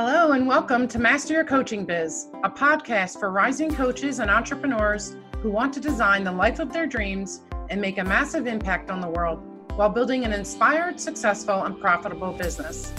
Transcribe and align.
Hello, 0.00 0.30
and 0.30 0.46
welcome 0.46 0.86
to 0.86 0.98
Master 1.00 1.34
Your 1.34 1.44
Coaching 1.44 1.84
Biz, 1.84 2.28
a 2.44 2.48
podcast 2.48 3.18
for 3.18 3.32
rising 3.32 3.74
coaches 3.74 4.20
and 4.20 4.30
entrepreneurs 4.30 5.16
who 5.38 5.50
want 5.50 5.74
to 5.74 5.80
design 5.80 6.22
the 6.22 6.30
life 6.30 6.60
of 6.60 6.72
their 6.72 6.86
dreams 6.86 7.40
and 7.68 7.80
make 7.80 7.98
a 7.98 8.04
massive 8.04 8.46
impact 8.46 8.92
on 8.92 9.00
the 9.00 9.08
world 9.08 9.42
while 9.74 9.88
building 9.88 10.24
an 10.24 10.32
inspired, 10.32 11.00
successful, 11.00 11.64
and 11.64 11.80
profitable 11.80 12.30
business. 12.32 12.92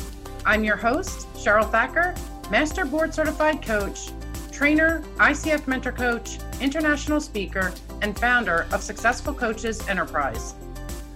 I'm 0.45 0.65
your 0.65 0.75
host, 0.75 1.33
Cheryl 1.35 1.71
Thacker, 1.71 2.15
Master 2.51 2.83
Board 2.83 3.13
Certified 3.13 3.61
Coach, 3.61 4.09
trainer, 4.51 5.01
ICF 5.19 5.67
Mentor 5.67 5.93
Coach, 5.93 6.39
international 6.59 7.21
speaker, 7.21 7.71
and 8.01 8.19
founder 8.19 8.67
of 8.73 8.83
Successful 8.83 9.33
Coaches 9.33 9.87
Enterprise. 9.87 10.53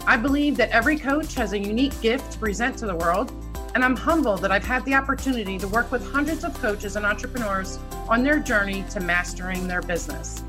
I 0.08 0.16
believe 0.16 0.56
that 0.56 0.70
every 0.70 0.98
coach 0.98 1.36
has 1.36 1.52
a 1.52 1.60
unique 1.60 2.00
gift 2.00 2.32
to 2.32 2.40
present 2.40 2.78
to 2.78 2.86
the 2.86 2.96
world, 2.96 3.34
and 3.76 3.84
I'm 3.84 3.96
humbled 3.96 4.42
that 4.42 4.52
I've 4.52 4.66
had 4.66 4.86
the 4.86 4.94
opportunity 4.94 5.58
to 5.58 5.68
work 5.68 5.92
with 5.92 6.06
hundreds 6.12 6.44
of 6.44 6.54
coaches 6.62 6.96
and 6.96 7.06
entrepreneurs 7.06 7.80
on 8.08 8.24
their 8.24 8.40
journey 8.40 8.86
to 8.92 9.00
mastering 9.00 9.68
their 9.68 9.82
business. 9.82 10.44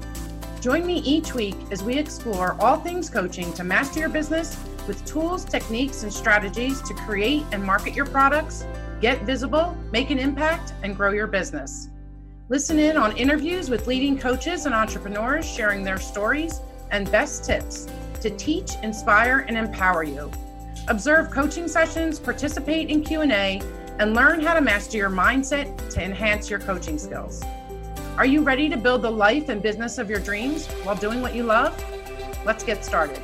Join 0.60 0.86
me 0.86 0.98
each 1.00 1.34
week 1.34 1.56
as 1.70 1.82
we 1.82 1.96
explore 1.96 2.56
all 2.60 2.78
things 2.78 3.08
coaching 3.08 3.52
to 3.54 3.64
master 3.64 4.00
your 4.00 4.08
business 4.08 4.58
with 4.86 5.04
tools, 5.04 5.44
techniques, 5.44 6.02
and 6.02 6.12
strategies 6.12 6.82
to 6.82 6.94
create 6.94 7.44
and 7.52 7.62
market 7.62 7.94
your 7.94 8.06
products, 8.06 8.66
get 9.00 9.22
visible, 9.22 9.76
make 9.92 10.10
an 10.10 10.18
impact, 10.18 10.74
and 10.82 10.96
grow 10.96 11.10
your 11.10 11.26
business. 11.26 11.88
Listen 12.50 12.78
in 12.78 12.96
on 12.96 13.16
interviews 13.16 13.70
with 13.70 13.86
leading 13.86 14.18
coaches 14.18 14.66
and 14.66 14.74
entrepreneurs 14.74 15.46
sharing 15.46 15.82
their 15.82 15.98
stories 15.98 16.60
and 16.90 17.10
best 17.10 17.44
tips 17.44 17.88
to 18.20 18.30
teach, 18.30 18.72
inspire, 18.82 19.46
and 19.48 19.56
empower 19.56 20.02
you. 20.02 20.30
Observe 20.88 21.30
coaching 21.30 21.66
sessions, 21.66 22.20
participate 22.20 22.90
in 22.90 23.02
Q&A, 23.02 23.58
and 23.98 24.12
learn 24.12 24.38
how 24.38 24.52
to 24.52 24.60
master 24.60 24.98
your 24.98 25.08
mindset 25.08 25.88
to 25.88 26.04
enhance 26.04 26.50
your 26.50 26.58
coaching 26.58 26.98
skills. 26.98 27.42
Are 28.18 28.26
you 28.26 28.42
ready 28.42 28.68
to 28.68 28.76
build 28.76 29.00
the 29.00 29.10
life 29.10 29.48
and 29.48 29.62
business 29.62 29.96
of 29.96 30.10
your 30.10 30.20
dreams 30.20 30.66
while 30.82 30.94
doing 30.94 31.22
what 31.22 31.34
you 31.34 31.44
love? 31.44 31.82
Let's 32.44 32.62
get 32.62 32.84
started. 32.84 33.18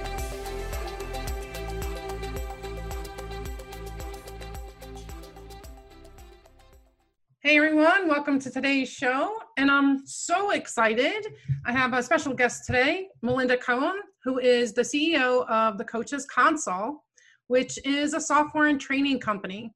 Hey 7.40 7.58
everyone, 7.58 8.08
welcome 8.08 8.38
to 8.38 8.50
today's 8.50 8.88
show. 8.88 9.36
And 9.58 9.70
I'm 9.70 10.06
so 10.06 10.52
excited. 10.52 11.26
I 11.66 11.72
have 11.72 11.92
a 11.92 12.02
special 12.02 12.32
guest 12.32 12.64
today, 12.64 13.08
Melinda 13.20 13.58
Cohen, 13.58 14.00
who 14.24 14.38
is 14.38 14.72
the 14.72 14.82
CEO 14.82 15.46
of 15.50 15.76
the 15.76 15.84
Coaches 15.84 16.24
Console, 16.24 17.04
which 17.50 17.80
is 17.84 18.14
a 18.14 18.20
software 18.20 18.68
and 18.68 18.80
training 18.80 19.18
company 19.18 19.74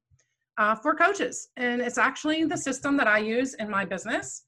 uh, 0.57 0.73
for 0.75 0.95
coaches. 0.95 1.49
And 1.57 1.81
it's 1.81 1.97
actually 1.97 2.45
the 2.45 2.55
system 2.57 2.95
that 2.95 3.05
I 3.05 3.17
use 3.17 3.53
in 3.55 3.69
my 3.69 3.83
business 3.83 4.43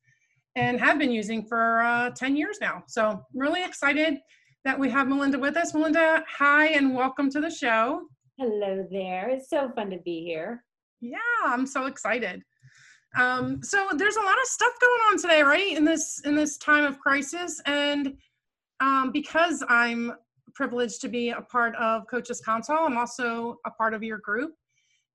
and 0.56 0.80
have 0.80 0.97
been 0.97 1.11
using 1.11 1.45
for 1.45 1.81
uh, 1.81 2.11
10 2.11 2.38
years 2.38 2.59
now. 2.61 2.83
So, 2.88 3.22
really 3.33 3.66
excited 3.66 4.20
that 4.64 4.80
we 4.80 4.89
have 4.92 5.09
Melinda 5.09 5.38
with 5.38 5.58
us. 5.58 5.73
Melinda, 5.73 6.23
hi, 6.25 6.67
and 6.67 6.95
welcome 6.95 7.30
to 7.31 7.42
the 7.42 7.50
show. 7.50 8.03
Hello 8.38 8.88
there. 8.89 9.28
It's 9.28 9.50
so 9.50 9.72
fun 9.75 9.89
to 9.89 9.98
be 9.98 10.23
here. 10.23 10.64
Yeah, 11.02 11.17
I'm 11.45 11.67
so 11.67 11.88
excited. 11.88 12.42
Um, 13.17 13.61
so 13.61 13.89
there's 13.94 14.16
a 14.16 14.22
lot 14.22 14.39
of 14.39 14.45
stuff 14.45 14.72
going 14.80 15.02
on 15.11 15.17
today, 15.17 15.42
right? 15.42 15.75
In 15.75 15.83
this 15.83 16.22
in 16.23 16.33
this 16.33 16.58
time 16.58 16.86
of 16.86 16.98
crisis, 17.00 17.61
and 17.66 18.14
um, 18.80 19.11
because 19.11 19.66
I'm 19.67 20.14
privileged 20.58 21.00
to 21.02 21.08
be 21.08 21.30
a 21.30 21.41
part 21.41 21.75
of 21.75 22.08
Coaches 22.08 22.41
Console, 22.41 22.86
I'm 22.88 22.97
also 22.97 23.58
a 23.66 23.72
part 23.72 23.94
of 23.94 24.02
your 24.02 24.17
group, 24.17 24.52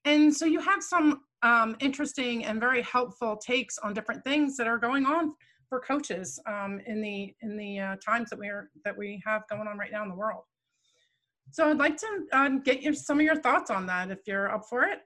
and 0.04 0.34
so 0.34 0.46
you 0.46 0.60
have 0.60 0.82
some 0.82 1.22
um, 1.42 1.76
interesting 1.80 2.44
and 2.44 2.60
very 2.60 2.82
helpful 2.82 3.36
takes 3.36 3.76
on 3.78 3.92
different 3.92 4.22
things 4.22 4.56
that 4.56 4.68
are 4.68 4.78
going 4.78 5.04
on 5.04 5.34
for 5.68 5.80
coaches 5.80 6.38
um, 6.46 6.80
in 6.86 7.02
the 7.02 7.34
in 7.42 7.56
the 7.56 7.80
uh, 7.80 7.96
times 8.04 8.30
that 8.30 8.38
we 8.38 8.46
are 8.48 8.70
that 8.84 8.96
we 8.96 9.20
have 9.26 9.42
going 9.50 9.66
on 9.66 9.76
right 9.76 9.90
now 9.90 10.04
in 10.04 10.08
the 10.08 10.14
world. 10.14 10.44
So 11.50 11.68
I'd 11.68 11.78
like 11.78 11.96
to 11.98 12.06
uh, 12.32 12.48
get 12.64 12.80
your, 12.82 12.94
some 12.94 13.18
of 13.18 13.24
your 13.24 13.36
thoughts 13.36 13.70
on 13.70 13.86
that 13.86 14.10
if 14.10 14.20
you're 14.26 14.50
up 14.54 14.62
for 14.70 14.84
it. 14.84 15.00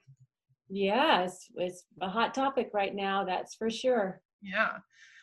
Yes, 0.68 1.46
it's 1.56 1.84
a 2.00 2.08
hot 2.08 2.34
topic 2.34 2.70
right 2.74 2.94
now, 2.94 3.24
that's 3.24 3.54
for 3.54 3.70
sure. 3.70 4.20
Yeah. 4.42 4.72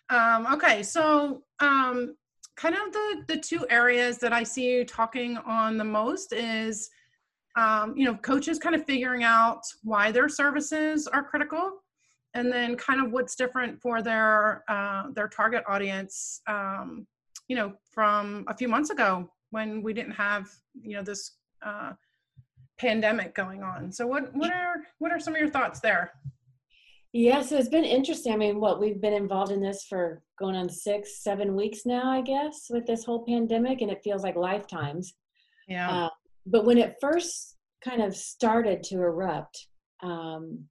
Um, 0.09 0.47
okay, 0.53 0.83
so 0.83 1.43
um, 1.59 2.15
kind 2.55 2.75
of 2.75 2.91
the 2.91 3.23
the 3.27 3.37
two 3.37 3.65
areas 3.69 4.17
that 4.19 4.33
I 4.33 4.43
see 4.43 4.65
you 4.65 4.85
talking 4.85 5.37
on 5.37 5.77
the 5.77 5.83
most 5.83 6.33
is 6.33 6.89
um, 7.55 7.95
you 7.97 8.05
know 8.05 8.15
coaches 8.15 8.59
kind 8.59 8.75
of 8.75 8.85
figuring 8.85 9.23
out 9.23 9.61
why 9.83 10.11
their 10.11 10.29
services 10.29 11.07
are 11.07 11.23
critical 11.23 11.83
and 12.33 12.51
then 12.51 12.75
kind 12.75 13.03
of 13.03 13.11
what's 13.11 13.35
different 13.35 13.81
for 13.81 14.01
their 14.01 14.63
uh, 14.67 15.11
their 15.11 15.27
target 15.27 15.63
audience 15.67 16.41
um, 16.47 17.07
you 17.47 17.55
know 17.55 17.73
from 17.91 18.45
a 18.47 18.55
few 18.55 18.67
months 18.67 18.89
ago 18.89 19.29
when 19.51 19.83
we 19.83 19.93
didn't 19.93 20.13
have 20.13 20.49
you 20.81 20.95
know 20.95 21.03
this 21.03 21.37
uh, 21.63 21.93
pandemic 22.77 23.35
going 23.35 23.63
on. 23.63 23.91
So 23.91 24.05
what 24.05 24.33
what 24.35 24.51
are 24.51 24.75
what 24.99 25.11
are 25.11 25.19
some 25.19 25.33
of 25.33 25.39
your 25.39 25.49
thoughts 25.49 25.79
there? 25.79 26.11
Yeah, 27.16 27.44
so 27.44 27.57
it's 27.57 27.69
been 27.69 27.85
interesting. 27.85 28.34
I 28.34 28.38
mean, 28.38 28.59
what 28.59 28.79
we've 28.81 29.00
been 29.00 29.13
involved 29.13 29.51
in 29.51 29.62
this 29.62 29.85
for 29.88 30.24
going 30.40 30.56
on 30.56 30.68
six, 30.68 31.22
seven 31.22 31.56
weeks 31.56 31.85
now, 31.85 32.09
I 32.09 32.22
guess, 32.22 32.68
with 32.72 32.88
this 32.88 33.03
whole 33.03 33.24
pandemic, 33.25 33.81
and 33.81 33.91
it 33.91 34.01
feels 34.03 34.24
like 34.24 34.35
lifetimes. 34.35 35.13
Yeah. 35.68 35.90
Uh, 35.90 36.09
but 36.47 36.66
when 36.66 36.79
it 36.79 36.96
first 37.00 37.57
kind 37.85 38.01
of 38.01 38.16
started 38.16 38.81
to 38.84 38.96
erupt, 38.96 39.68
um, 40.01 40.66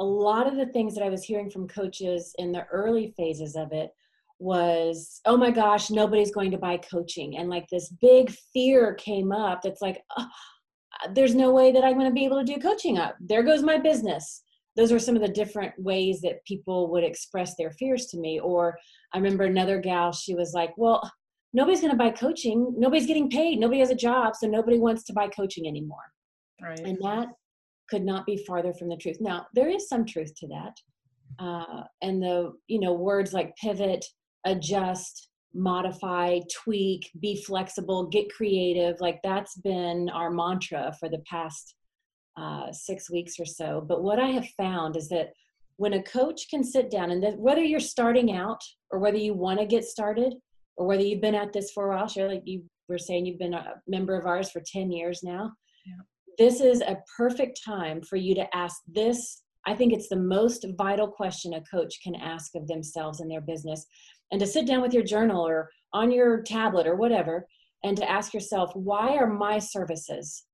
a 0.00 0.04
lot 0.04 0.46
of 0.46 0.56
the 0.56 0.66
things 0.66 0.94
that 0.94 1.04
I 1.04 1.10
was 1.10 1.22
hearing 1.22 1.50
from 1.50 1.68
coaches 1.68 2.34
in 2.38 2.50
the 2.50 2.64
early 2.72 3.12
phases 3.16 3.54
of 3.54 3.72
it 3.72 3.90
was, 4.38 5.20
oh 5.26 5.36
my 5.36 5.50
gosh, 5.50 5.90
nobody's 5.90 6.32
going 6.32 6.50
to 6.52 6.58
buy 6.58 6.78
coaching. 6.78 7.36
And 7.36 7.50
like 7.50 7.68
this 7.68 7.90
big 8.00 8.34
fear 8.54 8.94
came 8.94 9.32
up 9.32 9.60
that's 9.62 9.82
like, 9.82 10.02
oh, 10.16 10.26
there's 11.14 11.34
no 11.34 11.52
way 11.52 11.72
that 11.72 11.84
I'm 11.84 11.94
going 11.94 12.08
to 12.08 12.14
be 12.14 12.24
able 12.24 12.44
to 12.44 12.54
do 12.54 12.58
coaching 12.58 12.98
up. 12.98 13.16
There 13.20 13.42
goes 13.42 13.62
my 13.62 13.78
business. 13.78 14.42
Those 14.76 14.92
are 14.92 14.98
some 14.98 15.16
of 15.16 15.22
the 15.22 15.28
different 15.28 15.74
ways 15.78 16.20
that 16.22 16.44
people 16.46 16.90
would 16.90 17.04
express 17.04 17.54
their 17.56 17.70
fears 17.72 18.06
to 18.06 18.18
me. 18.18 18.40
Or 18.40 18.78
I 19.12 19.18
remember 19.18 19.44
another 19.44 19.78
gal, 19.78 20.12
she 20.12 20.34
was 20.34 20.52
like, 20.54 20.72
well, 20.76 21.10
nobody's 21.52 21.80
going 21.80 21.92
to 21.92 21.96
buy 21.96 22.10
coaching. 22.10 22.74
Nobody's 22.76 23.06
getting 23.06 23.28
paid. 23.28 23.58
Nobody 23.58 23.80
has 23.80 23.90
a 23.90 23.94
job. 23.94 24.34
So 24.36 24.46
nobody 24.46 24.78
wants 24.78 25.04
to 25.04 25.12
buy 25.12 25.28
coaching 25.28 25.66
anymore. 25.66 25.98
Right. 26.60 26.78
And 26.80 26.98
that 27.02 27.28
could 27.90 28.04
not 28.04 28.24
be 28.24 28.36
farther 28.46 28.72
from 28.72 28.88
the 28.88 28.96
truth. 28.96 29.18
Now, 29.20 29.46
there 29.54 29.68
is 29.68 29.88
some 29.88 30.06
truth 30.06 30.34
to 30.36 30.48
that. 30.48 30.74
Uh, 31.38 31.82
and 32.00 32.22
the, 32.22 32.52
you 32.68 32.80
know, 32.80 32.92
words 32.92 33.32
like 33.32 33.54
pivot, 33.56 34.04
adjust, 34.46 35.28
modify, 35.54 36.40
tweak, 36.52 37.10
be 37.20 37.42
flexible, 37.42 38.06
get 38.06 38.32
creative. 38.32 39.00
Like 39.00 39.20
that's 39.22 39.56
been 39.56 40.08
our 40.10 40.30
mantra 40.30 40.94
for 40.98 41.08
the 41.08 41.22
past 41.28 41.74
uh, 42.36 42.72
six 42.72 43.10
weeks 43.10 43.38
or 43.38 43.44
so. 43.44 43.84
But 43.86 44.02
what 44.02 44.18
I 44.18 44.28
have 44.28 44.48
found 44.56 44.96
is 44.96 45.08
that 45.08 45.32
when 45.76 45.94
a 45.94 46.02
coach 46.02 46.48
can 46.48 46.64
sit 46.64 46.90
down 46.90 47.10
and 47.10 47.22
that 47.22 47.38
whether 47.38 47.62
you're 47.62 47.80
starting 47.80 48.36
out 48.36 48.62
or 48.90 48.98
whether 48.98 49.16
you 49.16 49.34
want 49.34 49.58
to 49.60 49.66
get 49.66 49.84
started 49.84 50.34
or 50.76 50.86
whether 50.86 51.02
you've 51.02 51.20
been 51.20 51.34
at 51.34 51.52
this 51.52 51.72
for 51.72 51.90
a 51.90 51.96
while, 51.96 52.08
sure, 52.08 52.28
like 52.28 52.42
you 52.44 52.64
were 52.88 52.98
saying, 52.98 53.26
you've 53.26 53.38
been 53.38 53.54
a 53.54 53.74
member 53.86 54.16
of 54.16 54.26
ours 54.26 54.50
for 54.50 54.62
10 54.64 54.90
years 54.90 55.22
now. 55.22 55.52
Yeah. 55.86 56.02
This 56.38 56.60
is 56.60 56.80
a 56.80 56.98
perfect 57.16 57.60
time 57.64 58.02
for 58.02 58.16
you 58.16 58.34
to 58.34 58.56
ask 58.56 58.80
this. 58.86 59.42
I 59.66 59.74
think 59.74 59.92
it's 59.92 60.08
the 60.08 60.16
most 60.16 60.66
vital 60.76 61.08
question 61.08 61.54
a 61.54 61.60
coach 61.62 62.00
can 62.02 62.14
ask 62.14 62.54
of 62.54 62.66
themselves 62.66 63.20
in 63.20 63.28
their 63.28 63.40
business 63.40 63.86
and 64.30 64.40
to 64.40 64.46
sit 64.46 64.66
down 64.66 64.80
with 64.80 64.94
your 64.94 65.04
journal 65.04 65.46
or 65.46 65.70
on 65.92 66.10
your 66.10 66.42
tablet 66.42 66.86
or 66.86 66.96
whatever 66.96 67.46
and 67.84 67.96
to 67.96 68.10
ask 68.10 68.34
yourself 68.34 68.74
why 68.74 69.16
are 69.16 69.26
my 69.26 69.58
services 69.58 70.44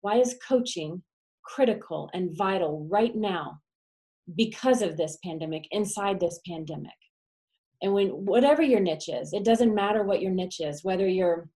why 0.00 0.16
is 0.16 0.38
coaching 0.46 1.02
critical 1.46 2.10
and 2.14 2.36
vital 2.36 2.86
right 2.90 3.14
now 3.14 3.60
because 4.34 4.82
of 4.82 4.96
this 4.96 5.18
pandemic 5.24 5.66
inside 5.70 6.18
this 6.18 6.40
pandemic 6.46 6.90
and 7.82 7.92
when 7.92 8.08
whatever 8.08 8.62
your 8.62 8.80
niche 8.80 9.08
is 9.08 9.32
it 9.32 9.44
doesn't 9.44 9.74
matter 9.74 10.02
what 10.02 10.20
your 10.20 10.32
niche 10.32 10.60
is 10.60 10.82
whether 10.82 11.06
you're 11.06 11.48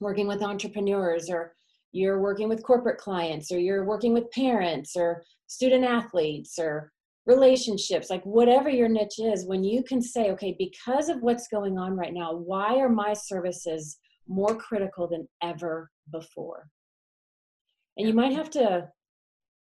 working 0.00 0.28
with 0.28 0.42
entrepreneurs 0.42 1.30
or 1.30 1.54
you're 1.92 2.20
working 2.20 2.48
with 2.48 2.62
corporate 2.62 2.98
clients 2.98 3.50
or 3.50 3.58
you're 3.58 3.84
working 3.84 4.12
with 4.12 4.30
parents 4.30 4.94
or 4.94 5.22
student 5.46 5.84
athletes 5.84 6.58
or 6.58 6.92
relationships, 7.26 8.08
like 8.10 8.24
whatever 8.24 8.70
your 8.70 8.88
niche 8.88 9.18
is, 9.18 9.46
when 9.46 9.62
you 9.62 9.82
can 9.82 10.00
say, 10.00 10.30
okay, 10.30 10.56
because 10.58 11.08
of 11.08 11.20
what's 11.20 11.48
going 11.48 11.78
on 11.78 11.94
right 11.96 12.14
now, 12.14 12.32
why 12.32 12.76
are 12.76 12.88
my 12.88 13.12
services 13.12 13.98
more 14.26 14.56
critical 14.56 15.06
than 15.06 15.28
ever 15.42 15.90
before? 16.10 16.68
And 17.96 18.08
you 18.08 18.14
might 18.14 18.32
have 18.32 18.50
to 18.50 18.88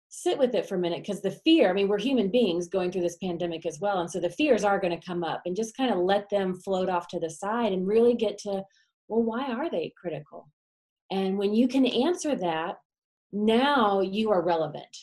sit 0.09 0.37
with 0.37 0.55
it 0.55 0.67
for 0.67 0.75
a 0.75 0.79
minute 0.79 1.01
because 1.01 1.21
the 1.21 1.31
fear, 1.31 1.69
I 1.69 1.73
mean, 1.73 1.87
we're 1.87 1.99
human 1.99 2.29
beings 2.29 2.67
going 2.67 2.91
through 2.91 3.01
this 3.01 3.17
pandemic 3.21 3.65
as 3.65 3.79
well. 3.79 3.99
And 3.99 4.09
so 4.09 4.19
the 4.19 4.29
fears 4.29 4.63
are 4.63 4.79
going 4.79 4.97
to 4.97 5.05
come 5.05 5.23
up 5.23 5.41
and 5.45 5.55
just 5.55 5.75
kind 5.75 5.91
of 5.91 5.97
let 5.97 6.29
them 6.29 6.55
float 6.61 6.89
off 6.89 7.07
to 7.09 7.19
the 7.19 7.29
side 7.29 7.73
and 7.73 7.87
really 7.87 8.15
get 8.15 8.37
to, 8.39 8.63
well, 9.07 9.23
why 9.23 9.51
are 9.51 9.69
they 9.69 9.93
critical? 9.99 10.47
And 11.11 11.37
when 11.37 11.53
you 11.53 11.67
can 11.67 11.85
answer 11.85 12.35
that, 12.35 12.75
now 13.31 14.01
you 14.01 14.31
are 14.31 14.41
relevant 14.41 14.95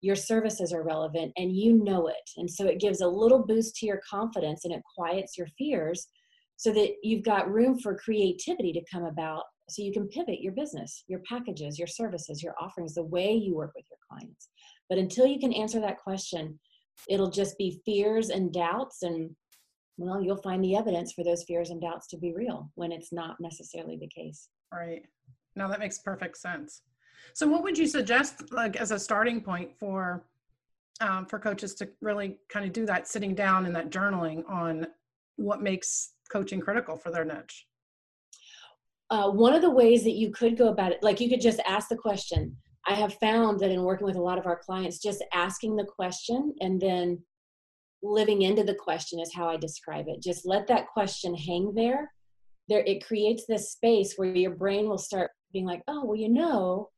your 0.00 0.16
services 0.16 0.72
are 0.72 0.82
relevant 0.82 1.32
and 1.36 1.54
you 1.54 1.82
know 1.82 2.08
it. 2.08 2.30
And 2.36 2.50
so 2.50 2.66
it 2.66 2.80
gives 2.80 3.00
a 3.00 3.08
little 3.08 3.44
boost 3.44 3.76
to 3.76 3.86
your 3.86 4.00
confidence 4.08 4.64
and 4.64 4.72
it 4.72 4.82
quiets 4.96 5.36
your 5.36 5.48
fears 5.58 6.08
so 6.56 6.72
that 6.72 6.94
you've 7.02 7.24
got 7.24 7.50
room 7.50 7.78
for 7.78 7.96
creativity 7.96 8.72
to 8.72 8.84
come 8.90 9.04
about 9.04 9.44
so 9.70 9.82
you 9.82 9.92
can 9.92 10.08
pivot 10.08 10.40
your 10.40 10.52
business, 10.52 11.04
your 11.06 11.20
packages, 11.28 11.78
your 11.78 11.88
services, 11.88 12.42
your 12.42 12.54
offerings, 12.60 12.94
the 12.94 13.02
way 13.02 13.32
you 13.32 13.54
work 13.54 13.72
with 13.74 13.86
your 13.90 13.98
clients. 14.08 14.48
But 14.88 14.98
until 14.98 15.26
you 15.26 15.38
can 15.38 15.52
answer 15.52 15.80
that 15.80 15.98
question, 15.98 16.58
it'll 17.08 17.30
just 17.30 17.56
be 17.58 17.80
fears 17.84 18.30
and 18.30 18.52
doubts 18.52 19.02
and 19.02 19.30
well, 19.96 20.22
you'll 20.22 20.36
find 20.36 20.64
the 20.64 20.76
evidence 20.76 21.12
for 21.12 21.22
those 21.22 21.44
fears 21.44 21.68
and 21.68 21.80
doubts 21.80 22.06
to 22.08 22.16
be 22.16 22.32
real 22.32 22.70
when 22.74 22.90
it's 22.90 23.12
not 23.12 23.36
necessarily 23.38 23.98
the 23.98 24.08
case. 24.08 24.48
Right. 24.72 25.02
Now 25.56 25.68
that 25.68 25.78
makes 25.78 25.98
perfect 25.98 26.38
sense. 26.38 26.82
So, 27.34 27.46
what 27.46 27.62
would 27.62 27.76
you 27.76 27.86
suggest, 27.86 28.50
like 28.50 28.76
as 28.76 28.92
a 28.92 28.98
starting 28.98 29.42
point 29.42 29.76
for 29.78 30.24
um, 31.00 31.26
for 31.26 31.38
coaches 31.38 31.74
to 31.76 31.88
really 32.00 32.38
kind 32.48 32.64
of 32.64 32.72
do 32.72 32.86
that 32.86 33.08
sitting 33.08 33.34
down 33.34 33.66
and 33.66 33.76
that 33.76 33.90
journaling 33.90 34.48
on 34.48 34.86
what 35.36 35.62
makes 35.62 36.12
coaching 36.30 36.60
critical 36.60 36.96
for 36.96 37.10
their 37.10 37.24
niche? 37.24 37.66
Uh, 39.10 39.28
one 39.28 39.54
of 39.54 39.62
the 39.62 39.70
ways 39.70 40.04
that 40.04 40.12
you 40.12 40.30
could 40.30 40.56
go 40.56 40.68
about 40.68 40.92
it, 40.92 41.02
like 41.02 41.20
you 41.20 41.28
could 41.28 41.40
just 41.40 41.60
ask 41.66 41.88
the 41.88 41.96
question. 41.96 42.56
I 42.86 42.94
have 42.94 43.14
found 43.14 43.60
that 43.60 43.70
in 43.70 43.82
working 43.82 44.06
with 44.06 44.16
a 44.16 44.22
lot 44.22 44.38
of 44.38 44.46
our 44.46 44.58
clients, 44.58 44.98
just 44.98 45.24
asking 45.34 45.76
the 45.76 45.84
question 45.84 46.54
and 46.60 46.80
then 46.80 47.22
living 48.02 48.42
into 48.42 48.64
the 48.64 48.74
question 48.74 49.20
is 49.20 49.34
how 49.34 49.48
I 49.48 49.56
describe 49.56 50.06
it. 50.08 50.22
Just 50.22 50.46
let 50.46 50.66
that 50.68 50.86
question 50.88 51.34
hang 51.34 51.74
there. 51.74 52.10
There, 52.68 52.84
it 52.86 53.04
creates 53.04 53.44
this 53.46 53.72
space 53.72 54.14
where 54.16 54.34
your 54.34 54.52
brain 54.52 54.88
will 54.88 54.98
start 54.98 55.30
being 55.52 55.66
like, 55.66 55.82
oh, 55.88 56.04
well, 56.04 56.16
you 56.16 56.28
know, 56.28 56.88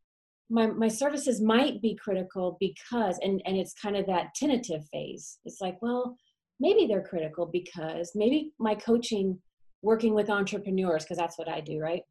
my, 0.50 0.66
my 0.66 0.88
services 0.88 1.40
might 1.40 1.80
be 1.80 1.94
critical 1.94 2.58
because, 2.60 3.18
and, 3.22 3.40
and 3.46 3.56
it's 3.56 3.72
kind 3.72 3.96
of 3.96 4.06
that 4.06 4.34
tentative 4.34 4.82
phase. 4.92 5.38
It's 5.44 5.60
like, 5.60 5.80
well, 5.80 6.16
maybe 6.60 6.86
they're 6.86 7.02
critical 7.02 7.46
because 7.46 8.12
maybe 8.14 8.52
my 8.58 8.74
coaching 8.74 9.38
working 9.82 10.14
with 10.14 10.30
entrepreneurs, 10.30 11.04
because 11.04 11.18
that's 11.18 11.38
what 11.38 11.48
I 11.48 11.60
do, 11.60 11.78
right? 11.80 12.02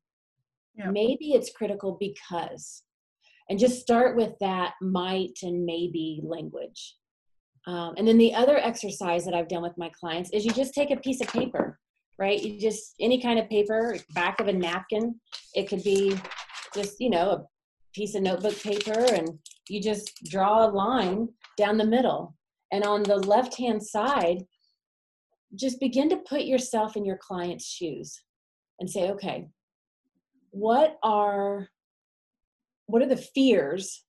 Yeah. 0.76 0.92
Maybe 0.92 1.34
it's 1.34 1.52
critical 1.52 1.98
because, 2.00 2.84
and 3.50 3.60
just 3.60 3.82
start 3.82 4.16
with 4.16 4.34
that 4.40 4.74
might 4.82 5.40
and 5.44 5.66
maybe 5.66 6.22
language. 6.24 6.96
Um, 7.68 7.94
and 7.98 8.08
then 8.08 8.18
the 8.18 8.34
other 8.34 8.58
exercise 8.58 9.24
that 9.26 9.34
I've 9.34 9.50
done 9.50 9.62
with 9.62 9.78
my 9.78 9.92
clients 10.00 10.32
is 10.32 10.46
you 10.46 10.52
just 10.52 10.74
take 10.74 10.92
a 10.92 10.98
piece 10.98 11.22
of 11.22 11.28
paper, 11.28 11.80
right? 12.18 12.42
You 12.42 12.60
just, 12.60 12.96
any 13.00 13.22
kind 13.22 13.40
of 13.40 13.50
paper, 13.50 13.98
back 14.14 14.40
of 14.40 14.48
a 14.48 14.54
napkin. 14.54 15.20
It 15.54 15.68
could 15.68 15.84
be 15.84 16.18
just, 16.74 17.00
you 17.00 17.10
know, 17.10 17.30
a 17.30 17.46
piece 17.94 18.16
of 18.16 18.24
notebook 18.24 18.60
paper 18.62 19.00
and 19.14 19.38
you 19.70 19.82
just 19.82 20.24
draw 20.26 20.66
a 20.66 20.72
line 20.72 21.30
down 21.58 21.78
the 21.78 21.86
middle. 21.86 22.36
And 22.72 22.84
on 22.84 23.04
the 23.04 23.18
left 23.18 23.58
hand 23.58 23.84
side, 23.84 24.46
just 25.56 25.80
begin 25.80 26.10
to 26.10 26.18
put 26.18 26.44
yourself 26.44 26.96
in 26.96 27.06
your 27.06 27.18
client's 27.18 27.66
shoes 27.66 28.22
and 28.80 28.90
say, 28.90 29.12
okay, 29.12 29.48
what 30.52 30.98
are 31.04 31.68
what 32.88 33.02
are 33.02 33.08
the 33.08 33.18
fears 33.18 34.04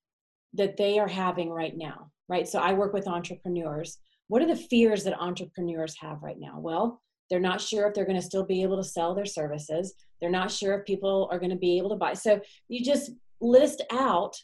that 0.53 0.75
they 0.75 0.99
are 0.99 1.07
having 1.07 1.49
right 1.49 1.75
now? 1.75 2.11
Right. 2.27 2.47
So 2.47 2.59
I 2.59 2.73
work 2.73 2.93
with 2.93 3.07
entrepreneurs. 3.07 3.99
What 4.27 4.41
are 4.41 4.47
the 4.47 4.55
fears 4.55 5.03
that 5.03 5.19
entrepreneurs 5.19 5.95
have 5.99 6.21
right 6.21 6.39
now? 6.39 6.59
Well, 6.59 7.01
they're 7.29 7.39
not 7.39 7.61
sure 7.61 7.87
if 7.87 7.93
they're 7.93 8.05
going 8.05 8.19
to 8.19 8.25
still 8.25 8.45
be 8.45 8.61
able 8.61 8.77
to 8.77 8.83
sell 8.83 9.15
their 9.15 9.25
services. 9.25 9.93
They're 10.19 10.29
not 10.29 10.51
sure 10.51 10.77
if 10.77 10.85
people 10.85 11.29
are 11.31 11.39
going 11.39 11.51
to 11.51 11.55
be 11.55 11.77
able 11.77 11.89
to 11.89 11.95
buy. 11.95 12.13
So 12.13 12.41
you 12.67 12.83
just 12.83 13.11
list 13.39 13.81
out 13.91 14.35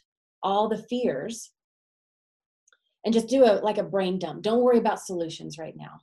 all 0.42 0.68
the 0.68 0.82
fears 0.88 1.50
and 3.04 3.14
just 3.14 3.28
do 3.28 3.44
a 3.44 3.60
like 3.62 3.78
a 3.78 3.82
brain 3.82 4.18
dump 4.18 4.42
don't 4.42 4.62
worry 4.62 4.78
about 4.78 5.00
solutions 5.00 5.58
right 5.58 5.74
now 5.76 5.98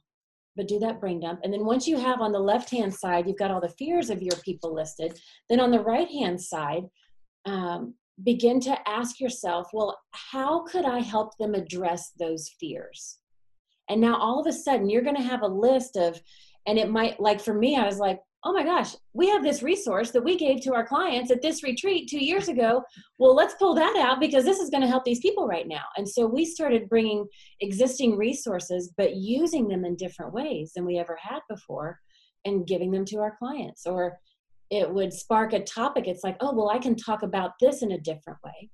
but 0.57 0.67
do 0.67 0.79
that 0.79 0.99
brain 0.99 1.21
dump. 1.21 1.39
And 1.43 1.53
then 1.53 1.63
once 1.63 1.87
you 1.87 1.97
have 1.97 2.19
on 2.19 2.31
the 2.31 2.39
left 2.39 2.69
hand 2.69 2.93
side 2.93 3.27
you've 3.27 3.37
got 3.37 3.51
all 3.51 3.61
the 3.61 3.69
fears 3.69 4.09
of 4.09 4.21
your 4.21 4.35
people 4.43 4.73
listed 4.73 5.17
then 5.49 5.59
on 5.59 5.71
the 5.71 5.79
right 5.79 6.09
hand 6.09 6.41
side 6.41 6.83
um, 7.45 7.93
begin 8.23 8.59
to 8.61 8.89
ask 8.89 9.19
yourself 9.19 9.69
well 9.71 9.97
how 10.11 10.63
could 10.63 10.83
i 10.83 10.99
help 10.99 11.37
them 11.37 11.53
address 11.53 12.11
those 12.19 12.49
fears? 12.59 13.19
And 13.89 14.01
now 14.01 14.17
all 14.17 14.41
of 14.41 14.47
a 14.47 14.51
sudden 14.51 14.89
you're 14.89 15.03
going 15.03 15.15
to 15.15 15.21
have 15.21 15.43
a 15.43 15.47
list 15.47 15.95
of 15.95 16.19
and 16.65 16.77
it 16.77 16.89
might 16.89 17.19
like 17.19 17.39
for 17.39 17.53
me 17.53 17.77
i 17.77 17.85
was 17.85 17.99
like 17.99 18.19
oh 18.43 18.53
my 18.53 18.63
gosh, 18.63 18.95
we 19.13 19.27
have 19.29 19.43
this 19.43 19.63
resource 19.63 20.11
that 20.11 20.23
we 20.23 20.37
gave 20.37 20.61
to 20.61 20.73
our 20.73 20.85
clients 20.85 21.31
at 21.31 21.41
this 21.41 21.63
retreat 21.63 22.07
two 22.07 22.23
years 22.23 22.47
ago. 22.47 22.83
Well, 23.17 23.35
let's 23.35 23.55
pull 23.55 23.73
that 23.75 23.97
out 23.97 24.19
because 24.19 24.45
this 24.45 24.59
is 24.59 24.69
going 24.69 24.83
to 24.83 24.87
help 24.87 25.05
these 25.05 25.19
people 25.19 25.47
right 25.47 25.67
now. 25.67 25.83
And 25.97 26.07
so 26.07 26.25
we 26.25 26.45
started 26.45 26.89
bringing 26.89 27.27
existing 27.61 28.15
resources, 28.15 28.93
but 28.95 29.15
using 29.15 29.67
them 29.67 29.85
in 29.85 29.95
different 29.95 30.33
ways 30.33 30.71
than 30.75 30.85
we 30.85 30.97
ever 30.97 31.17
had 31.19 31.39
before 31.49 31.99
and 32.45 32.67
giving 32.67 32.91
them 32.91 33.05
to 33.05 33.17
our 33.17 33.35
clients. 33.37 33.85
Or 33.85 34.19
it 34.69 34.89
would 34.89 35.13
spark 35.13 35.53
a 35.53 35.63
topic. 35.63 36.07
It's 36.07 36.23
like, 36.23 36.37
oh, 36.39 36.53
well, 36.53 36.69
I 36.69 36.77
can 36.77 36.95
talk 36.95 37.23
about 37.23 37.53
this 37.59 37.81
in 37.81 37.93
a 37.93 37.99
different 37.99 38.39
way. 38.45 38.69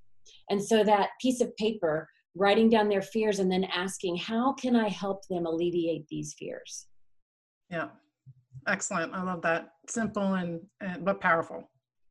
And 0.50 0.64
so 0.64 0.84
that 0.84 1.10
piece 1.22 1.42
of 1.42 1.56
paper, 1.56 2.10
writing 2.36 2.70
down 2.70 2.90
their 2.90 3.02
fears 3.02 3.40
and 3.40 3.52
then 3.52 3.64
asking, 3.66 4.18
how 4.18 4.54
can 4.54 4.76
I 4.76 4.90
help 4.90 5.22
them 5.30 5.46
alleviate 5.46 6.08
these 6.10 6.36
fears? 6.38 6.88
Yeah 7.70 7.88
excellent. 8.68 9.14
I 9.14 9.24
love 9.24 9.42
that. 9.42 9.74
Simple 9.88 10.36
and, 10.36 10.62
and 10.82 11.04
but 11.04 11.20
powerful. 11.20 11.70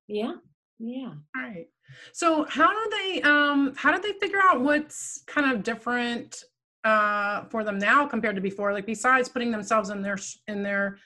Yeah. 0.09 0.35
Yeah. 0.79 1.13
All 1.37 1.43
right. 1.43 1.67
So 2.13 2.45
how 2.49 2.73
do 2.73 2.91
they 2.91 3.23
um 3.23 3.75
how 3.77 3.93
did 3.93 4.03
they 4.03 4.19
figure 4.19 4.41
out 4.43 4.61
what's 4.61 5.23
kind 5.27 5.53
of 5.53 5.63
different 5.63 6.43
uh 6.85 7.45
for 7.45 7.65
them 7.65 7.79
now 7.79 8.07
compared 8.07 8.37
to 8.37 8.43
before? 8.43 8.73
Like 8.73 8.87
besides 8.87 9.29
putting 9.29 9.51
themselves 9.51 9.91
in 9.91 10.03
their 10.03 10.19
in 10.49 10.63
their 10.63 10.99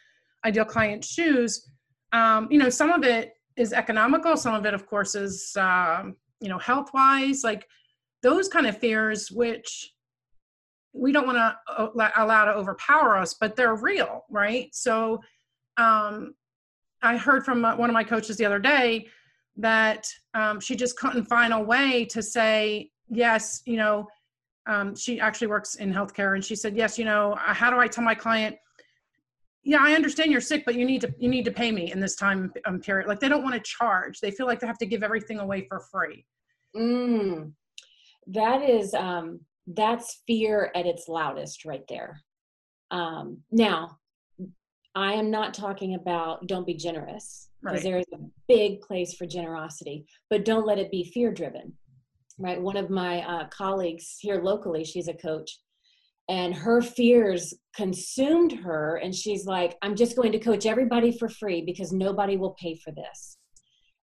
ideal 0.45 0.65
client 0.65 1.05
shoes, 1.05 1.69
um, 2.13 2.49
you 2.51 2.59
know, 2.59 2.71
some 2.71 2.91
of 2.91 3.05
it 3.05 3.35
is 3.57 3.73
economical, 3.73 4.37
some 4.37 4.55
of 4.55 4.65
it 4.65 4.75
of 4.75 4.87
course 4.87 5.15
is 5.15 5.57
um, 5.59 6.17
you 6.41 6.49
know, 6.49 6.59
health 6.59 6.91
wise, 6.95 7.43
like 7.45 7.67
those 8.23 8.49
kind 8.49 8.67
of 8.67 8.79
fears 8.79 9.31
which 9.31 9.93
we 10.93 11.13
don't 11.13 11.27
want 11.27 11.37
to 11.37 11.57
uh, 11.73 12.11
allow 12.17 12.45
to 12.47 12.53
overpower 12.53 13.17
us, 13.17 13.35
but 13.35 13.55
they're 13.55 13.77
real, 13.77 14.25
right? 14.31 14.69
So 14.73 15.21
um, 15.77 16.35
I 17.03 17.17
heard 17.17 17.45
from 17.45 17.63
one 17.63 17.91
of 17.91 17.95
my 17.95 18.05
coaches 18.05 18.37
the 18.37 18.45
other 18.45 18.59
day 18.59 19.07
that 19.57 20.07
um, 20.35 20.61
she 20.61 20.77
just 20.77 20.99
couldn't 20.99 21.27
find 21.27 21.53
a 21.53 21.61
way 21.61 22.05
to 22.07 22.23
say 22.23 22.91
yes. 23.09 23.63
You 23.67 23.77
know, 23.77 24.07
um, 24.67 24.95
she 24.95 25.21
actually 25.21 25.47
works 25.49 25.77
in 25.77 25.93
healthcare, 25.93 26.35
and 26.35 26.45
she 26.45 26.57
said, 26.57 26.77
"Yes, 26.77 26.99
you 26.99 27.05
know, 27.05 27.33
uh, 27.33 27.55
how 27.55 27.71
do 27.71 27.79
I 27.79 27.89
tell 27.89 28.05
my 28.05 28.15
client?" 28.15 28.57
Yeah, 29.63 29.79
I 29.81 29.95
understand 29.95 30.31
you're 30.31 30.41
sick, 30.41 30.65
but 30.65 30.75
you 30.75 30.85
need 30.85 31.01
to 31.03 31.15
you 31.19 31.29
need 31.29 31.45
to 31.45 31.53
pay 31.53 31.73
me 31.73 31.93
in 31.93 32.01
this 32.01 32.17
time 32.17 32.53
um, 32.65 32.81
period. 32.81 33.09
Like 33.09 33.21
they 33.21 33.29
don't 33.29 33.43
want 33.43 33.55
to 33.55 33.61
charge; 33.61 34.21
they 34.21 34.31
feel 34.31 34.47
like 34.47 34.61
they 34.61 34.67
have 34.67 34.79
to 34.79 34.87
give 34.87 35.03
everything 35.03 35.39
away 35.39 35.67
for 35.69 35.81
free. 35.81 36.25
Mm, 36.77 37.53
that 38.29 38.63
is 38.63 38.95
um, 38.95 39.41
that's 39.67 40.23
fear 40.27 40.71
at 40.75 40.87
its 40.87 41.09
loudest, 41.09 41.65
right 41.65 41.85
there. 41.89 42.23
Um, 42.91 43.39
now, 43.51 43.99
I 44.97 45.13
am 45.13 45.31
not 45.31 45.53
talking 45.53 45.95
about 45.95 46.47
don't 46.47 46.67
be 46.67 46.75
generous 46.75 47.51
because 47.63 47.77
right. 47.77 47.83
there 47.85 47.99
is 47.99 48.07
a 48.15 48.25
big 48.49 48.81
place 48.81 49.15
for 49.15 49.27
generosity, 49.27 50.07
but 50.31 50.47
don't 50.47 50.67
let 50.67 50.79
it 50.79 50.91
be 50.91 51.05
fear 51.05 51.31
driven. 51.31 51.75
Right. 52.39 52.61
One 52.61 52.79
of 52.79 52.89
my 52.89 53.21
uh, 53.21 53.49
colleagues 53.49 54.17
here 54.19 54.41
locally, 54.43 54.85
she's 54.85 55.09
a 55.09 55.15
coach, 55.15 55.59
and 56.31 56.55
her 56.55 56.81
fears 56.81 57.53
consumed 57.75 58.53
her. 58.53 58.97
And 58.97 59.15
she's 59.15 59.45
like, 59.45 59.77
I'm 59.83 59.97
just 59.97 60.17
going 60.17 60.33
to 60.33 60.39
coach 60.39 60.65
everybody 60.65 61.17
for 61.17 61.29
free 61.29 61.63
because 61.63 61.93
nobody 61.93 62.39
will 62.39 62.57
pay 62.61 62.75
for 62.83 62.91
this. 62.91 63.37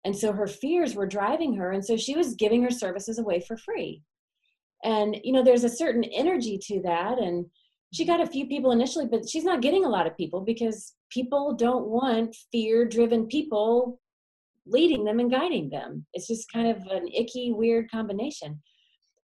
And 0.05 0.15
so 0.15 0.31
her 0.31 0.47
fears 0.47 0.93
were 0.93 1.07
driving 1.07 1.55
her. 1.55 1.71
And 1.71 1.83
so 1.83 1.97
she 1.97 2.15
was 2.15 2.35
giving 2.35 2.61
her 2.63 2.71
services 2.71 3.17
away 3.17 3.39
for 3.39 3.57
free. 3.57 4.03
And, 4.83 5.17
you 5.23 5.33
know, 5.33 5.43
there's 5.43 5.63
a 5.63 5.69
certain 5.69 6.03
energy 6.03 6.59
to 6.67 6.81
that. 6.83 7.17
And, 7.17 7.47
she 7.93 8.05
got 8.05 8.21
a 8.21 8.25
few 8.25 8.47
people 8.47 8.71
initially, 8.71 9.05
but 9.05 9.29
she's 9.29 9.43
not 9.43 9.61
getting 9.61 9.85
a 9.85 9.89
lot 9.89 10.07
of 10.07 10.17
people 10.17 10.41
because 10.41 10.93
people 11.11 11.53
don't 11.53 11.85
want 11.85 12.35
fear 12.51 12.85
driven 12.85 13.27
people 13.27 13.99
leading 14.65 15.05
them 15.05 15.19
and 15.19 15.29
guiding 15.29 15.69
them. 15.69 16.03
It's 16.13 16.27
just 16.27 16.51
kind 16.51 16.67
of 16.67 16.77
an 16.87 17.07
icky, 17.07 17.51
weird 17.51 17.91
combination. 17.91 18.61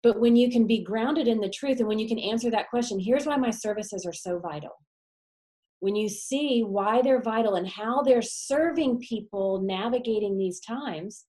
But 0.01 0.19
when 0.19 0.37
you 0.37 0.49
can 0.49 0.65
be 0.65 0.81
grounded 0.81 1.27
in 1.27 1.41
the 1.41 1.49
truth 1.49 1.79
and 1.79 1.89
when 1.89 1.99
you 1.99 2.07
can 2.07 2.19
answer 2.19 2.49
that 2.51 2.69
question, 2.69 2.99
here's 2.99 3.25
why 3.25 3.35
my 3.35 3.49
services 3.49 4.05
are 4.05 4.13
so 4.13 4.39
vital. 4.39 4.71
When 5.81 5.95
you 5.97 6.07
see 6.07 6.61
why 6.61 7.01
they're 7.01 7.21
vital 7.21 7.55
and 7.55 7.67
how 7.67 8.01
they're 8.01 8.21
serving 8.21 8.99
people 8.99 9.61
navigating 9.61 10.37
these 10.37 10.61
times, 10.61 11.25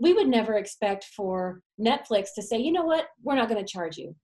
we 0.00 0.12
would 0.12 0.28
never 0.28 0.54
expect 0.54 1.06
for 1.16 1.62
Netflix 1.80 2.34
to 2.34 2.42
say, 2.42 2.58
you 2.58 2.72
know 2.72 2.84
what, 2.84 3.06
we're 3.22 3.36
not 3.36 3.48
going 3.48 3.64
to 3.64 3.72
charge 3.72 3.96
you 3.96 4.14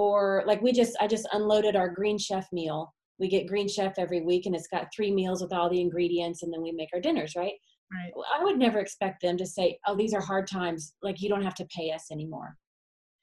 or 0.00 0.42
like 0.46 0.62
we 0.62 0.72
just 0.72 0.96
i 1.00 1.06
just 1.06 1.28
unloaded 1.32 1.76
our 1.76 1.88
green 1.88 2.18
chef 2.18 2.46
meal 2.52 2.92
we 3.18 3.28
get 3.28 3.46
green 3.46 3.68
chef 3.68 3.94
every 3.98 4.22
week 4.22 4.46
and 4.46 4.54
it's 4.54 4.68
got 4.68 4.88
three 4.94 5.12
meals 5.12 5.42
with 5.42 5.52
all 5.52 5.68
the 5.68 5.80
ingredients 5.80 6.42
and 6.42 6.52
then 6.52 6.62
we 6.62 6.72
make 6.72 6.88
our 6.94 7.00
dinners 7.00 7.34
right 7.36 7.54
right 7.92 8.12
i 8.38 8.42
would 8.42 8.58
never 8.58 8.78
expect 8.78 9.20
them 9.22 9.36
to 9.36 9.46
say 9.46 9.78
oh 9.86 9.96
these 9.96 10.14
are 10.14 10.20
hard 10.20 10.46
times 10.46 10.94
like 11.02 11.20
you 11.20 11.28
don't 11.28 11.42
have 11.42 11.54
to 11.54 11.66
pay 11.76 11.90
us 11.90 12.10
anymore 12.10 12.56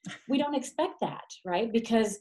we 0.28 0.38
don't 0.38 0.54
expect 0.54 1.00
that, 1.00 1.24
right? 1.44 1.72
Because 1.72 2.18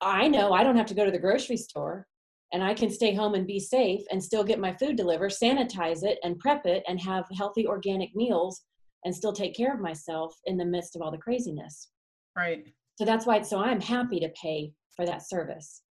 I 0.00 0.28
know 0.28 0.52
I 0.52 0.62
don't 0.62 0.76
have 0.76 0.86
to 0.86 0.94
go 0.94 1.04
to 1.04 1.10
the 1.10 1.18
grocery 1.18 1.56
store 1.56 2.06
and 2.52 2.62
I 2.62 2.74
can 2.74 2.90
stay 2.90 3.14
home 3.14 3.34
and 3.34 3.46
be 3.46 3.60
safe 3.60 4.00
and 4.10 4.22
still 4.22 4.44
get 4.44 4.58
my 4.58 4.74
food 4.74 4.96
delivered, 4.96 5.32
sanitize 5.32 6.02
it 6.02 6.18
and 6.22 6.38
prep 6.38 6.66
it 6.66 6.82
and 6.88 7.00
have 7.00 7.24
healthy 7.36 7.66
organic 7.66 8.14
meals 8.14 8.62
and 9.04 9.14
still 9.14 9.32
take 9.32 9.56
care 9.56 9.74
of 9.74 9.80
myself 9.80 10.34
in 10.46 10.56
the 10.56 10.64
midst 10.64 10.96
of 10.96 11.02
all 11.02 11.10
the 11.10 11.18
craziness. 11.18 11.88
Right. 12.36 12.64
So 12.98 13.04
that's 13.04 13.26
why 13.26 13.42
so 13.42 13.60
I'm 13.60 13.80
happy 13.80 14.18
to 14.18 14.28
pay 14.30 14.72
for 14.96 15.06
that 15.06 15.28
service. 15.28 15.82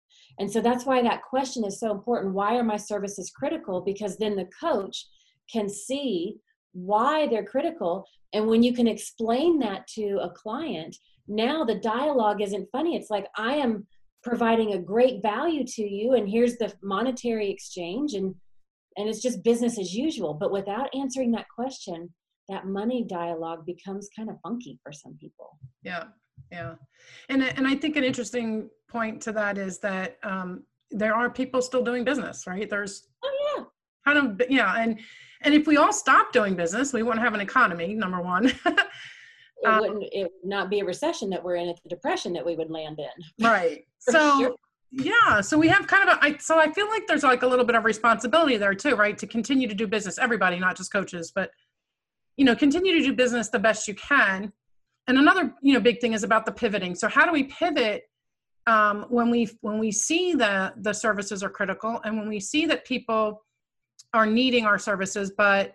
And 0.41 0.51
so 0.51 0.61
that's 0.61 0.85
why 0.85 1.03
that 1.03 1.23
question 1.23 1.65
is 1.65 1.79
so 1.79 1.93
important. 1.93 2.35
Why 2.35 2.57
are 2.57 2.65
my 2.65 2.77
services 2.77 3.31
critical? 3.31 3.81
Because 3.81 4.17
then 4.17 4.35
the 4.35 4.49
coach 4.61 5.07
can 5.49 5.69
see 5.69 6.35
why 6.73 7.29
they're 7.29 7.45
critical. 7.45 8.05
And 8.33 8.49
when 8.49 8.65
you 8.65 8.75
can 8.75 8.89
explain 8.89 9.61
that 9.61 9.87
to 9.95 10.19
a 10.21 10.31
client, 10.31 10.97
now 11.29 11.65
the 11.65 11.77
dialogue 11.77 12.43
isn't 12.43 12.73
funny. 12.73 12.97
It's 12.97 13.09
like, 13.09 13.29
I 13.37 13.55
am 13.55 13.87
providing 14.25 14.73
a 14.73 14.83
great 14.83 15.23
value 15.23 15.65
to 15.65 15.83
you, 15.83 16.15
and 16.15 16.29
here's 16.29 16.57
the 16.57 16.75
monetary 16.83 17.49
exchange. 17.49 18.15
And 18.15 18.35
and 18.97 19.09
it's 19.09 19.23
just 19.23 19.45
business 19.45 19.79
as 19.79 19.95
usual. 19.95 20.35
But 20.35 20.51
without 20.51 20.89
answering 20.93 21.31
that 21.33 21.47
question, 21.55 22.13
that 22.49 22.67
money 22.67 23.05
dialogue 23.05 23.65
becomes 23.65 24.09
kind 24.17 24.29
of 24.29 24.41
funky 24.43 24.81
for 24.83 24.91
some 24.91 25.17
people. 25.21 25.59
Yeah, 25.83 26.05
yeah, 26.51 26.75
and 27.29 27.43
and 27.43 27.67
I 27.67 27.75
think 27.75 27.97
an 27.97 28.05
interesting 28.05 28.71
point 28.89 29.21
to 29.23 29.33
that 29.33 29.59
is 29.59 29.79
that 29.81 30.19
um, 30.23 30.65
there 30.91 31.15
are 31.15 31.29
people 31.31 31.61
still 31.63 31.83
doing 31.83 32.05
business, 32.05 32.47
right? 32.47 32.69
There's 32.69 33.09
oh 33.25 33.57
yeah, 33.57 33.65
kind 34.05 34.41
of 34.41 34.51
yeah, 34.51 34.75
and 34.77 34.99
and 35.43 35.55
if 35.55 35.67
we 35.67 35.77
all 35.77 35.93
stop 35.93 36.33
doing 36.33 36.55
business, 36.55 36.93
we 36.93 37.03
won't 37.03 37.19
have 37.19 37.35
an 37.35 37.41
economy. 37.41 37.95
Number 37.95 38.21
one. 38.21 38.53
it 39.63 39.67
um, 39.67 39.81
wouldn't 39.81 40.05
it 40.13 40.23
would 40.25 40.49
not 40.49 40.71
be 40.71 40.81
a 40.81 40.85
recession 40.85 41.31
that 41.31 41.43
we're 41.43 41.57
in 41.57 41.69
it's 41.69 41.81
a 41.85 41.89
depression 41.89 42.33
that 42.33 42.45
we 42.45 42.57
would 42.57 42.71
land 42.71 42.99
in 42.99 43.45
right 43.47 43.87
so 43.99 44.39
sure. 44.39 44.55
yeah 44.93 45.41
so 45.41 45.57
we 45.59 45.69
have 45.69 45.87
kind 45.87 46.09
of 46.09 46.17
a 46.17 46.25
I, 46.25 46.37
so 46.39 46.59
i 46.59 46.71
feel 46.73 46.89
like 46.89 47.07
there's 47.07 47.23
like 47.23 47.43
a 47.43 47.47
little 47.47 47.65
bit 47.65 47.75
of 47.75 47.85
responsibility 47.85 48.57
there 48.57 48.75
too 48.75 48.95
right 48.97 49.17
to 49.19 49.27
continue 49.27 49.69
to 49.69 49.75
do 49.75 49.87
business 49.87 50.19
everybody 50.19 50.59
not 50.59 50.77
just 50.77 50.93
coaches 50.93 51.33
but 51.35 51.51
you 52.37 52.45
know 52.45 52.55
continue 52.55 52.99
to 52.99 53.05
do 53.05 53.15
business 53.15 53.49
the 53.49 53.59
best 53.59 53.89
you 53.89 53.95
can 53.95 54.53
and 55.09 55.19
another 55.19 55.55
you 55.63 55.73
know 55.73 55.81
big 55.81 56.01
thing 56.01 56.13
is 56.13 56.23
about 56.23 56.47
the 56.47 56.53
pivoting. 56.53 56.95
So 56.95 57.09
how 57.09 57.25
do 57.25 57.33
we 57.33 57.45
pivot 57.45 58.05
um, 58.67 59.07
when 59.09 59.31
we 59.31 59.49
when 59.61 59.79
we 59.79 59.93
see 59.93 60.35
that 60.35 60.83
the 60.83 60.93
services 60.93 61.43
are 61.43 61.51
critical 61.51 62.01
and 62.05 62.19
when 62.19 62.29
we 62.29 62.41
see 62.41 62.67
that 62.67 62.85
people 62.85 63.43
are 64.13 64.27
needing 64.27 64.65
our 64.65 64.79
services 64.79 65.33
but 65.37 65.75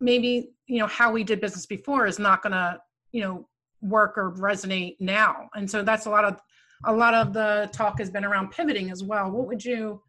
maybe 0.00 0.50
you 0.66 0.78
know 0.78 0.86
how 0.86 1.10
we 1.10 1.24
did 1.24 1.40
business 1.40 1.66
before 1.66 2.06
is 2.06 2.18
not 2.18 2.42
going 2.42 2.52
to 2.52 2.78
you 3.12 3.22
know 3.22 3.48
work 3.80 4.18
or 4.18 4.32
resonate 4.32 4.96
now. 5.00 5.48
And 5.54 5.70
so 5.70 5.82
that's 5.82 6.06
a 6.06 6.10
lot 6.10 6.24
of 6.24 6.40
a 6.84 6.92
lot 6.92 7.14
of 7.14 7.32
the 7.32 7.68
talk 7.72 7.98
has 7.98 8.10
been 8.10 8.24
around 8.24 8.50
pivoting 8.50 8.90
as 8.90 9.02
well. 9.02 9.30
What 9.30 9.46
would 9.48 9.64
you 9.64 10.00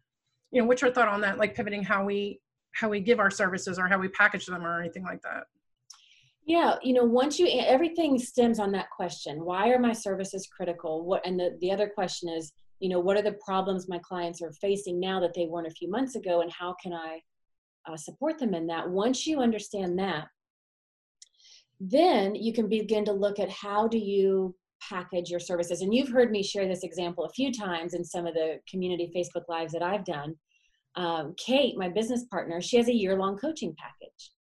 you 0.52 0.60
know 0.60 0.66
what's 0.66 0.82
your 0.82 0.92
thought 0.92 1.08
on 1.08 1.20
that? 1.22 1.38
Like 1.38 1.54
pivoting 1.54 1.82
how 1.82 2.04
we 2.04 2.40
how 2.72 2.88
we 2.88 3.00
give 3.00 3.18
our 3.18 3.30
services 3.30 3.78
or 3.78 3.88
how 3.88 3.98
we 3.98 4.08
package 4.08 4.46
them 4.46 4.64
or 4.64 4.80
anything 4.80 5.02
like 5.02 5.22
that 5.22 5.44
yeah 6.50 6.74
you 6.82 6.92
know 6.92 7.04
once 7.04 7.38
you 7.38 7.46
everything 7.64 8.18
stems 8.18 8.58
on 8.58 8.72
that 8.72 8.90
question 8.90 9.44
why 9.44 9.68
are 9.70 9.78
my 9.78 9.92
services 9.92 10.48
critical? 10.54 11.04
What 11.04 11.24
and 11.24 11.38
the, 11.38 11.56
the 11.60 11.70
other 11.70 11.88
question 11.88 12.28
is 12.28 12.52
you 12.80 12.88
know 12.88 12.98
what 12.98 13.16
are 13.16 13.22
the 13.22 13.38
problems 13.44 13.88
my 13.88 14.00
clients 14.00 14.42
are 14.42 14.52
facing 14.60 14.98
now 14.98 15.20
that 15.20 15.32
they 15.34 15.46
weren't 15.46 15.68
a 15.68 15.78
few 15.78 15.88
months 15.88 16.16
ago 16.16 16.40
and 16.40 16.50
how 16.52 16.74
can 16.82 16.92
i 16.92 17.20
uh, 17.88 17.96
support 17.96 18.38
them 18.38 18.52
in 18.54 18.66
that? 18.66 18.90
Once 18.90 19.26
you 19.26 19.40
understand 19.40 19.98
that 19.98 20.26
then 21.78 22.34
you 22.34 22.52
can 22.52 22.68
begin 22.68 23.04
to 23.06 23.12
look 23.12 23.38
at 23.38 23.48
how 23.50 23.88
do 23.88 23.96
you 23.96 24.54
package 24.86 25.30
your 25.30 25.40
services. 25.40 25.80
And 25.80 25.94
you've 25.94 26.10
heard 26.10 26.30
me 26.30 26.42
share 26.42 26.68
this 26.68 26.82
example 26.82 27.24
a 27.24 27.32
few 27.32 27.52
times 27.52 27.94
in 27.94 28.04
some 28.04 28.26
of 28.26 28.34
the 28.34 28.58
community 28.68 29.12
facebook 29.16 29.44
lives 29.48 29.72
that 29.72 29.82
i've 29.82 30.04
done. 30.04 30.34
Um, 30.96 31.34
kate 31.36 31.78
my 31.78 31.88
business 31.88 32.24
partner 32.24 32.60
she 32.60 32.76
has 32.76 32.88
a 32.88 33.00
year-long 33.02 33.38
coaching 33.38 33.76
package 33.78 34.32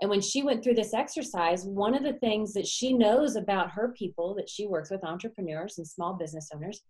and 0.00 0.10
when 0.10 0.20
she 0.20 0.42
went 0.42 0.62
through 0.62 0.74
this 0.74 0.94
exercise 0.94 1.64
one 1.64 1.94
of 1.94 2.02
the 2.02 2.14
things 2.14 2.52
that 2.52 2.66
she 2.66 2.92
knows 2.92 3.36
about 3.36 3.70
her 3.70 3.94
people 3.96 4.34
that 4.34 4.48
she 4.48 4.66
works 4.66 4.90
with 4.90 5.04
entrepreneurs 5.04 5.78
and 5.78 5.86
small 5.86 6.14
business 6.14 6.50
owners 6.54 6.82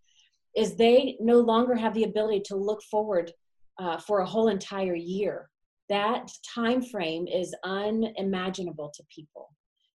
is 0.56 0.76
they 0.76 1.16
no 1.20 1.40
longer 1.40 1.74
have 1.74 1.94
the 1.94 2.04
ability 2.04 2.40
to 2.40 2.56
look 2.56 2.82
forward 2.82 3.32
uh, 3.78 3.98
for 3.98 4.20
a 4.20 4.26
whole 4.26 4.48
entire 4.48 4.94
year 4.94 5.50
that 5.88 6.30
time 6.54 6.80
frame 6.80 7.26
is 7.26 7.54
unimaginable 7.64 8.90
to 8.94 9.02
people 9.14 9.50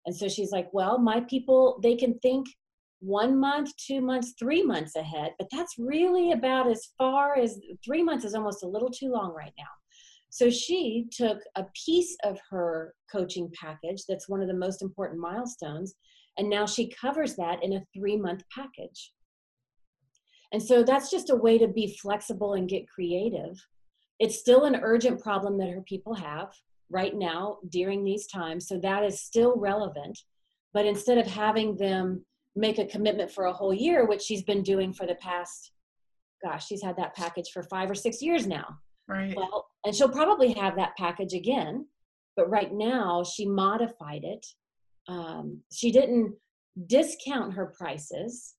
and 0.08 0.16
so 0.16 0.30
she's 0.30 0.52
like, 0.52 0.70
well, 0.72 0.98
my 0.98 1.20
people, 1.20 1.80
they 1.84 1.96
can 1.96 2.18
think 2.20 2.48
one 3.02 3.38
month, 3.38 3.76
two 3.76 4.00
months, 4.00 4.34
three 4.40 4.64
months 4.64 4.96
ahead, 4.96 5.34
but 5.38 5.50
that's 5.52 5.76
really 5.78 6.32
about 6.32 6.72
as 6.72 6.88
far 6.98 7.38
as 7.38 7.60
three 7.86 8.02
months 8.02 8.24
is 8.24 8.34
almost 8.34 8.64
a 8.64 8.68
little 8.68 8.90
too 8.90 9.12
long 9.12 9.34
right 9.36 9.52
now. 9.58 9.66
So 10.30 10.50
she 10.50 11.08
took 11.12 11.40
a 11.56 11.66
piece 11.86 12.16
of 12.24 12.38
her 12.50 12.94
coaching 13.12 13.52
package 13.60 14.04
that's 14.08 14.30
one 14.30 14.42
of 14.42 14.48
the 14.48 14.54
most 14.54 14.82
important 14.82 15.20
milestones, 15.20 15.96
and 16.38 16.50
now 16.50 16.66
she 16.66 16.90
covers 16.90 17.36
that 17.36 17.64
in 17.64 17.74
a 17.74 17.84
three 17.94 18.18
month 18.18 18.44
package. 18.54 19.14
And 20.52 20.62
so 20.62 20.84
that's 20.84 21.12
just 21.12 21.30
a 21.30 21.36
way 21.36 21.58
to 21.58 21.68
be 21.68 21.98
flexible 22.02 22.54
and 22.54 22.70
get 22.70 22.88
creative. 22.88 23.58
It's 24.20 24.40
still 24.40 24.64
an 24.64 24.80
urgent 24.82 25.22
problem 25.22 25.58
that 25.58 25.70
her 25.70 25.82
people 25.82 26.14
have 26.16 26.54
right 26.90 27.14
now 27.14 27.58
during 27.70 28.04
these 28.04 28.28
times. 28.28 28.68
So 28.68 28.80
that 28.80 29.04
is 29.04 29.22
still 29.22 29.58
relevant. 29.58 30.18
But 30.74 30.86
instead 30.86 31.18
of 31.18 31.28
having 31.28 31.76
them 31.76 32.26
make 32.56 32.80
a 32.80 32.86
commitment 32.86 33.32
for 33.32 33.46
a 33.46 33.54
whole 33.54 33.74
year, 33.74 34.06
which 34.06 34.22
she's 34.22 34.44
been 34.44 34.64
doing 34.64 34.94
for 34.94 35.06
the 35.06 35.16
past, 35.16 35.72
gosh, 36.44 36.68
she's 36.68 36.84
had 36.84 36.98
that 36.98 37.16
package 37.16 37.50
for 37.54 37.64
five 37.64 37.90
or 37.92 37.96
six 37.96 38.22
years 38.22 38.48
now. 38.48 38.78
Right. 39.08 39.36
Well, 39.36 39.68
and 39.86 39.96
she'll 39.96 40.10
probably 40.10 40.54
have 40.54 40.76
that 40.76 40.96
package 40.98 41.34
again. 41.34 41.88
But 42.36 42.50
right 42.50 42.72
now, 42.72 43.24
she 43.24 43.48
modified 43.48 44.24
it. 44.24 44.46
Um, 45.08 45.62
she 45.72 45.92
didn't 45.92 46.36
discount 46.86 47.54
her 47.54 47.74
prices, 47.78 48.56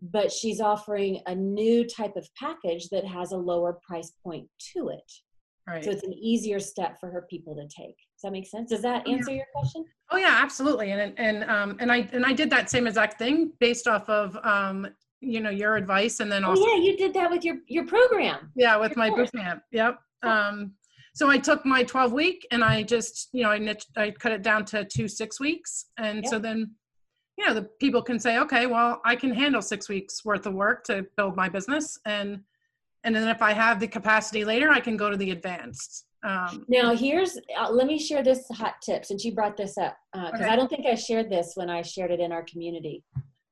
but 0.00 0.30
she's 0.30 0.60
offering 0.60 1.20
a 1.26 1.34
new 1.34 1.86
type 1.86 2.16
of 2.16 2.28
package 2.38 2.88
that 2.90 3.04
has 3.04 3.32
a 3.32 3.36
lower 3.36 3.78
price 3.86 4.12
point 4.22 4.46
to 4.74 4.90
it. 4.90 5.12
Right. 5.66 5.84
So 5.84 5.90
it's 5.90 6.04
an 6.04 6.14
easier 6.14 6.58
step 6.58 6.98
for 6.98 7.10
her 7.10 7.26
people 7.28 7.54
to 7.54 7.62
take. 7.62 7.96
Does 7.96 8.22
that 8.24 8.32
make 8.32 8.46
sense? 8.46 8.70
Does 8.70 8.82
that 8.82 9.06
answer 9.08 9.30
yeah. 9.30 9.38
your 9.38 9.46
question? 9.54 9.84
Oh 10.10 10.16
yeah, 10.16 10.38
absolutely. 10.42 10.90
And 10.90 11.14
and 11.16 11.44
um 11.44 11.76
and 11.80 11.92
I 11.92 12.08
and 12.12 12.24
I 12.24 12.32
did 12.32 12.50
that 12.50 12.70
same 12.70 12.86
exact 12.86 13.18
thing 13.18 13.52
based 13.60 13.86
off 13.86 14.08
of 14.08 14.36
um 14.44 14.88
you 15.20 15.40
know 15.40 15.50
your 15.50 15.76
advice 15.76 16.20
and 16.20 16.30
then 16.30 16.44
oh, 16.44 16.50
also 16.50 16.62
oh, 16.64 16.74
yeah 16.74 16.82
you 16.82 16.96
did 16.96 17.12
that 17.14 17.30
with 17.30 17.44
your 17.44 17.56
your 17.66 17.86
program 17.86 18.50
yeah 18.56 18.76
with 18.76 18.96
my 18.96 19.10
boot 19.10 19.30
camp 19.32 19.62
yep 19.70 19.98
um 20.22 20.72
so 21.14 21.28
i 21.28 21.36
took 21.36 21.64
my 21.66 21.82
12 21.82 22.12
week 22.12 22.46
and 22.50 22.64
i 22.64 22.82
just 22.82 23.28
you 23.32 23.42
know 23.42 23.50
i 23.50 23.76
i 23.96 24.10
cut 24.10 24.32
it 24.32 24.42
down 24.42 24.64
to 24.64 24.84
two 24.84 25.08
six 25.08 25.38
weeks 25.38 25.86
and 25.98 26.22
yep. 26.22 26.26
so 26.26 26.38
then 26.38 26.70
you 27.36 27.46
know 27.46 27.54
the 27.54 27.68
people 27.80 28.02
can 28.02 28.18
say 28.18 28.38
okay 28.38 28.66
well 28.66 29.00
i 29.04 29.14
can 29.14 29.32
handle 29.34 29.60
six 29.60 29.88
weeks 29.88 30.24
worth 30.24 30.46
of 30.46 30.54
work 30.54 30.84
to 30.84 31.06
build 31.16 31.36
my 31.36 31.48
business 31.48 31.98
and 32.06 32.40
and 33.04 33.14
then 33.14 33.28
if 33.28 33.40
I 33.40 33.52
have 33.52 33.80
the 33.80 33.88
capacity 33.88 34.44
later, 34.44 34.70
I 34.70 34.80
can 34.80 34.96
go 34.96 35.10
to 35.10 35.16
the 35.16 35.30
advanced. 35.30 36.06
Um, 36.22 36.66
now, 36.68 36.94
here's 36.94 37.38
uh, 37.58 37.70
let 37.70 37.86
me 37.86 37.98
share 37.98 38.22
this 38.22 38.46
hot 38.52 38.74
tip 38.82 39.06
since 39.06 39.24
you 39.24 39.34
brought 39.34 39.56
this 39.56 39.78
up 39.78 39.96
because 40.12 40.32
uh, 40.32 40.36
okay. 40.36 40.44
I 40.44 40.56
don't 40.56 40.68
think 40.68 40.86
I 40.86 40.94
shared 40.94 41.30
this 41.30 41.52
when 41.54 41.70
I 41.70 41.80
shared 41.80 42.10
it 42.10 42.20
in 42.20 42.30
our 42.30 42.42
community. 42.42 43.02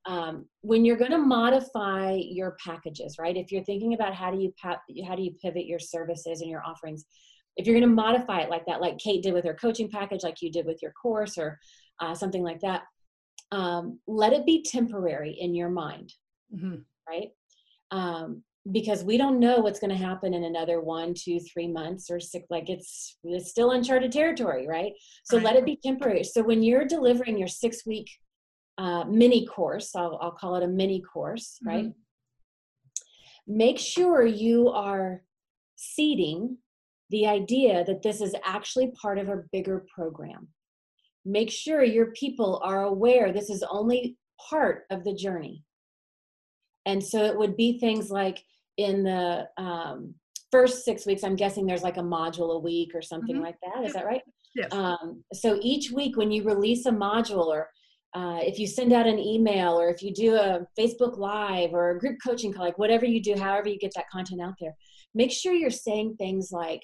Um, 0.09 0.47
when 0.61 0.85
you're 0.85 0.97
going 0.97 1.11
to 1.11 1.19
modify 1.19 2.13
your 2.13 2.57
packages, 2.65 3.17
right? 3.19 3.37
If 3.37 3.51
you're 3.51 3.63
thinking 3.63 3.93
about 3.93 4.15
how 4.15 4.31
do 4.31 4.39
you 4.39 4.51
how 4.63 5.15
do 5.15 5.21
you 5.21 5.33
pivot 5.39 5.67
your 5.67 5.77
services 5.77 6.41
and 6.41 6.49
your 6.49 6.65
offerings, 6.65 7.05
if 7.57 7.67
you're 7.67 7.79
going 7.79 7.87
to 7.87 7.95
modify 7.95 8.41
it 8.41 8.49
like 8.49 8.65
that, 8.65 8.81
like 8.81 8.97
Kate 8.97 9.21
did 9.21 9.35
with 9.35 9.45
her 9.45 9.53
coaching 9.53 9.87
package, 9.87 10.23
like 10.23 10.41
you 10.41 10.51
did 10.51 10.65
with 10.65 10.81
your 10.81 10.93
course, 10.93 11.37
or 11.37 11.59
uh, 11.99 12.15
something 12.15 12.41
like 12.41 12.59
that, 12.61 12.81
um, 13.51 13.99
let 14.07 14.33
it 14.33 14.47
be 14.47 14.63
temporary 14.63 15.37
in 15.39 15.53
your 15.53 15.69
mind, 15.69 16.11
mm-hmm. 16.51 16.77
right? 17.07 17.29
Um, 17.91 18.43
because 18.71 19.03
we 19.03 19.15
don't 19.15 19.39
know 19.39 19.59
what's 19.59 19.79
going 19.79 19.95
to 19.95 20.05
happen 20.05 20.33
in 20.33 20.43
another 20.43 20.81
one 20.81 21.13
two 21.13 21.39
three 21.39 21.67
months 21.67 22.09
or 22.09 22.19
six 22.19 22.45
like 22.49 22.69
it's 22.69 23.17
it's 23.23 23.49
still 23.49 23.71
uncharted 23.71 24.11
territory 24.11 24.67
right 24.67 24.91
so 25.23 25.37
right. 25.37 25.45
let 25.45 25.55
it 25.55 25.65
be 25.65 25.79
temporary 25.81 26.23
so 26.23 26.43
when 26.43 26.61
you're 26.61 26.85
delivering 26.85 27.37
your 27.37 27.47
six 27.47 27.85
week 27.85 28.09
uh, 28.79 29.03
mini 29.05 29.45
course 29.45 29.95
I'll, 29.95 30.17
I'll 30.21 30.31
call 30.31 30.55
it 30.55 30.63
a 30.63 30.67
mini 30.67 31.01
course 31.01 31.59
mm-hmm. 31.63 31.69
right 31.69 31.91
make 33.47 33.79
sure 33.79 34.25
you 34.25 34.69
are 34.69 35.21
seeding 35.75 36.57
the 37.09 37.27
idea 37.27 37.83
that 37.85 38.03
this 38.03 38.21
is 38.21 38.35
actually 38.45 38.91
part 39.01 39.17
of 39.17 39.29
a 39.29 39.43
bigger 39.51 39.85
program 39.93 40.47
make 41.25 41.51
sure 41.51 41.83
your 41.83 42.11
people 42.11 42.61
are 42.63 42.83
aware 42.83 43.31
this 43.31 43.49
is 43.49 43.63
only 43.69 44.17
part 44.49 44.83
of 44.89 45.03
the 45.03 45.13
journey 45.13 45.63
and 46.85 47.03
so 47.03 47.25
it 47.25 47.37
would 47.37 47.55
be 47.55 47.79
things 47.79 48.09
like 48.09 48.43
in 48.77 49.03
the 49.03 49.47
um, 49.57 50.15
first 50.51 50.85
six 50.85 51.05
weeks, 51.05 51.23
I'm 51.23 51.35
guessing 51.35 51.65
there's 51.65 51.83
like 51.83 51.97
a 51.97 52.01
module 52.01 52.55
a 52.55 52.59
week 52.59 52.91
or 52.93 53.01
something 53.01 53.35
mm-hmm. 53.35 53.45
like 53.45 53.57
that. 53.61 53.85
Is 53.85 53.93
that 53.93 54.05
right? 54.05 54.21
Yes. 54.55 54.71
Um, 54.71 55.23
so 55.33 55.59
each 55.61 55.91
week 55.91 56.17
when 56.17 56.31
you 56.31 56.43
release 56.43 56.85
a 56.85 56.91
module 56.91 57.47
or 57.47 57.69
uh, 58.15 58.39
if 58.41 58.57
you 58.57 58.65
send 58.65 58.91
out 58.91 59.07
an 59.07 59.19
email 59.19 59.79
or 59.79 59.89
if 59.89 60.01
you 60.01 60.13
do 60.13 60.35
a 60.35 60.65
Facebook 60.77 61.17
Live 61.17 61.73
or 61.73 61.91
a 61.91 61.99
group 61.99 62.17
coaching 62.25 62.51
call, 62.51 62.65
like 62.65 62.79
whatever 62.79 63.05
you 63.05 63.21
do, 63.21 63.35
however 63.37 63.69
you 63.69 63.77
get 63.77 63.93
that 63.95 64.09
content 64.09 64.41
out 64.41 64.55
there, 64.59 64.75
make 65.13 65.31
sure 65.31 65.53
you're 65.53 65.69
saying 65.69 66.15
things 66.15 66.51
like, 66.51 66.83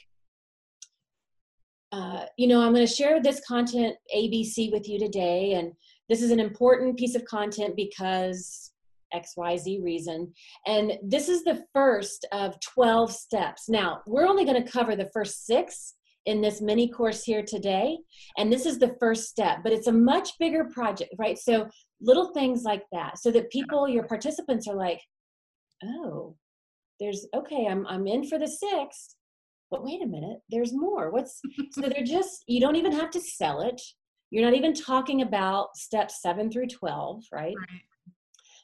uh, 1.91 2.25
you 2.37 2.47
know, 2.47 2.61
I'm 2.61 2.73
going 2.73 2.85
to 2.85 2.93
share 2.93 3.21
this 3.21 3.41
content 3.47 3.95
ABC 4.15 4.71
with 4.71 4.87
you 4.87 4.99
today, 4.99 5.53
and 5.53 5.71
this 6.09 6.21
is 6.21 6.31
an 6.31 6.39
important 6.39 6.97
piece 6.97 7.15
of 7.15 7.25
content 7.25 7.75
because 7.75 8.71
XYZ 9.13 9.83
reason. 9.83 10.33
And 10.67 10.93
this 11.03 11.29
is 11.29 11.43
the 11.43 11.63
first 11.73 12.25
of 12.31 12.59
12 12.59 13.11
steps. 13.11 13.69
Now, 13.69 14.01
we're 14.05 14.27
only 14.27 14.45
going 14.45 14.61
to 14.61 14.69
cover 14.69 14.95
the 14.95 15.09
first 15.13 15.45
six 15.45 15.93
in 16.25 16.41
this 16.41 16.61
mini 16.61 16.89
course 16.89 17.23
here 17.23 17.43
today. 17.43 17.97
And 18.37 18.51
this 18.51 18.65
is 18.65 18.79
the 18.79 18.95
first 18.99 19.29
step, 19.29 19.59
but 19.63 19.71
it's 19.71 19.87
a 19.87 19.91
much 19.91 20.31
bigger 20.39 20.65
project, 20.65 21.13
right? 21.17 21.37
So 21.37 21.67
little 22.01 22.33
things 22.33 22.63
like 22.63 22.83
that, 22.91 23.19
so 23.19 23.31
that 23.31 23.51
people, 23.51 23.87
your 23.87 24.03
participants 24.03 24.67
are 24.67 24.75
like, 24.75 25.01
oh, 25.83 26.35
there's 26.99 27.27
okay, 27.35 27.67
I'm 27.67 27.85
I'm 27.87 28.07
in 28.07 28.27
for 28.27 28.39
the 28.39 28.47
six, 28.47 29.15
but 29.69 29.83
wait 29.83 30.01
a 30.01 30.07
minute, 30.07 30.39
there's 30.49 30.73
more. 30.73 31.11
What's 31.11 31.41
so 31.71 31.81
they're 31.81 32.03
just 32.05 32.43
you 32.47 32.59
don't 32.59 32.77
even 32.77 32.93
have 32.93 33.11
to 33.11 33.21
sell 33.21 33.61
it. 33.61 33.81
You're 34.31 34.45
not 34.45 34.55
even 34.55 34.73
talking 34.73 35.21
about 35.21 35.77
steps 35.77 36.21
seven 36.21 36.51
through 36.51 36.67
12, 36.67 37.23
right? 37.31 37.55
right. 37.57 37.81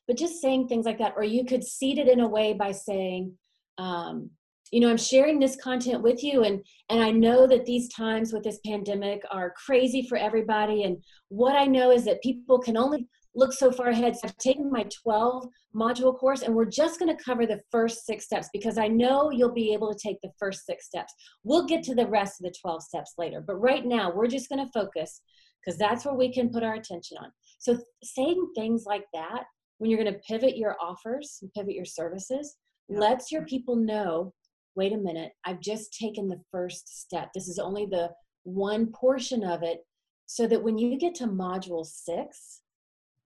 But 0.07 0.17
just 0.17 0.41
saying 0.41 0.67
things 0.67 0.85
like 0.85 0.97
that, 0.97 1.13
or 1.15 1.23
you 1.23 1.45
could 1.45 1.63
seed 1.63 1.97
it 1.97 2.07
in 2.07 2.19
a 2.19 2.27
way 2.27 2.53
by 2.53 2.71
saying, 2.71 3.37
um, 3.77 4.31
you 4.71 4.79
know 4.79 4.89
i'm 4.89 4.97
sharing 4.97 5.39
this 5.39 5.55
content 5.57 6.01
with 6.01 6.23
you 6.23 6.43
and 6.43 6.65
and 6.89 7.03
i 7.03 7.11
know 7.11 7.45
that 7.45 7.65
these 7.65 7.89
times 7.89 8.33
with 8.33 8.43
this 8.43 8.59
pandemic 8.65 9.21
are 9.31 9.53
crazy 9.65 10.07
for 10.07 10.17
everybody. 10.17 10.83
And 10.83 10.97
what 11.27 11.55
i 11.55 11.65
know 11.65 11.91
is 11.91 12.05
that 12.05 12.21
people 12.21 12.59
can 12.59 12.77
only 12.77 13.07
look 13.33 13.53
so 13.53 13.71
far 13.71 13.89
ahead. 13.89 14.15
So 14.15 14.21
i've 14.25 14.37
taken 14.37 14.71
my 14.71 14.85
12 15.03 15.47
module 15.75 16.17
course 16.17 16.41
and 16.41 16.53
we're 16.53 16.65
just 16.65 16.99
going 16.99 17.15
to 17.15 17.23
cover 17.23 17.45
the 17.45 17.61
first 17.71 18.05
six 18.05 18.25
steps 18.25 18.49
because 18.51 18.77
i 18.77 18.87
know 18.87 19.29
you'll 19.31 19.53
be 19.53 19.73
able 19.73 19.93
to 19.93 19.99
take 19.99 20.19
the 20.21 20.31
first 20.39 20.65
six 20.65 20.85
steps. 20.85 21.13
We'll 21.43 21.65
get 21.65 21.83
to 21.83 21.95
the 21.95 22.07
rest 22.07 22.39
of 22.39 22.45
the 22.45 22.55
12 22.61 22.83
steps 22.83 23.13
later 23.17 23.43
but 23.45 23.55
right 23.55 23.85
now 23.85 24.11
we're 24.13 24.27
just 24.27 24.49
going 24.49 24.65
to 24.65 24.71
focus 24.71 25.21
because 25.63 25.77
that's 25.77 26.05
where 26.05 26.15
we 26.15 26.33
can 26.33 26.49
put 26.49 26.63
our 26.63 26.73
attention 26.73 27.17
on. 27.17 27.31
So 27.59 27.77
saying 28.03 28.51
things 28.55 28.85
like 28.85 29.05
that 29.13 29.43
when 29.77 29.89
you're 29.89 30.01
going 30.01 30.13
to 30.13 30.19
pivot 30.19 30.57
your 30.57 30.75
offers 30.81 31.37
and 31.41 31.53
pivot 31.53 31.73
your 31.73 31.85
services 31.85 32.57
lets 32.89 33.31
your 33.31 33.45
people 33.45 33.75
know 33.75 34.33
wait 34.75 34.93
a 34.93 34.97
minute, 34.97 35.33
I've 35.45 35.59
just 35.59 35.97
taken 35.97 36.27
the 36.27 36.41
first 36.51 37.01
step. 37.01 37.31
This 37.33 37.47
is 37.47 37.59
only 37.59 37.85
the 37.85 38.11
one 38.43 38.87
portion 38.87 39.43
of 39.43 39.63
it. 39.63 39.79
So 40.25 40.47
that 40.47 40.63
when 40.63 40.77
you 40.77 40.97
get 40.97 41.13
to 41.15 41.27
module 41.27 41.85
six, 41.85 42.61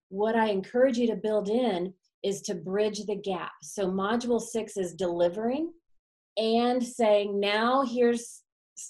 what 0.10 0.36
I 0.36 0.48
encourage 0.48 0.98
you 0.98 1.08
to 1.08 1.16
build 1.16 1.50
in 1.50 1.94
is 2.24 2.42
to 2.42 2.56
bridge 2.56 3.06
the 3.06 3.16
gap. 3.16 3.52
So 3.62 3.88
module 3.92 4.42
six 4.42 4.76
is 4.76 4.96
delivering 4.96 5.72
and 6.38 6.84
saying, 6.84 7.40
now 7.40 7.86
here's 7.86 8.42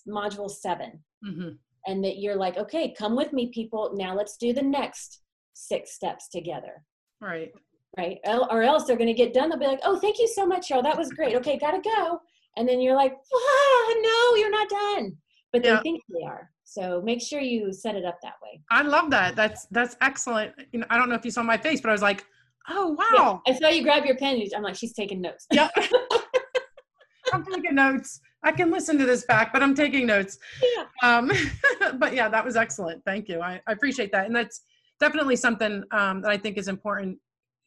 module 0.08 0.50
7 0.50 1.04
mm-hmm. 1.26 1.50
And 1.88 2.04
that 2.04 2.18
you're 2.18 2.38
like, 2.38 2.58
okay, 2.58 2.96
come 2.98 3.16
with 3.16 3.32
me, 3.32 3.52
people. 3.54 3.92
Now 3.96 4.16
let's 4.16 4.38
do 4.38 4.54
the 4.54 4.62
next 4.62 5.22
six 5.54 5.94
steps 5.94 6.30
together. 6.30 6.84
Right. 7.22 7.52
Right. 7.96 8.18
Or 8.26 8.64
else 8.64 8.86
they're 8.86 8.98
going 8.98 9.08
to 9.08 9.14
get 9.14 9.34
done. 9.34 9.50
They'll 9.50 9.60
be 9.60 9.68
like, 9.68 9.82
oh, 9.84 10.00
thank 10.00 10.18
you 10.18 10.28
so 10.28 10.48
much, 10.48 10.70
y'all. 10.70 10.82
That 10.82 10.98
was 10.98 11.14
great. 11.14 11.36
Okay, 11.36 11.60
got 11.60 11.72
to 11.72 11.82
go 11.82 12.22
and 12.58 12.68
then 12.68 12.82
you're 12.82 12.96
like 12.96 13.14
ah, 13.34 13.94
no 14.02 14.36
you're 14.36 14.52
not 14.52 14.70
done. 14.70 15.16
But 15.52 15.64
yeah. 15.64 15.78
they 15.78 15.82
think 15.82 16.02
they 16.10 16.26
are. 16.26 16.50
So 16.64 17.02
make 17.04 17.22
sure 17.22 17.40
you 17.40 17.72
set 17.72 17.96
it 17.96 18.04
up 18.04 18.18
that 18.24 18.34
way. 18.44 18.60
I 18.70 18.82
love 18.82 19.10
that. 19.12 19.36
That's 19.36 19.66
that's 19.72 19.96
excellent. 20.02 20.54
You 20.72 20.80
know 20.80 20.88
i 20.90 20.98
don't 20.98 21.10
know 21.10 21.16
if 21.16 21.26
you 21.26 21.32
saw 21.32 21.44
my 21.44 21.58
face 21.58 21.82
but 21.82 21.90
i 21.90 21.92
was 21.92 22.02
like 22.02 22.26
oh 22.70 22.90
wow. 22.90 23.42
Yeah. 23.46 23.54
i 23.54 23.58
saw 23.58 23.70
you 23.70 23.84
grab 23.84 24.06
your 24.06 24.18
pen 24.18 24.44
i'm 24.56 24.64
like 24.64 24.76
she's 24.76 24.94
taking 24.94 25.22
notes. 25.22 25.46
Yeah. 25.51 25.70
I'm 27.34 27.44
taking 27.44 27.75
notes. 27.75 28.22
I 28.44 28.51
can 28.51 28.70
listen 28.72 28.98
to 29.00 29.06
this 29.06 29.25
back 29.25 29.53
but 29.53 29.64
i'm 29.64 29.75
taking 29.75 30.06
notes. 30.06 30.38
Yeah. 30.75 30.86
um 31.03 31.32
but 32.00 32.14
yeah 32.14 32.29
that 32.29 32.44
was 32.44 32.56
excellent. 32.56 33.03
Thank 33.06 33.29
you. 33.29 33.42
I, 33.42 33.62
I 33.68 33.72
appreciate 33.72 34.12
that. 34.12 34.25
And 34.25 34.36
that's 34.36 34.62
definitely 35.00 35.36
something 35.36 35.84
um, 35.92 36.22
that 36.22 36.32
i 36.32 36.38
think 36.38 36.58
is 36.58 36.68
important 36.68 37.18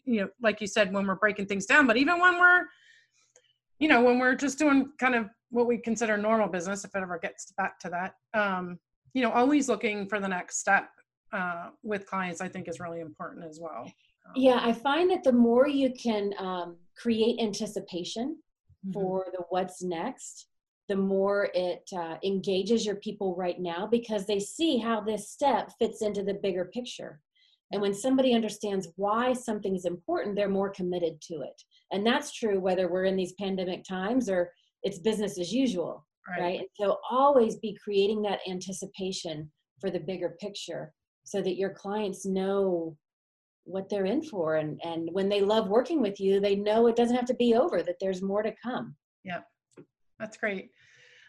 you 0.04 0.22
know 0.22 0.28
like 0.42 0.60
you 0.60 0.66
said 0.66 0.92
when 0.92 1.06
we're 1.06 1.16
breaking 1.16 1.46
things 1.46 1.66
down 1.66 1.86
but 1.86 1.96
even 1.96 2.18
when 2.20 2.38
we're 2.38 2.64
you 3.78 3.88
know, 3.88 4.02
when 4.02 4.18
we're 4.18 4.34
just 4.34 4.58
doing 4.58 4.90
kind 4.98 5.14
of 5.14 5.28
what 5.50 5.66
we 5.66 5.78
consider 5.78 6.16
normal 6.16 6.48
business, 6.48 6.84
if 6.84 6.94
it 6.94 7.02
ever 7.02 7.18
gets 7.18 7.52
back 7.52 7.78
to 7.80 7.88
that, 7.88 8.14
um, 8.34 8.78
you 9.14 9.22
know, 9.22 9.30
always 9.30 9.68
looking 9.68 10.06
for 10.08 10.20
the 10.20 10.28
next 10.28 10.58
step 10.58 10.90
uh, 11.32 11.68
with 11.82 12.06
clients, 12.06 12.40
I 12.40 12.48
think 12.48 12.68
is 12.68 12.80
really 12.80 13.00
important 13.00 13.44
as 13.44 13.58
well. 13.60 13.84
Um, 13.84 14.32
yeah, 14.36 14.60
I 14.62 14.72
find 14.72 15.10
that 15.10 15.24
the 15.24 15.32
more 15.32 15.68
you 15.68 15.92
can 15.92 16.32
um, 16.38 16.76
create 16.96 17.40
anticipation 17.40 18.38
mm-hmm. 18.86 18.92
for 18.92 19.26
the 19.32 19.44
what's 19.48 19.82
next, 19.82 20.48
the 20.88 20.96
more 20.96 21.50
it 21.54 21.88
uh, 21.96 22.16
engages 22.24 22.84
your 22.84 22.96
people 22.96 23.36
right 23.36 23.60
now 23.60 23.86
because 23.86 24.26
they 24.26 24.40
see 24.40 24.78
how 24.78 25.00
this 25.00 25.30
step 25.30 25.70
fits 25.78 26.02
into 26.02 26.22
the 26.22 26.34
bigger 26.34 26.64
picture. 26.64 27.20
And 27.72 27.82
when 27.82 27.94
somebody 27.94 28.34
understands 28.34 28.88
why 28.96 29.32
something 29.32 29.76
is 29.76 29.84
important, 29.84 30.36
they're 30.36 30.48
more 30.48 30.70
committed 30.70 31.20
to 31.22 31.42
it. 31.42 31.62
And 31.92 32.06
that's 32.06 32.32
true 32.32 32.60
whether 32.60 32.88
we're 32.88 33.04
in 33.04 33.16
these 33.16 33.34
pandemic 33.34 33.84
times 33.84 34.28
or 34.28 34.52
it's 34.82 34.98
business 34.98 35.38
as 35.38 35.52
usual, 35.52 36.06
right? 36.28 36.40
right? 36.40 36.58
And 36.60 36.68
so 36.78 36.98
always 37.10 37.56
be 37.56 37.76
creating 37.82 38.22
that 38.22 38.40
anticipation 38.48 39.50
for 39.80 39.90
the 39.90 40.00
bigger 40.00 40.36
picture 40.40 40.92
so 41.24 41.42
that 41.42 41.56
your 41.56 41.70
clients 41.70 42.24
know 42.24 42.96
what 43.64 43.88
they're 43.90 44.06
in 44.06 44.22
for 44.22 44.56
and 44.56 44.80
and 44.82 45.10
when 45.12 45.28
they 45.28 45.42
love 45.42 45.68
working 45.68 46.00
with 46.00 46.18
you 46.18 46.40
they 46.40 46.56
know 46.56 46.86
it 46.86 46.96
doesn't 46.96 47.16
have 47.16 47.26
to 47.26 47.34
be 47.34 47.54
over 47.54 47.82
that 47.82 47.96
there's 48.00 48.22
more 48.22 48.42
to 48.42 48.52
come 48.62 48.96
yep 49.24 49.44
that's 50.18 50.38
great 50.38 50.70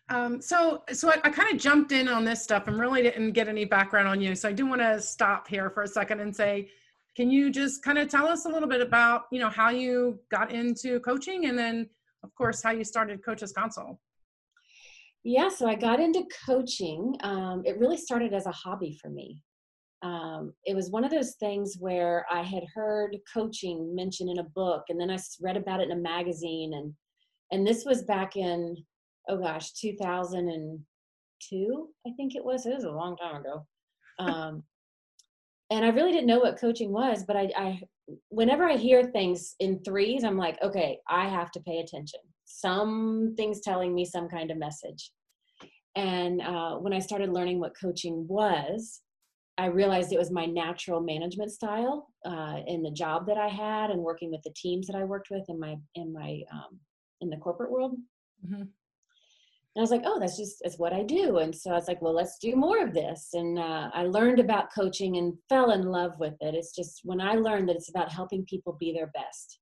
um, 0.09 0.41
so, 0.41 0.83
so 0.91 1.09
I, 1.09 1.15
I 1.23 1.29
kind 1.29 1.53
of 1.53 1.59
jumped 1.59 1.91
in 1.91 2.07
on 2.07 2.25
this 2.25 2.43
stuff 2.43 2.67
and 2.67 2.79
really 2.79 3.01
didn't 3.01 3.31
get 3.31 3.47
any 3.47 3.65
background 3.65 4.07
on 4.07 4.21
you. 4.21 4.35
So 4.35 4.49
I 4.49 4.53
do 4.53 4.65
want 4.65 4.81
to 4.81 4.99
stop 4.99 5.47
here 5.47 5.69
for 5.69 5.83
a 5.83 5.87
second 5.87 6.19
and 6.19 6.35
say, 6.35 6.69
can 7.15 7.29
you 7.29 7.51
just 7.51 7.83
kind 7.83 7.97
of 7.97 8.09
tell 8.09 8.27
us 8.27 8.45
a 8.45 8.49
little 8.49 8.69
bit 8.69 8.81
about, 8.81 9.23
you 9.31 9.39
know, 9.39 9.49
how 9.49 9.69
you 9.69 10.19
got 10.31 10.51
into 10.51 10.99
coaching 11.01 11.45
and 11.45 11.57
then 11.57 11.89
of 12.23 12.33
course, 12.35 12.61
how 12.61 12.71
you 12.71 12.83
started 12.83 13.23
Coaches 13.23 13.51
Console? 13.51 13.99
Yeah, 15.23 15.49
so 15.49 15.67
I 15.67 15.75
got 15.75 15.99
into 15.99 16.23
coaching. 16.45 17.15
Um, 17.21 17.63
it 17.65 17.77
really 17.77 17.97
started 17.97 18.33
as 18.33 18.45
a 18.45 18.51
hobby 18.51 18.97
for 19.01 19.09
me. 19.09 19.41
Um, 20.01 20.53
it 20.65 20.75
was 20.75 20.91
one 20.91 21.03
of 21.03 21.11
those 21.11 21.35
things 21.35 21.75
where 21.77 22.25
I 22.31 22.41
had 22.41 22.63
heard 22.73 23.17
coaching 23.33 23.93
mentioned 23.93 24.29
in 24.29 24.39
a 24.39 24.49
book, 24.55 24.83
and 24.87 24.99
then 24.99 25.09
I 25.09 25.17
read 25.41 25.57
about 25.57 25.81
it 25.81 25.89
in 25.89 25.97
a 25.97 26.01
magazine, 26.01 26.73
and 26.73 26.93
and 27.51 27.67
this 27.67 27.83
was 27.83 28.03
back 28.03 28.37
in 28.37 28.77
oh 29.29 29.37
gosh, 29.37 29.71
2002, 29.73 31.89
I 32.05 32.09
think 32.17 32.35
it 32.35 32.43
was. 32.43 32.65
It 32.65 32.75
was 32.75 32.83
a 32.83 32.91
long 32.91 33.15
time 33.15 33.37
ago. 33.37 33.65
Um, 34.19 34.63
and 35.69 35.85
I 35.85 35.89
really 35.89 36.11
didn't 36.11 36.27
know 36.27 36.39
what 36.39 36.59
coaching 36.59 36.91
was, 36.91 37.23
but 37.23 37.37
I, 37.37 37.51
I, 37.55 37.79
whenever 38.29 38.67
I 38.67 38.75
hear 38.75 39.03
things 39.03 39.55
in 39.59 39.81
threes, 39.83 40.23
I'm 40.23 40.37
like, 40.37 40.57
okay, 40.63 40.97
I 41.07 41.29
have 41.29 41.51
to 41.51 41.61
pay 41.61 41.79
attention. 41.79 42.19
Something's 42.45 43.61
telling 43.61 43.93
me 43.93 44.03
some 44.03 44.27
kind 44.27 44.49
of 44.49 44.57
message. 44.57 45.11
And 45.95 46.41
uh, 46.41 46.77
when 46.77 46.93
I 46.93 46.99
started 46.99 47.29
learning 47.29 47.59
what 47.59 47.79
coaching 47.79 48.27
was, 48.27 49.01
I 49.59 49.65
realized 49.65 50.11
it 50.11 50.17
was 50.17 50.31
my 50.31 50.45
natural 50.45 51.01
management 51.01 51.51
style 51.51 52.07
uh, 52.25 52.59
in 52.65 52.81
the 52.81 52.91
job 52.91 53.27
that 53.27 53.37
I 53.37 53.49
had 53.49 53.89
and 53.89 53.99
working 53.99 54.31
with 54.31 54.41
the 54.43 54.53
teams 54.55 54.87
that 54.87 54.95
I 54.95 55.03
worked 55.03 55.29
with 55.29 55.43
in 55.49 55.59
my 55.59 55.75
in 55.95 56.13
my 56.13 56.41
um, 56.51 56.79
in 57.19 57.29
the 57.29 57.37
corporate 57.37 57.69
world. 57.69 57.97
Mm-hmm. 58.45 58.63
And 59.75 59.81
I 59.81 59.83
was 59.83 59.91
like, 59.91 60.01
oh, 60.05 60.19
that's 60.19 60.37
just 60.37 60.57
that's 60.63 60.79
what 60.79 60.93
I 60.93 61.03
do. 61.03 61.37
And 61.37 61.55
so 61.55 61.71
I 61.71 61.75
was 61.75 61.87
like, 61.87 62.01
well, 62.01 62.13
let's 62.13 62.39
do 62.39 62.55
more 62.55 62.83
of 62.83 62.93
this. 62.93 63.29
And 63.33 63.59
uh, 63.59 63.89
I 63.93 64.03
learned 64.03 64.39
about 64.39 64.73
coaching 64.73 65.17
and 65.17 65.33
fell 65.47 65.71
in 65.71 65.83
love 65.83 66.13
with 66.19 66.33
it. 66.41 66.55
It's 66.55 66.75
just 66.75 67.01
when 67.03 67.21
I 67.21 67.35
learned 67.35 67.69
that 67.69 67.75
it's 67.75 67.89
about 67.89 68.11
helping 68.11 68.45
people 68.45 68.75
be 68.79 68.91
their 68.91 69.11
best. 69.13 69.59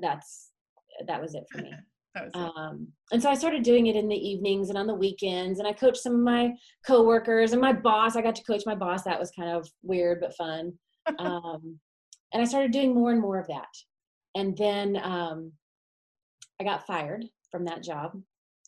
That's 0.00 0.50
that 1.06 1.20
was 1.20 1.34
it 1.34 1.44
for 1.50 1.58
me. 1.58 1.72
Um, 2.34 2.88
and 3.10 3.22
so 3.22 3.30
I 3.30 3.34
started 3.34 3.62
doing 3.62 3.86
it 3.86 3.96
in 3.96 4.06
the 4.06 4.14
evenings 4.14 4.68
and 4.68 4.76
on 4.76 4.86
the 4.86 4.94
weekends. 4.94 5.58
And 5.58 5.66
I 5.66 5.72
coached 5.72 6.02
some 6.02 6.12
of 6.12 6.20
my 6.20 6.52
coworkers 6.86 7.52
and 7.52 7.60
my 7.62 7.72
boss. 7.72 8.16
I 8.16 8.20
got 8.20 8.36
to 8.36 8.44
coach 8.44 8.64
my 8.66 8.74
boss. 8.74 9.02
That 9.04 9.18
was 9.18 9.30
kind 9.30 9.48
of 9.48 9.66
weird 9.82 10.20
but 10.20 10.36
fun. 10.36 10.74
Um, 11.18 11.78
and 12.34 12.42
I 12.42 12.44
started 12.44 12.70
doing 12.70 12.94
more 12.94 13.12
and 13.12 13.20
more 13.20 13.38
of 13.38 13.46
that. 13.46 13.66
And 14.34 14.54
then 14.58 14.98
um, 15.02 15.52
I 16.60 16.64
got 16.64 16.86
fired 16.86 17.24
from 17.50 17.64
that 17.64 17.82
job 17.82 18.12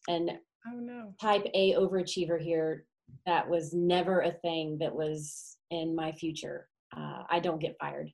and 0.08 0.30
oh 0.66 0.80
no. 0.80 1.14
type 1.20 1.44
a 1.54 1.74
overachiever 1.74 2.40
here 2.40 2.84
that 3.26 3.48
was 3.48 3.72
never 3.72 4.20
a 4.20 4.32
thing 4.32 4.78
that 4.78 4.94
was 4.94 5.56
in 5.70 5.94
my 5.94 6.12
future. 6.12 6.68
Uh, 6.96 7.22
i 7.30 7.40
don't 7.40 7.60
get 7.60 7.76
fired. 7.80 8.10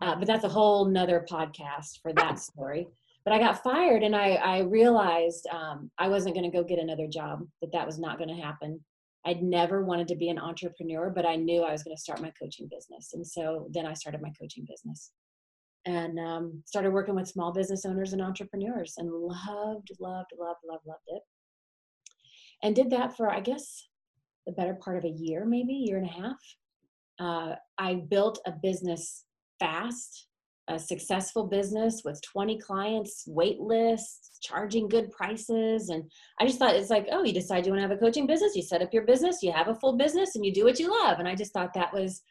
Uh, 0.00 0.14
but 0.16 0.26
that's 0.26 0.44
a 0.44 0.48
whole 0.48 0.84
nother 0.86 1.26
podcast 1.30 2.00
for 2.02 2.12
that 2.12 2.38
story. 2.38 2.86
But 3.24 3.34
i 3.34 3.38
got 3.38 3.62
fired 3.62 4.02
and 4.02 4.14
i, 4.14 4.34
I 4.34 4.58
realized 4.60 5.46
um, 5.50 5.90
i 5.98 6.08
wasn't 6.08 6.34
going 6.34 6.50
to 6.50 6.56
go 6.56 6.64
get 6.64 6.78
another 6.78 7.06
job 7.06 7.46
that 7.60 7.72
that 7.72 7.86
was 7.86 7.98
not 7.98 8.18
going 8.18 8.34
to 8.34 8.42
happen. 8.42 8.80
I'd 9.26 9.42
never 9.42 9.82
wanted 9.82 10.08
to 10.08 10.16
be 10.16 10.28
an 10.28 10.38
entrepreneur, 10.38 11.08
but 11.08 11.24
I 11.24 11.36
knew 11.36 11.62
I 11.62 11.72
was 11.72 11.82
going 11.82 11.96
to 11.96 12.02
start 12.02 12.20
my 12.20 12.30
coaching 12.38 12.68
business. 12.70 13.14
And 13.14 13.26
so 13.26 13.68
then 13.72 13.86
I 13.86 13.94
started 13.94 14.20
my 14.20 14.30
coaching 14.38 14.66
business 14.68 15.12
and 15.86 16.18
um, 16.18 16.62
started 16.66 16.92
working 16.92 17.14
with 17.14 17.28
small 17.28 17.52
business 17.52 17.84
owners 17.84 18.12
and 18.12 18.22
entrepreneurs 18.22 18.94
and 18.96 19.10
loved, 19.10 19.88
loved, 20.00 20.30
loved, 20.38 20.60
loved, 20.68 20.86
loved 20.86 21.02
it. 21.08 21.22
And 22.62 22.74
did 22.74 22.90
that 22.90 23.16
for, 23.16 23.30
I 23.30 23.40
guess, 23.40 23.88
the 24.46 24.52
better 24.52 24.74
part 24.74 24.96
of 24.96 25.04
a 25.04 25.14
year, 25.16 25.44
maybe 25.44 25.74
year 25.74 25.98
and 25.98 26.08
a 26.08 26.12
half. 26.12 26.36
Uh, 27.18 27.54
I 27.78 28.02
built 28.08 28.40
a 28.46 28.52
business 28.52 29.24
fast, 29.60 30.26
a 30.68 30.78
successful 30.78 31.46
business 31.46 32.02
with 32.04 32.20
20 32.22 32.58
clients, 32.58 33.24
wait 33.26 33.60
lists, 33.60 34.38
charging 34.40 34.88
good 34.88 35.10
prices. 35.10 35.90
And 35.90 36.10
I 36.40 36.46
just 36.46 36.58
thought 36.58 36.74
it's 36.74 36.90
like, 36.90 37.06
oh, 37.12 37.22
you 37.22 37.32
decide 37.32 37.66
you 37.66 37.72
want 37.72 37.82
to 37.82 37.88
have 37.88 37.96
a 37.96 38.00
coaching 38.00 38.26
business, 38.26 38.56
you 38.56 38.62
set 38.62 38.82
up 38.82 38.92
your 38.92 39.04
business, 39.04 39.42
you 39.42 39.52
have 39.52 39.68
a 39.68 39.74
full 39.74 39.96
business, 39.96 40.34
and 40.34 40.44
you 40.44 40.52
do 40.52 40.64
what 40.64 40.78
you 40.78 40.90
love. 40.90 41.18
And 41.18 41.28
I 41.28 41.34
just 41.34 41.52
thought 41.52 41.74
that 41.74 41.92
was 41.92 42.22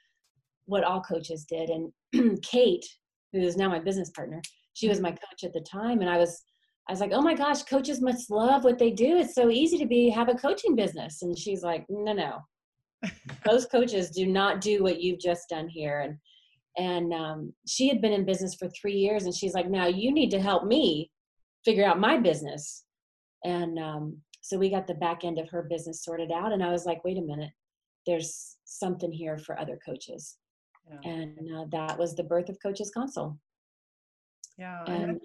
what 0.65 0.83
all 0.83 1.01
coaches 1.01 1.45
did. 1.45 1.69
And 1.69 2.41
Kate, 2.41 2.85
who 3.33 3.39
is 3.39 3.57
now 3.57 3.67
my 3.67 3.79
business 3.79 4.11
partner, 4.11 4.41
she 4.73 4.87
was 4.87 5.01
my 5.01 5.11
coach 5.11 5.43
at 5.43 5.53
the 5.53 5.65
time. 5.69 5.99
And 6.01 6.09
I 6.09 6.17
was, 6.17 6.41
I 6.87 6.93
was 6.93 6.99
like, 6.99 7.11
oh 7.13 7.21
my 7.21 7.33
gosh, 7.33 7.63
coaches 7.63 8.01
must 8.01 8.29
love 8.29 8.63
what 8.63 8.79
they 8.79 8.91
do. 8.91 9.17
It's 9.17 9.35
so 9.35 9.49
easy 9.49 9.77
to 9.79 9.85
be 9.85 10.09
have 10.09 10.29
a 10.29 10.35
coaching 10.35 10.75
business. 10.75 11.21
And 11.21 11.37
she's 11.37 11.63
like, 11.63 11.85
no, 11.89 12.13
no. 12.13 12.39
Those 13.45 13.65
coaches 13.65 14.11
do 14.11 14.25
not 14.27 14.61
do 14.61 14.81
what 14.83 15.01
you've 15.01 15.19
just 15.19 15.49
done 15.49 15.67
here. 15.67 15.99
And 16.01 16.17
and 16.75 17.13
um, 17.13 17.53
she 17.67 17.87
had 17.87 18.01
been 18.01 18.13
in 18.13 18.25
business 18.25 18.55
for 18.55 18.67
three 18.69 18.95
years, 18.95 19.25
and 19.25 19.35
she's 19.35 19.53
like, 19.53 19.69
now 19.69 19.85
you 19.85 20.11
need 20.11 20.31
to 20.31 20.41
help 20.41 20.65
me 20.65 21.11
figure 21.63 21.85
out 21.85 21.99
my 21.99 22.17
business. 22.17 22.83
And 23.43 23.77
um, 23.77 24.17
so 24.41 24.57
we 24.57 24.69
got 24.69 24.87
the 24.87 24.95
back 24.95 25.23
end 25.23 25.37
of 25.37 25.49
her 25.49 25.63
business 25.69 26.03
sorted 26.03 26.31
out. 26.31 26.51
And 26.51 26.63
I 26.63 26.71
was 26.71 26.85
like, 26.85 27.03
wait 27.03 27.17
a 27.17 27.21
minute, 27.21 27.51
there's 28.05 28.57
something 28.65 29.11
here 29.11 29.37
for 29.37 29.59
other 29.59 29.79
coaches. 29.85 30.37
Yeah. 30.89 31.11
And 31.11 31.37
uh, 31.55 31.65
that 31.71 31.97
was 31.97 32.15
the 32.15 32.23
birth 32.23 32.49
of 32.49 32.57
Coaches 32.61 32.91
Console. 32.93 33.37
Yeah. 34.57 34.83
And 34.85 35.19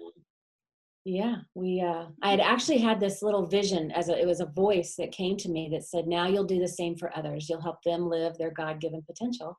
yeah, 1.05 1.37
we, 1.55 1.81
uh, 1.81 2.05
I 2.21 2.31
had 2.31 2.39
actually 2.39 2.79
had 2.79 2.99
this 2.99 3.21
little 3.21 3.45
vision 3.45 3.91
as 3.91 4.09
a, 4.09 4.19
it 4.19 4.27
was 4.27 4.41
a 4.41 4.45
voice 4.45 4.95
that 4.97 5.11
came 5.11 5.37
to 5.37 5.49
me 5.49 5.69
that 5.71 5.83
said, 5.83 6.07
now 6.07 6.27
you'll 6.27 6.43
do 6.43 6.59
the 6.59 6.67
same 6.67 6.95
for 6.95 7.15
others. 7.17 7.49
You'll 7.49 7.61
help 7.61 7.81
them 7.83 8.09
live 8.09 8.37
their 8.37 8.51
God 8.51 8.79
given 8.79 9.01
potential 9.01 9.57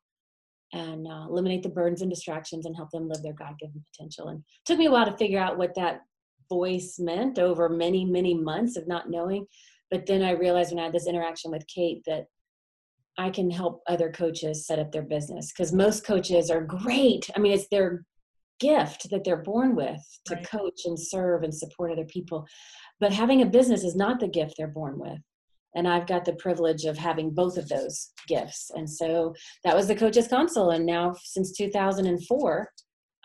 and 0.73 1.09
uh, 1.09 1.27
eliminate 1.29 1.63
the 1.63 1.69
burdens 1.69 2.03
and 2.03 2.11
distractions 2.11 2.67
and 2.67 2.77
help 2.77 2.91
them 2.91 3.09
live 3.09 3.23
their 3.23 3.33
God 3.33 3.59
given 3.59 3.85
potential. 3.93 4.29
And 4.29 4.39
it 4.39 4.45
took 4.65 4.79
me 4.79 4.87
a 4.87 4.91
while 4.91 5.07
to 5.07 5.17
figure 5.17 5.41
out 5.41 5.59
what 5.59 5.75
that 5.75 6.03
voice 6.49 6.97
meant 6.99 7.39
over 7.39 7.69
many, 7.69 8.05
many 8.05 8.35
months 8.35 8.77
of 8.77 8.87
not 8.87 9.11
knowing. 9.11 9.47
But 9.91 10.07
then 10.07 10.23
I 10.23 10.33
realized 10.33 10.71
when 10.71 10.79
I 10.79 10.85
had 10.85 10.93
this 10.93 11.09
interaction 11.09 11.51
with 11.51 11.67
Kate 11.67 12.03
that 12.07 12.27
I 13.21 13.29
can 13.29 13.51
help 13.51 13.83
other 13.87 14.11
coaches 14.11 14.67
set 14.67 14.79
up 14.79 14.93
their 14.93 15.03
business 15.03 15.53
because 15.53 15.75
most 15.75 16.07
coaches 16.07 16.51
are 16.51 16.63
great. 16.63 17.29
I 17.37 17.39
mean, 17.39 17.53
it's 17.53 17.69
their 17.71 18.07
gift 18.61 19.11
that 19.11 19.25
they're 19.25 19.43
born 19.43 19.77
with 19.77 20.01
to 20.25 20.37
right. 20.37 20.51
coach 20.51 20.81
and 20.87 20.99
serve 20.99 21.43
and 21.43 21.55
support 21.55 21.93
other 21.93 22.07
people. 22.07 22.47
But 22.99 23.13
having 23.13 23.43
a 23.43 23.47
business 23.47 23.85
is 23.85 23.95
not 23.95 24.21
the 24.21 24.29
gift 24.29 24.55
they're 24.57 24.69
born 24.69 24.99
with. 24.99 25.19
And 25.75 25.87
I've 25.87 26.07
got 26.07 26.25
the 26.25 26.33
privilege 26.33 26.87
of 26.87 26.97
having 26.97 27.35
both 27.35 27.59
of 27.59 27.69
those 27.69 28.11
gifts. 28.27 28.71
And 28.75 28.89
so 28.89 29.35
that 29.65 29.77
was 29.77 29.87
the 29.87 29.95
Coaches 29.95 30.27
Console. 30.27 30.71
And 30.71 30.87
now, 30.87 31.15
since 31.23 31.53
2004, 31.53 32.71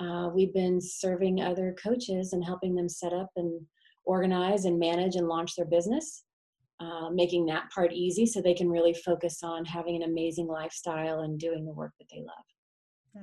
uh, 0.01 0.29
we've 0.35 0.53
been 0.53 0.81
serving 0.81 1.41
other 1.41 1.73
coaches 1.81 2.33
and 2.33 2.43
helping 2.43 2.75
them 2.75 2.89
set 2.89 3.13
up 3.13 3.29
and 3.37 3.61
organize 4.03 4.65
and 4.65 4.77
manage 4.77 5.15
and 5.15 5.29
launch 5.29 5.55
their 5.55 5.65
business. 5.65 6.25
Uh, 6.81 7.09
making 7.09 7.45
that 7.45 7.71
part 7.71 7.93
easy 7.93 8.25
so 8.25 8.41
they 8.41 8.53
can 8.53 8.69
really 8.69 8.93
focus 8.93 9.43
on 9.43 9.63
having 9.63 9.95
an 9.95 10.03
amazing 10.03 10.45
lifestyle 10.45 11.21
and 11.21 11.39
doing 11.39 11.65
the 11.65 11.71
work 11.71 11.93
that 11.99 12.07
they 12.11 12.19
love. 12.19 12.45
Yeah, 13.15 13.21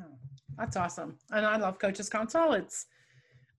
that's 0.57 0.75
awesome. 0.75 1.19
And 1.33 1.45
I 1.45 1.59
love 1.59 1.79
Coaches 1.79 2.09
Console. 2.09 2.55
It's 2.55 2.87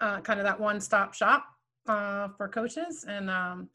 uh, 0.01 0.19
kind 0.21 0.39
of 0.39 0.45
that 0.45 0.59
one 0.59 0.81
stop 0.81 1.13
shop 1.13 1.45
uh, 1.87 2.29
for 2.37 2.47
coaches. 2.47 3.05
And 3.07 3.29
um, 3.29 3.69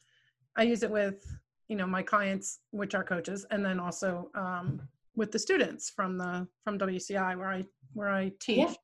I 0.57 0.63
use 0.63 0.83
it 0.83 0.91
with, 0.91 1.25
you 1.69 1.77
know, 1.77 1.87
my 1.87 2.03
clients, 2.03 2.61
which 2.73 2.97
are 2.97 3.05
coaches, 3.05 3.47
and 3.53 3.65
then 3.65 3.79
also 3.79 4.31
um, 4.35 4.81
with 5.15 5.31
the 5.31 5.39
students 5.39 5.91
from 5.91 6.19
the 6.19 6.49
from 6.65 6.79
WCI 6.79 7.37
where 7.39 7.51
I 7.51 7.65
where 7.93 8.11
I 8.11 8.33
teach. 8.41 8.59
Yeah. 8.59 8.75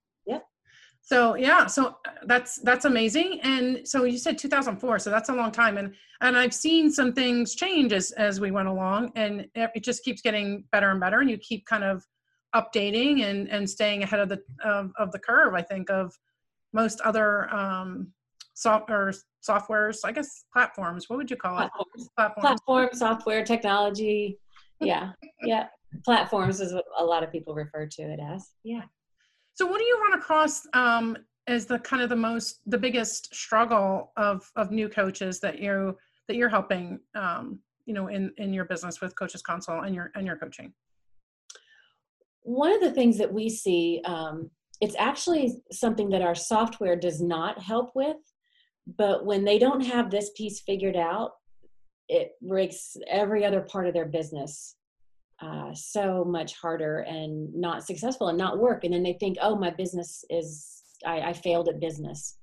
So 1.04 1.34
yeah, 1.34 1.66
so 1.66 1.98
uh, 2.06 2.12
that's 2.26 2.56
that's 2.60 2.86
amazing. 2.86 3.40
And 3.42 3.86
so 3.86 4.04
you 4.04 4.16
said 4.16 4.38
2004, 4.38 4.98
so 4.98 5.10
that's 5.10 5.28
a 5.28 5.34
long 5.34 5.52
time. 5.52 5.76
And 5.76 5.94
and 6.22 6.36
I've 6.36 6.54
seen 6.54 6.90
some 6.90 7.12
things 7.12 7.54
change 7.54 7.92
as 7.92 8.10
as 8.12 8.40
we 8.40 8.50
went 8.50 8.68
along, 8.68 9.12
and 9.14 9.46
it 9.54 9.84
just 9.84 10.02
keeps 10.02 10.22
getting 10.22 10.64
better 10.72 10.90
and 10.90 10.98
better. 10.98 11.20
And 11.20 11.28
you 11.28 11.36
keep 11.36 11.66
kind 11.66 11.84
of 11.84 12.02
updating 12.56 13.22
and 13.22 13.48
and 13.50 13.68
staying 13.68 14.02
ahead 14.02 14.20
of 14.20 14.30
the 14.30 14.40
of, 14.64 14.92
of 14.98 15.12
the 15.12 15.18
curve. 15.18 15.54
I 15.54 15.60
think 15.60 15.90
of 15.90 16.14
most 16.72 17.02
other 17.02 17.52
um, 17.54 18.10
soft 18.54 18.90
or 18.90 19.12
softwares. 19.46 19.98
I 20.06 20.12
guess 20.12 20.44
platforms. 20.54 21.10
What 21.10 21.18
would 21.18 21.30
you 21.30 21.36
call 21.36 21.58
it? 21.58 21.70
Platforms. 21.70 22.08
Platforms. 22.16 22.44
Platform 22.46 22.88
software 22.92 23.44
technology. 23.44 24.38
Yeah, 24.80 25.12
yeah. 25.42 25.68
Platforms 26.04 26.60
is 26.60 26.74
what 26.74 26.84
a 26.98 27.04
lot 27.04 27.22
of 27.22 27.30
people 27.30 27.54
refer 27.54 27.86
to 27.86 28.02
it 28.02 28.18
as. 28.20 28.50
Yeah. 28.64 28.82
So, 29.54 29.66
what 29.66 29.78
do 29.78 29.84
you 29.84 29.98
run 30.00 30.18
across 30.18 30.66
um, 30.72 31.16
as 31.46 31.66
the 31.66 31.78
kind 31.78 32.02
of 32.02 32.08
the 32.08 32.16
most 32.16 32.60
the 32.66 32.78
biggest 32.78 33.34
struggle 33.34 34.12
of 34.16 34.50
of 34.56 34.70
new 34.70 34.88
coaches 34.88 35.40
that 35.40 35.58
you 35.58 35.96
that 36.28 36.36
you're 36.36 36.48
helping 36.48 37.00
um, 37.14 37.58
you 37.86 37.94
know 37.94 38.08
in 38.08 38.32
in 38.38 38.52
your 38.52 38.64
business 38.64 39.00
with 39.00 39.16
Coaches 39.16 39.42
Console 39.42 39.82
and 39.82 39.94
your 39.94 40.10
and 40.14 40.26
your 40.26 40.36
coaching? 40.36 40.72
one 42.44 42.72
of 42.72 42.80
the 42.80 42.92
things 42.92 43.18
that 43.18 43.32
we 43.32 43.48
see, 43.48 44.00
um, 44.04 44.50
it's 44.80 44.94
actually 44.98 45.62
something 45.72 46.10
that 46.10 46.22
our 46.22 46.34
software 46.34 46.94
does 46.94 47.20
not 47.20 47.58
help 47.58 47.92
with, 47.94 48.18
but 48.98 49.24
when 49.24 49.44
they 49.44 49.58
don't 49.58 49.80
have 49.80 50.10
this 50.10 50.30
piece 50.36 50.60
figured 50.60 50.96
out, 50.96 51.32
it 52.08 52.32
makes 52.42 52.98
every 53.08 53.46
other 53.46 53.62
part 53.62 53.86
of 53.86 53.94
their 53.94 54.04
business 54.04 54.76
uh, 55.44 55.74
so 55.74 56.24
much 56.24 56.54
harder 56.54 57.00
and 57.00 57.54
not 57.54 57.84
successful 57.84 58.28
and 58.28 58.38
not 58.38 58.58
work. 58.58 58.84
And 58.84 58.94
then 58.94 59.02
they 59.02 59.12
think, 59.14 59.36
oh, 59.42 59.56
my 59.56 59.70
business 59.70 60.24
is, 60.30 60.82
I, 61.04 61.20
I 61.20 61.32
failed 61.32 61.68
at 61.68 61.80
business. 61.80 62.36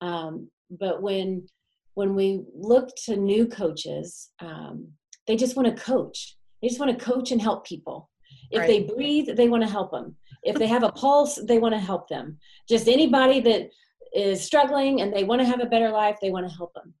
Um, 0.00 0.48
but 0.70 1.02
when 1.02 1.46
when 1.94 2.14
we 2.14 2.44
look 2.54 2.88
to 3.04 3.16
new 3.16 3.46
coaches, 3.46 4.30
um, 4.40 4.88
they 5.26 5.36
just 5.36 5.56
want 5.56 5.68
to 5.68 5.82
coach. 5.82 6.36
They 6.62 6.68
just 6.68 6.80
want 6.80 6.96
to 6.96 7.04
coach 7.04 7.30
and 7.30 7.42
help 7.42 7.66
people. 7.66 8.08
If 8.50 8.60
right. 8.60 8.68
they 8.68 8.94
breathe, 8.94 9.36
they 9.36 9.48
want 9.48 9.64
to 9.64 9.68
help 9.68 9.90
them. 9.90 10.16
If 10.42 10.56
they 10.56 10.66
have 10.74 10.82
a 10.82 10.92
pulse, 10.92 11.38
they 11.46 11.58
want 11.58 11.74
to 11.74 11.80
help 11.80 12.08
them. 12.08 12.38
Just 12.68 12.88
anybody 12.88 13.40
that 13.40 13.70
is 14.14 14.42
struggling 14.42 15.02
and 15.02 15.12
they 15.12 15.24
want 15.24 15.40
to 15.40 15.46
have 15.46 15.60
a 15.60 15.66
better 15.66 15.90
life, 15.90 16.16
they 16.22 16.30
want 16.30 16.48
to 16.48 16.56
help 16.56 16.72
them. 16.74 16.94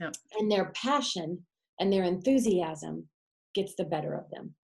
Yeah. 0.00 0.10
And 0.38 0.50
their 0.50 0.66
passion 0.72 1.46
and 1.80 1.92
their 1.92 2.04
enthusiasm 2.04 3.08
gets 3.54 3.74
the 3.76 3.84
better 3.84 4.14
of 4.14 4.28
them. 4.30 4.54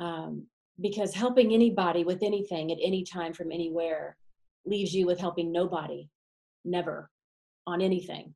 Um, 0.00 0.46
because 0.80 1.14
helping 1.14 1.52
anybody 1.52 2.04
with 2.04 2.22
anything 2.22 2.72
at 2.72 2.78
any 2.82 3.04
time 3.04 3.34
from 3.34 3.52
anywhere 3.52 4.16
leaves 4.64 4.94
you 4.94 5.06
with 5.06 5.20
helping 5.20 5.52
nobody, 5.52 6.08
never 6.64 7.10
on 7.66 7.82
anything. 7.82 8.34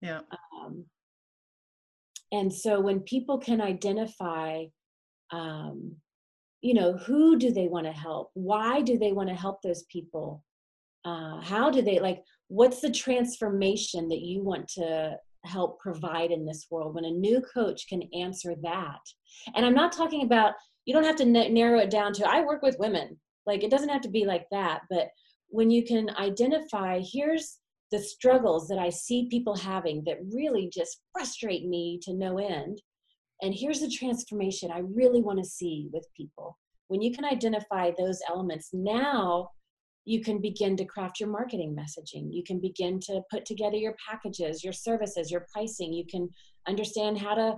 Yeah. 0.00 0.20
Um, 0.56 0.86
and 2.32 2.52
so 2.52 2.80
when 2.80 3.00
people 3.00 3.38
can 3.38 3.60
identify 3.60 4.64
um, 5.30 5.96
you 6.62 6.74
know 6.74 6.96
who 6.96 7.36
do 7.36 7.52
they 7.52 7.66
want 7.66 7.86
to 7.86 7.92
help 7.92 8.30
why 8.34 8.80
do 8.80 8.96
they 8.96 9.12
want 9.12 9.28
to 9.28 9.34
help 9.34 9.60
those 9.62 9.82
people 9.84 10.42
uh, 11.04 11.40
how 11.40 11.70
do 11.70 11.82
they 11.82 11.98
like 11.98 12.22
what's 12.48 12.80
the 12.80 12.90
transformation 12.90 14.08
that 14.08 14.20
you 14.20 14.42
want 14.42 14.66
to 14.68 15.16
help 15.44 15.80
provide 15.80 16.30
in 16.30 16.46
this 16.46 16.66
world 16.70 16.94
when 16.94 17.04
a 17.04 17.10
new 17.10 17.42
coach 17.52 17.88
can 17.88 18.02
answer 18.14 18.54
that 18.62 19.00
and 19.56 19.66
i'm 19.66 19.74
not 19.74 19.90
talking 19.90 20.22
about 20.22 20.54
you 20.84 20.94
don't 20.94 21.04
have 21.04 21.16
to 21.16 21.24
n- 21.24 21.54
narrow 21.54 21.78
it 21.78 21.90
down 21.90 22.12
to 22.12 22.28
i 22.28 22.40
work 22.40 22.62
with 22.62 22.78
women 22.78 23.16
like 23.46 23.62
it 23.62 23.70
doesn't 23.70 23.88
have 23.88 24.02
to 24.02 24.10
be 24.10 24.24
like 24.24 24.46
that 24.50 24.82
but 24.90 25.08
when 25.48 25.70
you 25.70 25.84
can 25.84 26.10
identify 26.18 27.00
here's 27.12 27.58
the 27.90 27.98
struggles 27.98 28.68
that 28.68 28.78
i 28.78 28.88
see 28.88 29.28
people 29.30 29.56
having 29.56 30.02
that 30.04 30.18
really 30.32 30.70
just 30.72 31.00
frustrate 31.12 31.66
me 31.66 31.98
to 32.02 32.14
no 32.14 32.38
end 32.38 32.80
and 33.42 33.52
here's 33.52 33.80
the 33.80 33.90
transformation 33.90 34.70
I 34.70 34.82
really 34.94 35.20
want 35.20 35.40
to 35.40 35.44
see 35.44 35.88
with 35.92 36.06
people. 36.16 36.56
When 36.86 37.02
you 37.02 37.12
can 37.12 37.24
identify 37.24 37.90
those 37.90 38.20
elements, 38.28 38.70
now 38.72 39.50
you 40.04 40.20
can 40.20 40.40
begin 40.40 40.76
to 40.76 40.84
craft 40.84 41.18
your 41.18 41.28
marketing 41.28 41.76
messaging. 41.76 42.28
You 42.30 42.44
can 42.44 42.60
begin 42.60 43.00
to 43.00 43.20
put 43.30 43.44
together 43.44 43.76
your 43.76 43.96
packages, 44.08 44.62
your 44.62 44.72
services, 44.72 45.30
your 45.30 45.46
pricing. 45.52 45.92
You 45.92 46.06
can 46.08 46.28
understand 46.68 47.18
how 47.18 47.34
to 47.34 47.56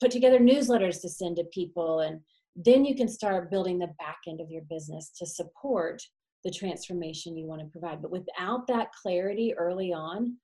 put 0.00 0.10
together 0.10 0.38
newsletters 0.38 1.00
to 1.02 1.08
send 1.10 1.36
to 1.36 1.44
people. 1.52 2.00
And 2.00 2.20
then 2.64 2.84
you 2.84 2.94
can 2.96 3.08
start 3.08 3.50
building 3.50 3.78
the 3.78 3.94
back 3.98 4.18
end 4.26 4.40
of 4.40 4.50
your 4.50 4.62
business 4.68 5.12
to 5.16 5.24
support 5.24 6.02
the 6.44 6.50
transformation 6.50 7.36
you 7.36 7.46
want 7.46 7.60
to 7.60 7.66
provide. 7.68 8.02
But 8.02 8.10
without 8.10 8.66
that 8.66 8.92
clarity 8.92 9.54
early 9.56 9.92
on, 9.92 10.36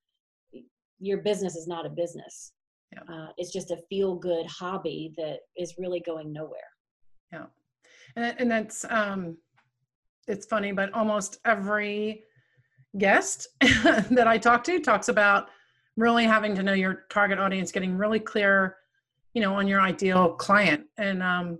your 0.99 1.17
business 1.19 1.55
is 1.55 1.67
not 1.67 1.85
a 1.85 1.89
business 1.89 2.53
Yeah. 2.93 3.13
Uh, 3.13 3.27
it's 3.37 3.51
just 3.51 3.71
a 3.71 3.77
feel 3.89 4.15
good 4.15 4.45
hobby 4.47 5.13
that 5.17 5.39
is 5.57 5.75
really 5.77 5.99
going 5.99 6.31
nowhere. 6.31 6.71
Yeah. 7.33 7.47
And, 8.15 8.35
and 8.39 8.51
that's, 8.51 8.85
um, 8.89 9.37
it's 10.27 10.45
funny, 10.45 10.71
but 10.71 10.93
almost 10.93 11.39
every 11.43 12.23
guest 12.97 13.49
that 13.61 14.25
I 14.25 14.37
talk 14.37 14.63
to 14.65 14.79
talks 14.79 15.09
about 15.09 15.49
really 15.97 16.23
having 16.23 16.55
to 16.55 16.63
know 16.63 16.73
your 16.73 17.03
target 17.09 17.39
audience, 17.39 17.73
getting 17.73 17.97
really 17.97 18.19
clear, 18.19 18.77
you 19.33 19.41
know, 19.41 19.53
on 19.53 19.67
your 19.67 19.81
ideal 19.81 20.29
client. 20.33 20.85
And, 20.97 21.21
um, 21.21 21.59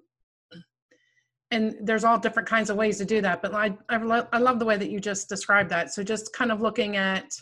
and 1.52 1.76
there's 1.82 2.04
all 2.04 2.18
different 2.18 2.48
kinds 2.48 2.70
of 2.70 2.78
ways 2.78 2.98
to 2.98 3.06
do 3.06 3.22
that. 3.22 3.42
But 3.42 3.54
I, 3.54 3.78
I, 3.90 3.98
lo- 3.98 4.28
I 4.34 4.40
love 4.40 4.60
the 4.60 4.66
way 4.66 4.78
that 4.78 4.90
you 4.90 5.00
just 5.00 5.30
described 5.30 5.70
that. 5.72 5.94
So 5.94 6.04
just 6.04 6.34
kind 6.34 6.52
of 6.52 6.62
looking 6.62 6.98
at 6.98 7.34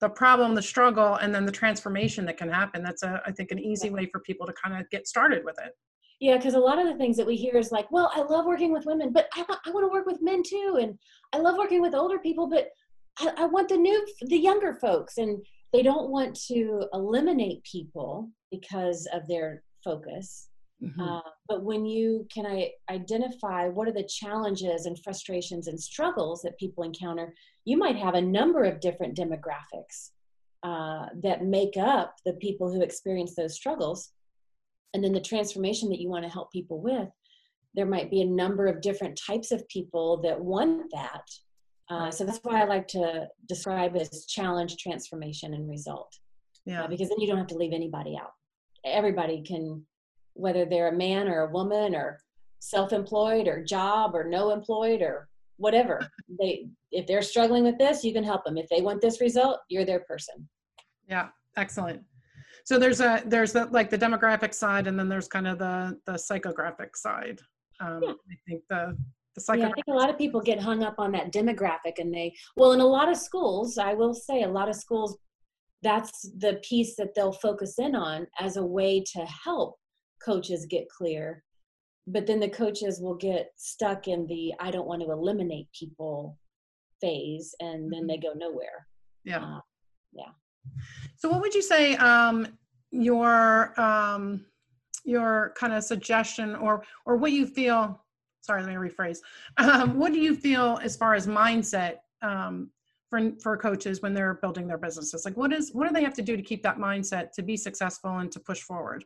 the 0.00 0.08
problem, 0.08 0.54
the 0.54 0.62
struggle, 0.62 1.14
and 1.16 1.34
then 1.34 1.46
the 1.46 1.52
transformation 1.52 2.26
that 2.26 2.36
can 2.36 2.50
happen. 2.50 2.82
That's 2.82 3.02
a, 3.02 3.22
I 3.26 3.32
think, 3.32 3.50
an 3.50 3.58
easy 3.58 3.90
way 3.90 4.06
for 4.06 4.20
people 4.20 4.46
to 4.46 4.52
kind 4.52 4.78
of 4.78 4.88
get 4.90 5.06
started 5.06 5.44
with 5.44 5.56
it. 5.64 5.72
Yeah, 6.20 6.36
because 6.36 6.54
a 6.54 6.58
lot 6.58 6.78
of 6.78 6.86
the 6.86 6.96
things 6.96 7.16
that 7.16 7.26
we 7.26 7.36
hear 7.36 7.56
is 7.56 7.72
like, 7.72 7.90
well, 7.90 8.10
I 8.14 8.22
love 8.22 8.46
working 8.46 8.72
with 8.72 8.86
women, 8.86 9.12
but 9.12 9.28
I, 9.34 9.44
I 9.66 9.70
want 9.70 9.84
to 9.84 9.92
work 9.92 10.06
with 10.06 10.22
men 10.22 10.42
too, 10.42 10.78
and 10.80 10.98
I 11.32 11.38
love 11.38 11.56
working 11.56 11.80
with 11.80 11.94
older 11.94 12.18
people, 12.18 12.48
but 12.48 12.68
I, 13.18 13.32
I 13.38 13.46
want 13.46 13.68
the 13.68 13.76
new, 13.76 14.06
the 14.22 14.36
younger 14.36 14.74
folks, 14.74 15.18
and 15.18 15.44
they 15.72 15.82
don't 15.82 16.10
want 16.10 16.36
to 16.46 16.86
eliminate 16.92 17.64
people 17.64 18.30
because 18.50 19.08
of 19.12 19.26
their 19.26 19.64
focus. 19.82 20.48
Mm-hmm. 20.84 21.00
Uh, 21.00 21.20
but 21.48 21.62
when 21.62 21.84
you 21.84 22.26
can 22.32 22.46
I 22.46 22.70
identify 22.90 23.68
what 23.68 23.88
are 23.88 23.92
the 23.92 24.08
challenges 24.08 24.86
and 24.86 24.98
frustrations 25.02 25.68
and 25.68 25.80
struggles 25.80 26.42
that 26.42 26.58
people 26.58 26.84
encounter, 26.84 27.34
you 27.64 27.76
might 27.76 27.96
have 27.96 28.14
a 28.14 28.20
number 28.20 28.64
of 28.64 28.80
different 28.80 29.16
demographics 29.16 30.10
uh, 30.62 31.06
that 31.22 31.44
make 31.44 31.76
up 31.76 32.16
the 32.24 32.34
people 32.34 32.72
who 32.72 32.82
experience 32.82 33.34
those 33.34 33.54
struggles. 33.54 34.10
And 34.92 35.02
then 35.02 35.12
the 35.12 35.20
transformation 35.20 35.88
that 35.90 36.00
you 36.00 36.08
want 36.08 36.24
to 36.24 36.30
help 36.30 36.52
people 36.52 36.80
with, 36.80 37.08
there 37.74 37.86
might 37.86 38.10
be 38.10 38.20
a 38.20 38.26
number 38.26 38.66
of 38.66 38.80
different 38.80 39.18
types 39.26 39.50
of 39.50 39.66
people 39.68 40.18
that 40.22 40.40
want 40.40 40.90
that 40.92 41.24
uh, 41.90 42.10
so 42.10 42.24
that's 42.24 42.40
why 42.42 42.62
I 42.62 42.64
like 42.64 42.88
to 42.88 43.28
describe 43.46 43.94
it 43.94 44.08
as 44.10 44.26
challenge, 44.26 44.76
transformation, 44.76 45.54
and 45.54 45.68
result. 45.68 46.18
Yeah. 46.64 46.84
Uh, 46.84 46.88
because 46.88 47.08
then 47.10 47.20
you 47.20 47.26
don't 47.26 47.36
have 47.36 47.46
to 47.48 47.56
leave 47.56 47.74
anybody 47.74 48.16
out. 48.20 48.32
Everybody 48.84 49.42
can, 49.42 49.84
whether 50.34 50.64
they're 50.64 50.88
a 50.88 50.96
man 50.96 51.28
or 51.28 51.40
a 51.40 51.50
woman 51.50 51.94
or 51.94 52.18
self-employed 52.60 53.46
or 53.48 53.62
job 53.62 54.14
or 54.14 54.24
no 54.24 54.50
employed 54.50 55.02
or 55.02 55.28
whatever. 55.56 56.08
they 56.40 56.66
if 56.92 57.06
they're 57.06 57.22
struggling 57.22 57.64
with 57.64 57.78
this, 57.78 58.04
you 58.04 58.12
can 58.12 58.24
help 58.24 58.44
them. 58.44 58.56
If 58.56 58.68
they 58.68 58.80
want 58.80 59.00
this 59.00 59.20
result, 59.20 59.60
you're 59.68 59.84
their 59.84 60.00
person. 60.00 60.48
Yeah, 61.08 61.28
excellent. 61.56 62.02
So 62.64 62.78
there's 62.78 63.00
a 63.00 63.22
there's 63.26 63.52
the 63.52 63.66
like 63.66 63.90
the 63.90 63.98
demographic 63.98 64.54
side, 64.54 64.86
and 64.86 64.98
then 64.98 65.08
there's 65.08 65.28
kind 65.28 65.46
of 65.46 65.58
the 65.58 65.98
the 66.06 66.12
psychographic 66.12 66.96
side. 66.96 67.40
Um, 67.80 68.00
yeah. 68.02 68.12
I 68.12 68.36
think 68.46 68.62
the 68.70 68.96
yeah, 69.54 69.66
I 69.66 69.72
think 69.72 69.86
a 69.88 69.92
lot 69.92 70.10
of 70.10 70.16
people 70.16 70.40
get 70.40 70.60
hung 70.60 70.82
up 70.84 70.94
on 70.98 71.10
that 71.12 71.32
demographic 71.32 71.98
and 71.98 72.14
they, 72.14 72.32
well, 72.56 72.72
in 72.72 72.80
a 72.80 72.86
lot 72.86 73.10
of 73.10 73.16
schools, 73.16 73.78
I 73.78 73.92
will 73.92 74.14
say 74.14 74.42
a 74.42 74.48
lot 74.48 74.68
of 74.68 74.76
schools, 74.76 75.18
that's 75.82 76.30
the 76.38 76.60
piece 76.62 76.94
that 76.96 77.14
they'll 77.14 77.32
focus 77.32 77.78
in 77.78 77.96
on 77.96 78.26
as 78.38 78.56
a 78.56 78.64
way 78.64 79.02
to 79.12 79.26
help 79.26 79.76
coaches 80.22 80.66
get 80.66 80.88
clear. 80.88 81.42
But 82.06 82.26
then 82.26 82.40
the 82.40 82.48
coaches 82.48 83.00
will 83.00 83.14
get 83.14 83.50
stuck 83.56 84.08
in 84.08 84.26
the 84.26 84.52
I 84.60 84.70
don't 84.70 84.86
want 84.86 85.02
to 85.02 85.10
eliminate 85.10 85.68
people 85.78 86.38
phase 87.00 87.54
and 87.60 87.92
then 87.92 88.06
they 88.06 88.16
mm-hmm. 88.16 88.38
go 88.38 88.48
nowhere. 88.48 88.86
Yeah. 89.24 89.38
Uh, 89.38 89.60
yeah. 90.12 90.30
So 91.16 91.28
what 91.28 91.40
would 91.40 91.54
you 91.54 91.62
say 91.62 91.96
um, 91.96 92.46
your 92.90 93.78
um, 93.80 94.44
your 95.04 95.52
kind 95.56 95.72
of 95.72 95.84
suggestion 95.84 96.54
or 96.54 96.84
or 97.06 97.16
what 97.16 97.32
you 97.32 97.46
feel 97.46 98.04
sorry, 98.44 98.62
let 98.62 98.68
me 98.68 98.76
rephrase. 98.76 99.18
Um, 99.56 99.96
what 99.98 100.12
do 100.12 100.20
you 100.20 100.36
feel 100.36 100.78
as 100.82 100.96
far 100.96 101.14
as 101.14 101.26
mindset 101.26 101.96
um, 102.22 102.70
for 103.08 103.32
for 103.42 103.56
coaches 103.56 104.02
when 104.02 104.12
they're 104.12 104.34
building 104.34 104.66
their 104.66 104.78
businesses? 104.78 105.24
Like, 105.24 105.36
what 105.36 105.52
is 105.52 105.72
what 105.72 105.88
do 105.88 105.94
they 105.94 106.04
have 106.04 106.14
to 106.14 106.22
do 106.22 106.36
to 106.36 106.42
keep 106.42 106.62
that 106.62 106.78
mindset 106.78 107.32
to 107.32 107.42
be 107.42 107.56
successful 107.56 108.18
and 108.18 108.30
to 108.32 108.40
push 108.40 108.60
forward? 108.60 109.04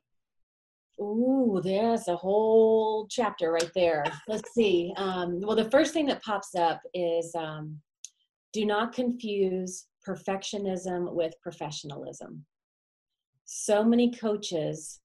Ooh, 1.00 1.60
there's 1.62 2.08
a 2.08 2.16
whole 2.16 3.06
chapter 3.08 3.52
right 3.52 3.70
there. 3.74 4.04
Let's 4.26 4.52
see. 4.52 4.92
Um, 4.96 5.40
well, 5.40 5.56
the 5.56 5.70
first 5.70 5.92
thing 5.92 6.06
that 6.06 6.22
pops 6.22 6.54
up 6.54 6.80
is 6.92 7.32
um, 7.36 7.78
do 8.52 8.66
not 8.66 8.92
confuse 8.92 9.86
perfectionism 10.06 11.12
with 11.12 11.34
professionalism. 11.42 12.44
So 13.44 13.84
many 13.84 14.12
coaches 14.12 15.00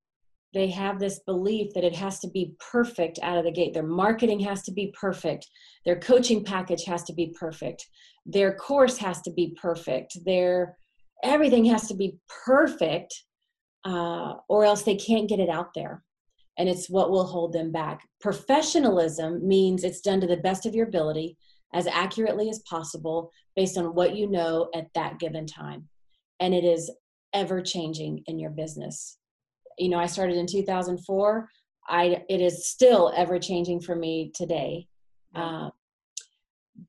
they 0.53 0.69
have 0.69 0.99
this 0.99 1.19
belief 1.25 1.73
that 1.73 1.83
it 1.83 1.95
has 1.95 2.19
to 2.19 2.29
be 2.29 2.53
perfect 2.59 3.19
out 3.23 3.37
of 3.37 3.43
the 3.43 3.51
gate. 3.51 3.73
Their 3.73 3.81
marketing 3.83 4.39
has 4.41 4.61
to 4.63 4.71
be 4.71 4.93
perfect. 4.99 5.47
Their 5.83 5.99
coaching 5.99 6.43
package 6.43 6.85
has 6.85 7.03
to 7.05 7.13
be 7.13 7.33
perfect. 7.39 7.87
Their 8.25 8.53
course 8.53 8.97
has 8.99 9.21
to 9.23 9.31
be 9.31 9.57
perfect. 9.59 10.17
Their 10.25 10.77
everything 11.23 11.65
has 11.65 11.87
to 11.87 11.95
be 11.95 12.17
perfect, 12.45 13.13
uh, 13.85 14.35
or 14.49 14.65
else 14.65 14.83
they 14.83 14.95
can't 14.95 15.29
get 15.29 15.39
it 15.39 15.49
out 15.49 15.73
there. 15.73 16.03
And 16.57 16.69
it's 16.69 16.89
what 16.89 17.09
will 17.09 17.25
hold 17.25 17.53
them 17.53 17.71
back. 17.71 18.07
Professionalism 18.21 19.47
means 19.47 19.83
it's 19.83 20.01
done 20.01 20.21
to 20.21 20.27
the 20.27 20.37
best 20.37 20.65
of 20.65 20.75
your 20.75 20.87
ability, 20.87 21.35
as 21.73 21.87
accurately 21.87 22.49
as 22.49 22.59
possible, 22.69 23.31
based 23.55 23.77
on 23.77 23.95
what 23.95 24.15
you 24.15 24.29
know 24.29 24.69
at 24.75 24.87
that 24.93 25.19
given 25.19 25.47
time. 25.47 25.89
And 26.39 26.53
it 26.53 26.63
is 26.63 26.91
ever 27.33 27.61
changing 27.61 28.23
in 28.27 28.37
your 28.37 28.51
business 28.51 29.17
you 29.77 29.89
know 29.89 29.99
i 29.99 30.05
started 30.05 30.37
in 30.37 30.47
2004 30.47 31.49
i 31.87 32.23
it 32.29 32.41
is 32.41 32.67
still 32.67 33.11
ever 33.15 33.39
changing 33.39 33.79
for 33.79 33.95
me 33.95 34.31
today 34.35 34.87
uh, 35.35 35.69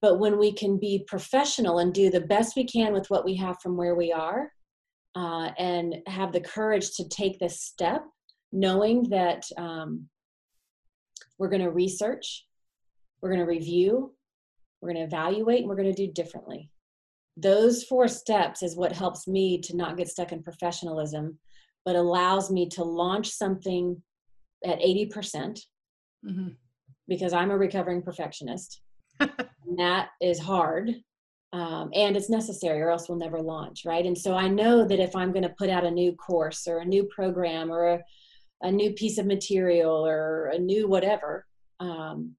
but 0.01 0.19
when 0.19 0.39
we 0.39 0.53
can 0.53 0.79
be 0.79 1.05
professional 1.07 1.79
and 1.79 1.95
do 1.95 2.11
the 2.11 2.21
best 2.21 2.57
we 2.57 2.65
can 2.65 2.93
with 2.93 3.09
what 3.11 3.25
we 3.25 3.35
have 3.35 3.57
from 3.63 3.77
where 3.77 3.95
we 3.95 4.13
are 4.13 4.51
uh, 5.15 5.51
and 5.59 5.97
have 6.07 6.33
the 6.33 6.41
courage 6.41 6.95
to 6.97 7.09
take 7.09 7.39
this 7.39 7.61
step 7.61 8.05
knowing 8.53 9.09
that 9.09 9.45
um, 9.57 10.09
we're 11.39 11.49
going 11.49 11.63
to 11.63 11.71
research 11.71 12.47
we're 13.21 13.31
going 13.31 13.41
to 13.41 13.47
review 13.47 14.13
we're 14.81 14.93
going 14.93 15.01
to 15.01 15.07
evaluate 15.07 15.61
and 15.61 15.69
we're 15.69 15.77
going 15.77 15.93
to 15.93 16.07
do 16.07 16.13
differently 16.13 16.71
those 17.37 17.83
four 17.85 18.07
steps 18.07 18.63
is 18.63 18.77
what 18.77 18.93
helps 18.93 19.27
me 19.27 19.61
to 19.61 19.77
not 19.77 19.97
get 19.97 20.09
stuck 20.09 20.33
in 20.33 20.43
professionalism 20.43 21.39
but 21.85 21.97
allows 21.97 22.51
me 22.51 22.69
to 22.69 22.85
launch 22.85 23.29
something 23.31 24.01
at 24.65 24.79
80% 24.81 25.61
mm 26.25 26.35
hmm 26.35 26.49
because 27.09 27.33
I'm 27.33 27.51
a 27.51 27.59
recovering 27.59 28.03
perfectionist. 28.03 28.81
that 29.21 30.09
is 30.21 30.39
hard. 30.39 30.91
Um, 31.55 31.91
and 31.95 32.17
it's 32.17 32.29
necessary 32.29 32.81
or 32.81 32.91
else 32.91 33.09
we'll 33.09 33.17
never 33.17 33.41
launch 33.41 33.85
right 33.85 34.05
and 34.05 34.19
so 34.19 34.35
i 34.35 34.49
know 34.49 34.85
that 34.89 34.99
if 34.99 35.15
i'm 35.15 35.31
going 35.31 35.45
to 35.45 35.55
put 35.61 35.71
out 35.71 35.85
a 35.85 35.91
new 35.91 36.13
course 36.17 36.67
or 36.67 36.79
a 36.79 36.85
new 36.85 37.05
program 37.05 37.71
or 37.71 37.87
a, 37.87 38.01
a 38.63 38.73
new 38.73 38.91
piece 38.93 39.19
of 39.19 39.27
material 39.27 40.05
or 40.05 40.47
a 40.47 40.59
new 40.59 40.89
whatever 40.89 41.47
um, 41.79 42.35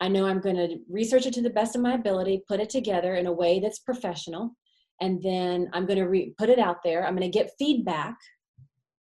i 0.00 0.06
know 0.06 0.26
i'm 0.26 0.40
going 0.40 0.56
to 0.56 0.76
research 0.90 1.24
it 1.24 1.32
to 1.32 1.40
the 1.40 1.56
best 1.58 1.74
of 1.74 1.80
my 1.80 1.94
ability 1.94 2.42
put 2.46 2.60
it 2.60 2.68
together 2.68 3.14
in 3.14 3.26
a 3.26 3.32
way 3.32 3.58
that's 3.58 3.78
professional 3.78 4.54
and 5.00 5.22
then 5.22 5.70
i'm 5.72 5.86
going 5.86 5.98
to 5.98 6.08
re- 6.08 6.34
put 6.36 6.50
it 6.50 6.58
out 6.58 6.82
there 6.84 7.06
i'm 7.06 7.16
going 7.16 7.32
to 7.32 7.38
get 7.38 7.56
feedback 7.58 8.18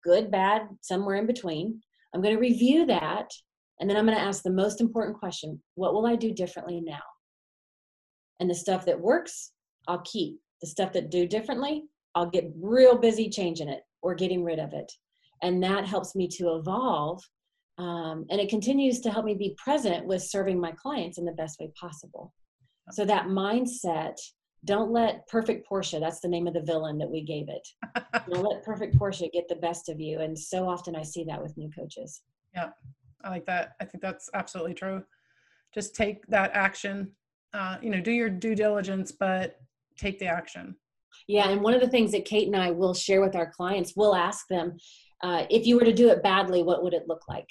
good, 0.03 0.31
bad, 0.31 0.67
somewhere 0.81 1.17
in 1.17 1.27
between. 1.27 1.81
I'm 2.13 2.21
going 2.21 2.35
to 2.35 2.41
review 2.41 2.85
that. 2.87 3.31
And 3.79 3.89
then 3.89 3.97
I'm 3.97 4.05
going 4.05 4.17
to 4.17 4.23
ask 4.23 4.43
the 4.43 4.51
most 4.51 4.81
important 4.81 5.17
question 5.17 5.61
What 5.75 5.93
will 5.93 6.05
I 6.05 6.15
do 6.15 6.33
differently 6.33 6.81
now? 6.81 6.99
And 8.41 8.49
the 8.49 8.55
stuff 8.55 8.85
that 8.85 8.99
works, 8.99 9.51
I'll 9.87 10.01
keep. 10.01 10.39
The 10.59 10.67
stuff 10.67 10.91
that 10.93 11.09
do 11.09 11.25
differently, 11.27 11.83
I'll 12.15 12.29
get 12.29 12.51
real 12.59 12.97
busy 12.97 13.29
changing 13.29 13.69
it 13.69 13.83
or 14.01 14.15
getting 14.15 14.43
rid 14.43 14.59
of 14.59 14.73
it. 14.73 14.91
And 15.41 15.63
that 15.63 15.85
helps 15.85 16.15
me 16.15 16.27
to 16.39 16.55
evolve. 16.55 17.23
Um, 17.77 18.25
and 18.29 18.41
it 18.41 18.49
continues 18.49 18.99
to 19.01 19.11
help 19.11 19.25
me 19.25 19.35
be 19.35 19.55
present 19.63 20.05
with 20.05 20.21
serving 20.21 20.59
my 20.59 20.71
clients 20.73 21.17
in 21.17 21.25
the 21.25 21.31
best 21.31 21.59
way 21.59 21.71
possible. 21.79 22.33
So 22.91 23.05
that 23.05 23.27
mindset 23.27 24.17
don't 24.65 24.91
let 24.91 25.27
perfect 25.27 25.67
Portia, 25.67 25.99
that's 25.99 26.19
the 26.19 26.27
name 26.27 26.47
of 26.47 26.53
the 26.53 26.61
villain 26.61 26.97
that 26.99 27.09
we 27.09 27.23
gave 27.23 27.47
it. 27.47 27.67
don't 28.29 28.43
let 28.43 28.63
perfect 28.63 28.97
Portia 28.97 29.29
get 29.33 29.47
the 29.47 29.55
best 29.55 29.89
of 29.89 29.99
you. 29.99 30.19
And 30.19 30.37
so 30.37 30.67
often 30.67 30.95
I 30.95 31.03
see 31.03 31.23
that 31.25 31.41
with 31.41 31.57
new 31.57 31.69
coaches. 31.69 32.21
Yeah, 32.53 32.69
I 33.23 33.29
like 33.29 33.45
that. 33.45 33.73
I 33.79 33.85
think 33.85 34.03
that's 34.03 34.29
absolutely 34.33 34.73
true. 34.73 35.03
Just 35.73 35.95
take 35.95 36.27
that 36.27 36.51
action. 36.53 37.11
Uh, 37.53 37.77
you 37.81 37.89
know, 37.89 37.99
do 37.99 38.11
your 38.11 38.29
due 38.29 38.55
diligence, 38.55 39.11
but 39.11 39.57
take 39.97 40.19
the 40.19 40.25
action. 40.25 40.75
Yeah, 41.27 41.49
and 41.49 41.61
one 41.61 41.73
of 41.73 41.81
the 41.81 41.89
things 41.89 42.11
that 42.11 42.25
Kate 42.25 42.47
and 42.47 42.55
I 42.55 42.71
will 42.71 42.93
share 42.93 43.21
with 43.21 43.35
our 43.35 43.51
clients, 43.51 43.93
we'll 43.95 44.15
ask 44.15 44.47
them, 44.47 44.77
uh, 45.21 45.45
if 45.49 45.67
you 45.67 45.75
were 45.75 45.85
to 45.85 45.93
do 45.93 46.09
it 46.09 46.23
badly, 46.23 46.63
what 46.63 46.83
would 46.83 46.93
it 46.93 47.07
look 47.07 47.21
like? 47.27 47.47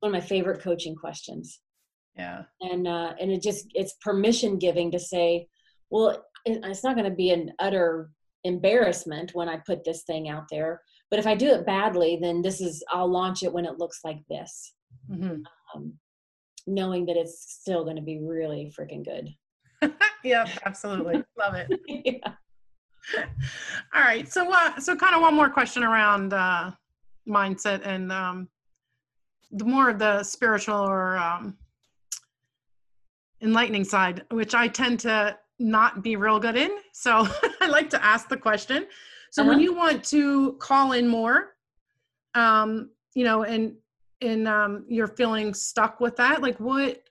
One 0.00 0.14
of 0.14 0.20
my 0.20 0.26
favorite 0.26 0.60
coaching 0.60 0.94
questions. 0.94 1.60
Yeah. 2.16 2.42
And 2.60 2.86
uh, 2.86 3.14
and 3.20 3.30
it 3.30 3.42
just 3.42 3.66
it's 3.74 3.94
permission 4.00 4.58
giving 4.58 4.90
to 4.92 4.98
say, 4.98 5.48
well, 5.90 6.24
it's 6.44 6.84
not 6.84 6.96
going 6.96 7.08
to 7.08 7.16
be 7.16 7.30
an 7.30 7.52
utter 7.58 8.10
embarrassment 8.44 9.34
when 9.34 9.48
I 9.48 9.58
put 9.66 9.84
this 9.84 10.04
thing 10.04 10.28
out 10.28 10.44
there, 10.50 10.80
but 11.10 11.18
if 11.18 11.26
i 11.26 11.34
do 11.34 11.48
it 11.48 11.66
badly 11.66 12.18
then 12.20 12.42
this 12.42 12.60
is 12.60 12.82
i'll 12.92 13.10
launch 13.10 13.42
it 13.42 13.52
when 13.52 13.64
it 13.64 13.78
looks 13.78 14.00
like 14.04 14.18
this 14.28 14.74
mm-hmm. 15.10 15.40
um, 15.74 15.92
knowing 16.68 17.06
that 17.06 17.16
it's 17.16 17.52
still 17.60 17.84
going 17.84 17.96
to 17.96 18.02
be 18.02 18.18
really 18.18 18.72
freaking 18.78 19.04
good 19.04 19.34
yeah 20.24 20.46
absolutely 20.66 21.22
love 21.38 21.54
it 21.54 21.68
yeah. 21.86 22.32
all 23.94 24.02
right 24.02 24.30
so 24.30 24.50
uh, 24.52 24.78
so 24.78 24.94
kind 24.96 25.14
of 25.14 25.20
one 25.20 25.34
more 25.34 25.48
question 25.48 25.82
around 25.82 26.32
uh 26.32 26.70
mindset 27.28 27.86
and 27.86 28.10
um 28.12 28.48
the 29.52 29.64
more 29.64 29.92
the 29.92 30.22
spiritual 30.22 30.76
or 30.76 31.16
um 31.16 31.56
enlightening 33.40 33.84
side 33.84 34.24
which 34.30 34.54
i 34.54 34.66
tend 34.66 34.98
to 34.98 35.36
not 35.60 36.02
be 36.02 36.16
real 36.16 36.38
good 36.38 36.56
in 36.56 36.70
so 36.92 37.26
i 37.60 37.66
like 37.66 37.88
to 37.88 38.04
ask 38.04 38.28
the 38.28 38.36
question 38.36 38.86
so 39.30 39.42
uh-huh. 39.42 39.50
when 39.50 39.60
you 39.60 39.74
want 39.74 40.04
to 40.04 40.54
call 40.54 40.92
in 40.92 41.08
more, 41.08 41.54
um, 42.34 42.90
you 43.14 43.24
know, 43.24 43.42
and 43.42 43.74
and 44.20 44.48
um, 44.48 44.84
you're 44.88 45.08
feeling 45.08 45.54
stuck 45.54 46.00
with 46.00 46.16
that, 46.16 46.42
like 46.42 46.58
what, 46.58 47.02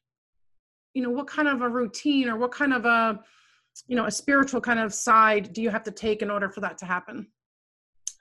you 0.94 1.04
know, 1.04 1.10
what 1.10 1.28
kind 1.28 1.48
of 1.48 1.62
a 1.62 1.70
routine 1.70 2.28
or 2.28 2.38
what 2.38 2.52
kind 2.52 2.74
of 2.74 2.86
a, 2.86 3.20
you 3.88 3.96
know, 3.96 4.06
a 4.06 4.12
spiritual 4.12 4.60
kind 4.60 4.80
of 4.80 4.94
side 4.94 5.54
do 5.54 5.62
you 5.62 5.70
have 5.70 5.84
to 5.84 5.92
take 5.92 6.22
in 6.22 6.30
order 6.32 6.50
for 6.50 6.62
that 6.62 6.78
to 6.80 6.86
happen? 6.86 7.28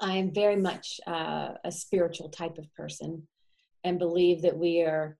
I 0.01 0.17
am 0.17 0.33
very 0.33 0.57
much 0.57 1.01
uh, 1.07 1.53
a 1.65 1.73
spiritual 1.73 2.29
type 2.29 2.59
of 2.59 2.73
person, 2.75 3.27
and 3.85 3.99
believe 3.99 4.43
that 4.43 4.57
we 4.57 4.83
are 4.83 5.17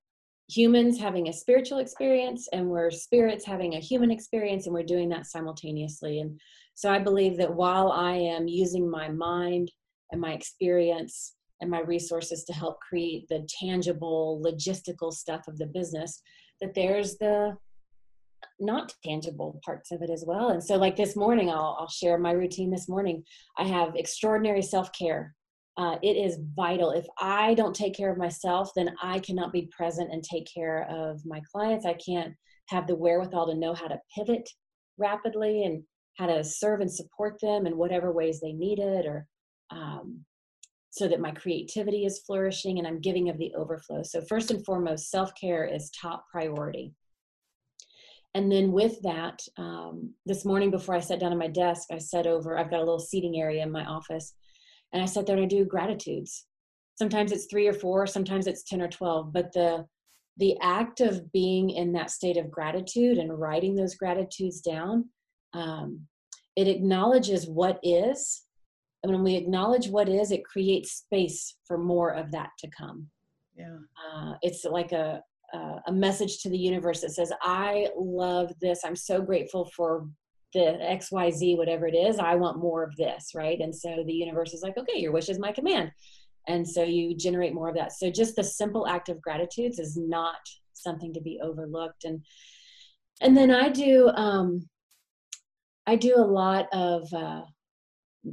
humans 0.49 0.99
having 0.99 1.29
a 1.29 1.33
spiritual 1.33 1.79
experience 1.79 2.49
and 2.53 2.69
we're 2.69 2.91
spirits 2.91 3.45
having 3.45 3.75
a 3.75 3.81
human 3.81 4.11
experience 4.11 4.67
and 4.67 4.75
we're 4.75 4.83
doing 4.83 5.09
that 5.09 5.27
simultaneously 5.27 6.21
and 6.21 6.39
so 6.75 6.93
I 6.93 6.99
believe 6.99 7.39
that 7.39 7.53
while 7.53 7.91
I 7.91 8.13
am 8.13 8.47
using 8.47 8.89
my 8.89 9.09
mind 9.09 9.73
and 10.13 10.21
my 10.21 10.35
experience 10.35 11.35
and 11.61 11.71
my 11.71 11.81
resources 11.81 12.45
to 12.45 12.53
help 12.53 12.79
create 12.81 13.27
the 13.29 13.47
tangible 13.61 14.43
logistical 14.45 15.13
stuff 15.13 15.49
of 15.49 15.59
the 15.59 15.67
business, 15.67 16.21
that 16.61 16.75
there's 16.75 17.17
the 17.19 17.57
not 18.61 18.93
tangible 19.05 19.61
parts 19.65 19.93
of 19.93 20.03
it 20.03 20.11
as 20.11 20.25
well. 20.27 20.51
And 20.51 20.63
so, 20.63 20.77
like 20.77 20.97
this 20.97 21.17
morning, 21.17 21.51
I'll, 21.51 21.77
I'll 21.81 21.89
share 21.89 22.19
my 22.19 22.33
routine 22.33 22.71
this 22.71 22.89
morning. 22.89 23.23
I 23.59 23.65
have 23.65 23.97
extraordinary 23.97 24.63
self 24.63 24.91
care. 24.93 25.35
Uh, 25.77 25.97
it 26.03 26.17
is 26.17 26.39
vital. 26.55 26.91
If 26.91 27.07
I 27.21 27.53
don't 27.55 27.77
take 27.77 27.95
care 27.95 28.11
of 28.11 28.17
myself, 28.17 28.71
then 28.75 28.95
I 29.03 29.19
cannot 29.19 29.53
be 29.53 29.69
present 29.77 30.11
and 30.11 30.23
take 30.23 30.49
care 30.53 30.87
of 30.91 31.21
my 31.27 31.41
clients. 31.53 31.85
I 31.85 31.95
can't 31.95 32.35
have 32.69 32.87
the 32.87 32.95
wherewithal 32.95 33.49
to 33.49 33.55
know 33.55 33.75
how 33.75 33.87
to 33.87 34.01
pivot 34.15 34.49
rapidly 34.97 35.65
and 35.65 35.83
how 36.17 36.27
to 36.27 36.43
serve 36.43 36.81
and 36.81 36.91
support 36.91 37.39
them 37.43 37.67
in 37.67 37.77
whatever 37.77 38.11
ways 38.11 38.41
they 38.41 38.53
need 38.53 38.79
it 38.79 39.05
or 39.05 39.27
um, 39.71 40.25
so 40.97 41.07
that 41.07 41.21
my 41.21 41.31
creativity 41.31 42.07
is 42.07 42.21
flourishing 42.21 42.79
and 42.79 42.87
i'm 42.87 43.01
giving 43.01 43.29
of 43.29 43.37
the 43.37 43.53
overflow. 43.55 44.03
So 44.03 44.23
first 44.23 44.51
and 44.51 44.65
foremost 44.65 45.11
self-care 45.11 45.67
is 45.67 45.91
top 45.91 46.25
priority. 46.31 46.95
And 48.35 48.51
then 48.51 48.73
with 48.73 49.01
that 49.03 49.41
um, 49.59 50.15
this 50.25 50.45
morning 50.45 50.71
before 50.71 50.95
i 50.95 51.01
sat 51.01 51.21
down 51.21 51.33
at 51.33 51.39
my 51.39 51.49
desk 51.49 51.89
i 51.93 51.99
sat 51.99 52.27
over 52.27 52.59
i've 52.59 52.71
got 52.71 52.79
a 52.81 52.89
little 52.89 52.99
seating 52.99 53.39
area 53.39 53.63
in 53.63 53.71
my 53.71 53.85
office 53.85 54.35
and 54.93 55.03
i 55.03 55.07
sat 55.07 55.27
there 55.27 55.37
and 55.37 55.45
i 55.45 55.49
do 55.49 55.65
gratitudes. 55.65 56.47
Sometimes 56.99 57.31
it's 57.31 57.47
three 57.51 57.67
or 57.67 57.75
four 57.75 58.07
sometimes 58.07 58.47
it's 58.47 58.65
10 58.65 58.81
or 58.81 58.89
12 58.89 59.33
but 59.33 59.53
the 59.53 59.85
the 60.39 60.57
act 60.61 61.01
of 61.01 61.33
being 61.33 61.71
in 61.71 61.93
that 61.93 62.11
state 62.11 62.37
of 62.37 62.51
gratitude 62.51 63.19
and 63.19 63.39
writing 63.39 63.75
those 63.75 63.97
gratitudes 63.97 64.61
down 64.61 65.09
um, 65.53 66.01
it 66.57 66.69
acknowledges 66.69 67.47
what 67.47 67.79
is 67.83 68.46
and 69.07 69.15
when 69.15 69.23
we 69.23 69.37
acknowledge 69.37 69.89
what 69.89 70.09
is 70.09 70.33
it 70.33 70.45
creates 70.45 70.93
space 70.93 71.55
for 71.65 71.79
more 71.79 72.11
of 72.11 72.33
that 72.33 72.51
to 72.59 72.69
come. 72.69 73.07
Yeah. 73.55 73.79
Uh, 74.13 74.35
it's 74.43 74.65
like 74.65 74.93
a 74.93 75.23
a 75.87 75.93
message 75.93 76.43
to 76.43 76.51
the 76.51 76.59
universe 76.59 77.01
that 77.01 77.13
says 77.13 77.33
i 77.41 77.89
love 77.97 78.53
this. 78.61 78.81
I'm 78.85 78.97
so 78.97 79.23
grateful 79.23 79.71
for 79.75 80.07
the 80.53 80.77
xyz 81.01 81.57
whatever 81.57 81.87
it 81.87 81.95
is. 81.95 82.19
I 82.19 82.35
want 82.35 82.59
more 82.59 82.83
of 82.83 82.95
this 82.97 83.31
right? 83.35 83.59
And 83.61 83.75
so 83.75 84.03
the 84.05 84.13
universe 84.13 84.53
is 84.53 84.63
like 84.63 84.77
okay 84.77 84.99
your 84.99 85.13
wish 85.13 85.29
is 85.29 85.39
my 85.39 85.53
command. 85.53 85.93
And 86.49 86.69
so 86.69 86.83
you 86.83 87.17
generate 87.17 87.55
more 87.55 87.69
of 87.69 87.77
that. 87.77 87.93
So 87.93 88.11
just 88.11 88.37
the 88.37 88.45
simple 88.45 88.87
act 88.87 89.09
of 89.09 89.23
gratitudes 89.23 89.79
is 89.79 89.97
not 89.97 90.43
something 90.75 91.15
to 91.15 91.21
be 91.21 91.41
overlooked. 91.43 92.05
And 92.05 92.23
and 93.23 93.37
then 93.37 93.51
i 93.51 93.71
do 93.71 94.09
um 94.09 94.69
I 95.87 95.97
do 95.97 96.17
a 96.17 96.21
lot 96.21 96.67
of 96.73 97.13
uh, 97.15 97.43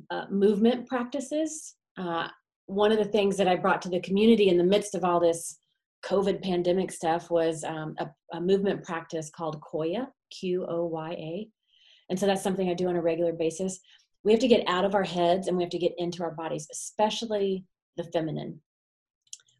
uh, 0.10 0.26
movement 0.30 0.88
practices. 0.88 1.76
Uh, 1.98 2.28
one 2.66 2.92
of 2.92 2.98
the 2.98 3.06
things 3.06 3.38
that 3.38 3.48
I 3.48 3.56
brought 3.56 3.82
to 3.84 3.90
the 3.90 4.00
community 4.02 4.50
in 4.50 4.58
the 4.58 4.64
midst 4.64 4.96
of 4.96 5.04
all 5.04 5.20
this 5.20 5.60
COVID 6.06 6.42
pandemic 6.42 6.92
stuff 6.92 7.30
was 7.30 7.64
um, 7.64 7.96
a, 8.00 8.10
a, 8.34 8.42
movement 8.42 8.84
practice 8.84 9.30
called 9.30 9.62
Qoya, 9.62 10.08
Q 10.32 10.66
O 10.68 10.86
Y 10.86 11.12
A. 11.12 11.48
And 12.10 12.20
so 12.20 12.26
that's 12.26 12.44
something 12.44 12.70
I 12.70 12.74
do 12.74 12.88
on 12.88 12.96
a 12.96 13.02
regular 13.02 13.34
basis. 13.34 13.80
We 14.24 14.32
have 14.32 14.42
to 14.42 14.48
get 14.48 14.68
out 14.68 14.86
of 14.86 14.96
our 14.96 15.04
heads 15.04 15.48
and 15.48 15.56
we 15.56 15.64
have 15.64 15.72
to 15.72 15.80
get 15.80 15.94
into 15.98 16.24
our 16.24 16.32
bodies, 16.32 16.68
especially 16.72 17.66
the 17.98 18.04
feminine. 18.06 18.62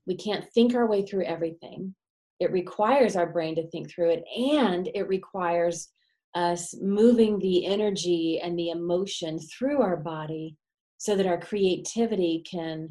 We 0.06 0.16
can't 0.16 0.46
think 0.54 0.76
our 0.76 0.88
way 0.88 1.06
through 1.06 1.24
everything. 1.24 1.96
It 2.40 2.52
requires 2.52 3.16
our 3.16 3.28
brain 3.28 3.56
to 3.56 3.68
think 3.70 3.90
through 3.90 4.10
it, 4.12 4.24
and 4.38 4.90
it 4.94 5.08
requires 5.08 5.90
us 6.36 6.76
moving 6.82 7.40
the 7.40 7.66
energy 7.66 8.40
and 8.44 8.58
the 8.58 8.70
emotion 8.70 9.40
through 9.40 9.82
our 9.82 9.98
body 9.98 10.56
so 10.98 11.16
that 11.16 11.28
our 11.28 11.40
creativity 11.40 12.44
can 12.50 12.90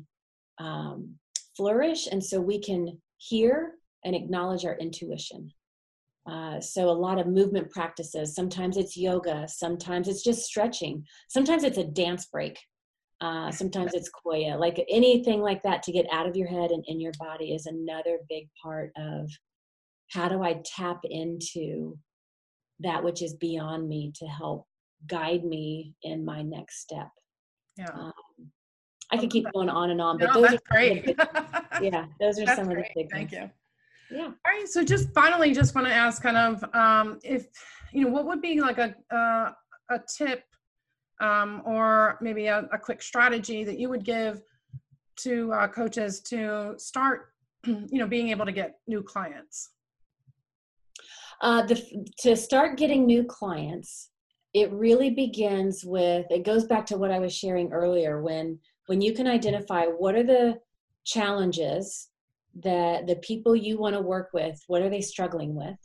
um, 0.58 1.14
flourish 1.56 2.06
and 2.06 2.22
so 2.22 2.40
we 2.40 2.60
can 2.60 2.98
hear 3.16 3.72
and 4.04 4.14
acknowledge 4.14 4.64
our 4.64 4.76
intuition. 4.76 5.50
Uh, 6.30 6.60
so, 6.60 6.88
a 6.88 6.90
lot 6.90 7.18
of 7.18 7.26
movement 7.26 7.68
practices. 7.70 8.34
Sometimes 8.34 8.76
it's 8.76 8.96
yoga, 8.96 9.46
sometimes 9.48 10.06
it's 10.06 10.22
just 10.22 10.44
stretching, 10.44 11.04
sometimes 11.28 11.64
it's 11.64 11.78
a 11.78 11.84
dance 11.84 12.26
break, 12.26 12.60
uh, 13.20 13.50
sometimes 13.50 13.92
it's 13.94 14.10
Qoya. 14.10 14.58
Like 14.58 14.84
anything 14.88 15.40
like 15.40 15.62
that 15.62 15.82
to 15.84 15.92
get 15.92 16.06
out 16.12 16.28
of 16.28 16.36
your 16.36 16.48
head 16.48 16.70
and 16.70 16.84
in 16.86 17.00
your 17.00 17.12
body 17.18 17.52
is 17.52 17.66
another 17.66 18.18
big 18.28 18.48
part 18.62 18.92
of 18.96 19.30
how 20.10 20.28
do 20.28 20.42
I 20.42 20.60
tap 20.64 21.00
into 21.04 21.96
that 22.82 23.02
which 23.02 23.22
is 23.22 23.34
beyond 23.34 23.88
me 23.88 24.12
to 24.16 24.26
help 24.26 24.66
guide 25.06 25.44
me 25.44 25.94
in 26.02 26.24
my 26.24 26.42
next 26.42 26.80
step. 26.80 27.08
Yeah. 27.76 27.90
Um, 27.92 28.12
I 29.10 29.18
could 29.18 29.30
keep 29.30 29.46
going 29.52 29.68
on 29.68 29.90
and 29.90 30.00
on, 30.00 30.18
but 30.18 30.32
no, 30.32 30.40
those 30.40 30.54
are 30.54 30.58
great. 30.70 31.04
Big, 31.04 31.16
yeah, 31.82 32.06
those 32.18 32.38
are 32.38 32.46
that's 32.46 32.58
some 32.58 32.68
great. 32.68 32.78
of 32.78 32.84
the 32.94 33.02
big 33.02 33.10
Thank 33.10 33.32
ones. 33.32 33.50
you. 34.10 34.16
Yeah. 34.18 34.24
All 34.26 34.32
right. 34.46 34.68
So 34.68 34.84
just 34.84 35.12
finally, 35.12 35.52
just 35.52 35.74
want 35.74 35.86
to 35.86 35.92
ask, 35.92 36.22
kind 36.22 36.36
of, 36.36 36.64
um, 36.74 37.18
if 37.22 37.46
you 37.92 38.04
know, 38.04 38.10
what 38.10 38.26
would 38.26 38.40
be 38.40 38.60
like 38.60 38.78
a 38.78 38.94
uh, 39.14 39.52
a 39.90 40.00
tip, 40.16 40.44
um, 41.20 41.62
or 41.66 42.18
maybe 42.20 42.46
a, 42.46 42.68
a, 42.72 42.78
quick 42.78 43.02
strategy 43.02 43.64
that 43.64 43.78
you 43.78 43.88
would 43.88 44.04
give 44.04 44.42
to 45.16 45.52
uh, 45.52 45.68
coaches 45.68 46.20
to 46.20 46.74
start, 46.78 47.32
you 47.66 47.86
know, 47.92 48.06
being 48.06 48.30
able 48.30 48.46
to 48.46 48.52
get 48.52 48.76
new 48.86 49.02
clients. 49.02 49.70
Uh, 51.42 51.62
the, 51.66 52.06
to 52.18 52.36
start 52.36 52.78
getting 52.78 53.04
new 53.04 53.24
clients, 53.24 54.10
it 54.54 54.70
really 54.72 55.10
begins 55.10 55.84
with 55.84 56.26
it 56.30 56.44
goes 56.44 56.64
back 56.64 56.86
to 56.86 56.96
what 56.96 57.10
I 57.10 57.18
was 57.18 57.34
sharing 57.34 57.72
earlier 57.72 58.22
when 58.22 58.58
when 58.86 59.00
you 59.00 59.12
can 59.12 59.26
identify 59.26 59.86
what 59.86 60.14
are 60.14 60.22
the 60.22 60.58
challenges 61.04 62.08
that 62.62 63.06
the 63.06 63.16
people 63.16 63.56
you 63.56 63.78
want 63.78 63.94
to 63.94 64.00
work 64.00 64.28
with 64.34 64.62
what 64.66 64.82
are 64.82 64.90
they 64.90 65.00
struggling 65.00 65.54
with? 65.54 65.76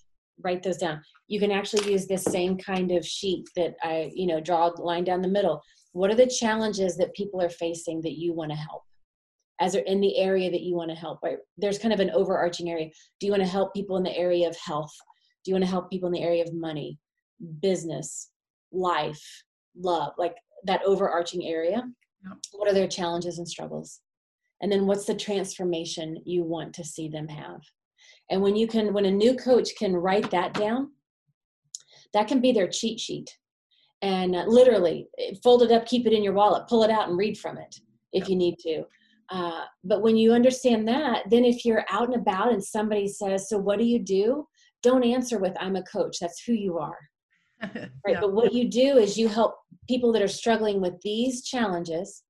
Write 0.44 0.62
those 0.62 0.78
down. 0.78 1.02
You 1.28 1.40
can 1.40 1.52
actually 1.52 1.92
use 1.92 2.06
this 2.06 2.24
same 2.24 2.58
kind 2.58 2.92
of 2.92 3.06
sheet 3.06 3.48
that 3.56 3.76
i 3.82 4.12
you 4.14 4.28
know 4.28 4.40
draw 4.40 4.68
a 4.68 4.82
line 4.82 5.06
down 5.06 5.22
the 5.22 5.28
middle. 5.28 5.62
What 5.94 6.12
are 6.12 6.16
the 6.16 6.28
challenges 6.28 6.98
that 6.98 7.16
people 7.16 7.42
are 7.42 7.50
facing 7.50 8.02
that 8.02 8.20
you 8.20 8.34
want 8.34 8.52
to 8.52 8.58
help? 8.58 8.84
As 9.60 9.74
they're 9.74 9.82
in 9.84 10.02
the 10.02 10.18
area 10.18 10.52
that 10.52 10.62
you 10.62 10.76
want 10.76 10.92
to 10.92 10.96
help 10.96 11.20
right? 11.24 11.38
There's 11.58 11.80
kind 11.80 11.94
of 11.94 12.02
an 12.02 12.12
overarching 12.12 12.70
area. 12.70 12.90
Do 13.20 13.26
you 13.26 13.32
want 13.32 13.44
to 13.44 13.50
help 13.50 13.74
people 13.74 13.98
in 13.98 14.04
the 14.04 14.16
area 14.16 14.48
of 14.48 14.56
health 14.58 14.94
do 15.48 15.52
you 15.52 15.56
want 15.56 15.64
to 15.64 15.72
help 15.72 15.90
people 15.90 16.08
in 16.08 16.14
the 16.14 16.22
area 16.22 16.44
of 16.44 16.54
money 16.54 17.00
business 17.62 18.32
life 18.74 19.44
love 19.80 20.12
like 20.18 20.36
that 20.66 20.82
overarching 20.84 21.46
area 21.46 21.82
yeah. 22.24 22.34
what 22.54 22.70
are 22.70 22.74
their 22.74 22.88
challenges 22.88 23.38
and 23.38 23.48
struggles? 23.48 24.02
And 24.62 24.72
then 24.72 24.88
what's 24.88 25.06
the 25.06 25.16
transformation 25.16 26.18
you 26.26 26.44
want 26.44 26.74
to 26.76 26.84
see 26.84 27.08
them 27.08 27.28
have? 27.28 27.62
And 28.30 28.42
when 28.42 28.56
you 28.56 28.68
can 28.68 28.94
when 28.94 29.06
a 29.06 29.12
new 29.12 29.36
coach 29.36 29.70
can 29.78 29.96
write 29.96 30.30
that 30.32 30.54
down 30.54 30.92
that 32.14 32.28
can 32.28 32.40
be 32.40 32.52
their 32.52 32.68
cheat 32.68 33.00
sheet. 33.00 33.30
And 34.02 34.36
uh, 34.36 34.46
literally 34.46 35.08
fold 35.44 35.64
it 35.64 35.72
up 35.72 35.86
keep 35.86 36.06
it 36.06 36.14
in 36.14 36.24
your 36.24 36.34
wallet 36.34 36.68
pull 36.68 36.84
it 36.84 36.92
out 36.92 37.10
and 37.10 37.18
read 37.18 37.38
from 37.38 37.58
it 37.58 37.80
if 38.14 38.30
you 38.30 38.36
need 38.36 38.58
to. 38.60 38.84
Uh, 39.30 39.64
but 39.84 40.02
when 40.02 40.16
you 40.16 40.32
understand 40.34 40.88
that 40.88 41.24
then 41.30 41.44
if 41.44 41.66
you're 41.66 41.86
out 41.90 42.08
and 42.08 42.16
about 42.16 42.52
and 42.52 42.64
somebody 42.64 43.08
says 43.08 43.50
so 43.50 43.58
what 43.58 43.80
do 43.80 43.86
you 43.86 44.00
do 44.00 44.48
don't 44.84 45.04
answer 45.04 45.40
with 45.40 45.54
i'm 45.60 45.76
a 45.76 45.84
coach 45.84 46.18
that's 46.20 46.44
who 46.44 46.54
you 46.54 46.78
are 46.78 46.98
right 47.62 47.90
yeah. 48.08 48.20
but 48.20 48.34
what 48.34 48.54
you 48.54 48.70
do 48.70 48.98
is 48.98 49.18
you 49.18 49.28
help 49.28 49.56
people 49.88 50.12
that 50.12 50.22
are 50.22 50.28
struggling 50.28 50.80
with 50.82 51.00
these 51.02 51.44
challenges 51.44 52.24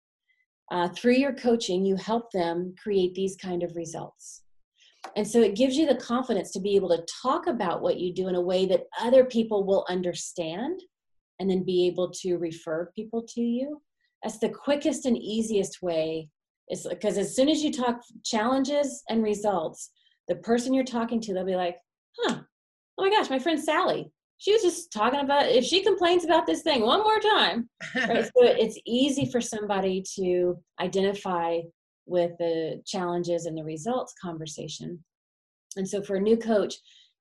uh, 0.72 0.90
through 0.90 1.14
your 1.14 1.34
coaching, 1.34 1.86
you 1.86 1.96
help 1.96 2.32
them 2.32 2.74
create 2.82 3.14
these 3.16 3.36
kind 3.38 3.64
of 3.64 3.76
results. 3.76 4.44
And 5.16 5.26
so 5.26 5.42
it 5.42 5.56
gives 5.56 5.78
you 5.78 5.86
the 5.86 5.96
confidence 5.96 6.52
to 6.52 6.60
be 6.60 6.76
able 6.76 6.90
to 6.90 7.06
talk 7.22 7.48
about 7.48 7.82
what 7.82 7.98
you 7.98 8.14
do 8.14 8.28
in 8.28 8.36
a 8.36 8.42
way 8.42 8.66
that 8.66 8.84
other 9.00 9.24
people 9.24 9.66
will 9.66 9.86
understand 9.88 10.82
and 11.40 11.50
then 11.50 11.64
be 11.64 11.88
able 11.88 12.12
to 12.12 12.36
refer 12.36 12.92
people 12.96 13.24
to 13.36 13.42
you. 13.42 13.82
That's 14.24 14.40
the 14.40 14.50
quickest 14.50 15.06
and 15.06 15.18
easiest 15.18 15.82
way. 15.82 16.30
Is 16.70 16.86
because 16.86 17.18
as 17.18 17.34
soon 17.34 17.48
as 17.48 17.64
you 17.64 17.72
talk 17.72 18.02
challenges 18.26 19.04
and 19.10 19.24
results, 19.24 19.92
the 20.28 20.36
person 20.36 20.74
you're 20.74 20.84
talking 20.84 21.22
to, 21.22 21.34
they'll 21.34 21.46
be 21.46 21.56
like, 21.56 21.78
huh, 22.20 22.40
oh 22.98 23.04
my 23.04 23.10
gosh, 23.10 23.30
my 23.30 23.40
friend 23.40 23.62
Sally, 23.62 24.12
she 24.38 24.54
was 24.54 24.62
just 24.62 24.92
talking 24.92 25.20
about 25.20 25.50
if 25.50 25.66
she 25.66 25.84
complains 25.84 26.24
about 26.24 26.46
this 26.46 26.62
thing 26.62 26.82
one 26.82 27.02
more 27.02 27.20
time. 27.20 27.70
Right? 27.96 28.26
so 28.38 28.44
it's 28.44 28.80
easy 28.86 29.30
for 29.32 29.42
somebody 29.42 30.04
to 30.16 30.58
identify 30.80 31.60
with 32.06 32.32
the 32.40 32.82
challenges 32.86 33.46
and 33.46 33.58
the 33.58 33.64
results 33.64 34.14
conversation. 34.22 35.04
And 35.76 35.88
so 35.88 36.02
for 36.02 36.16
a 36.16 36.22
new 36.22 36.38
coach, 36.38 36.76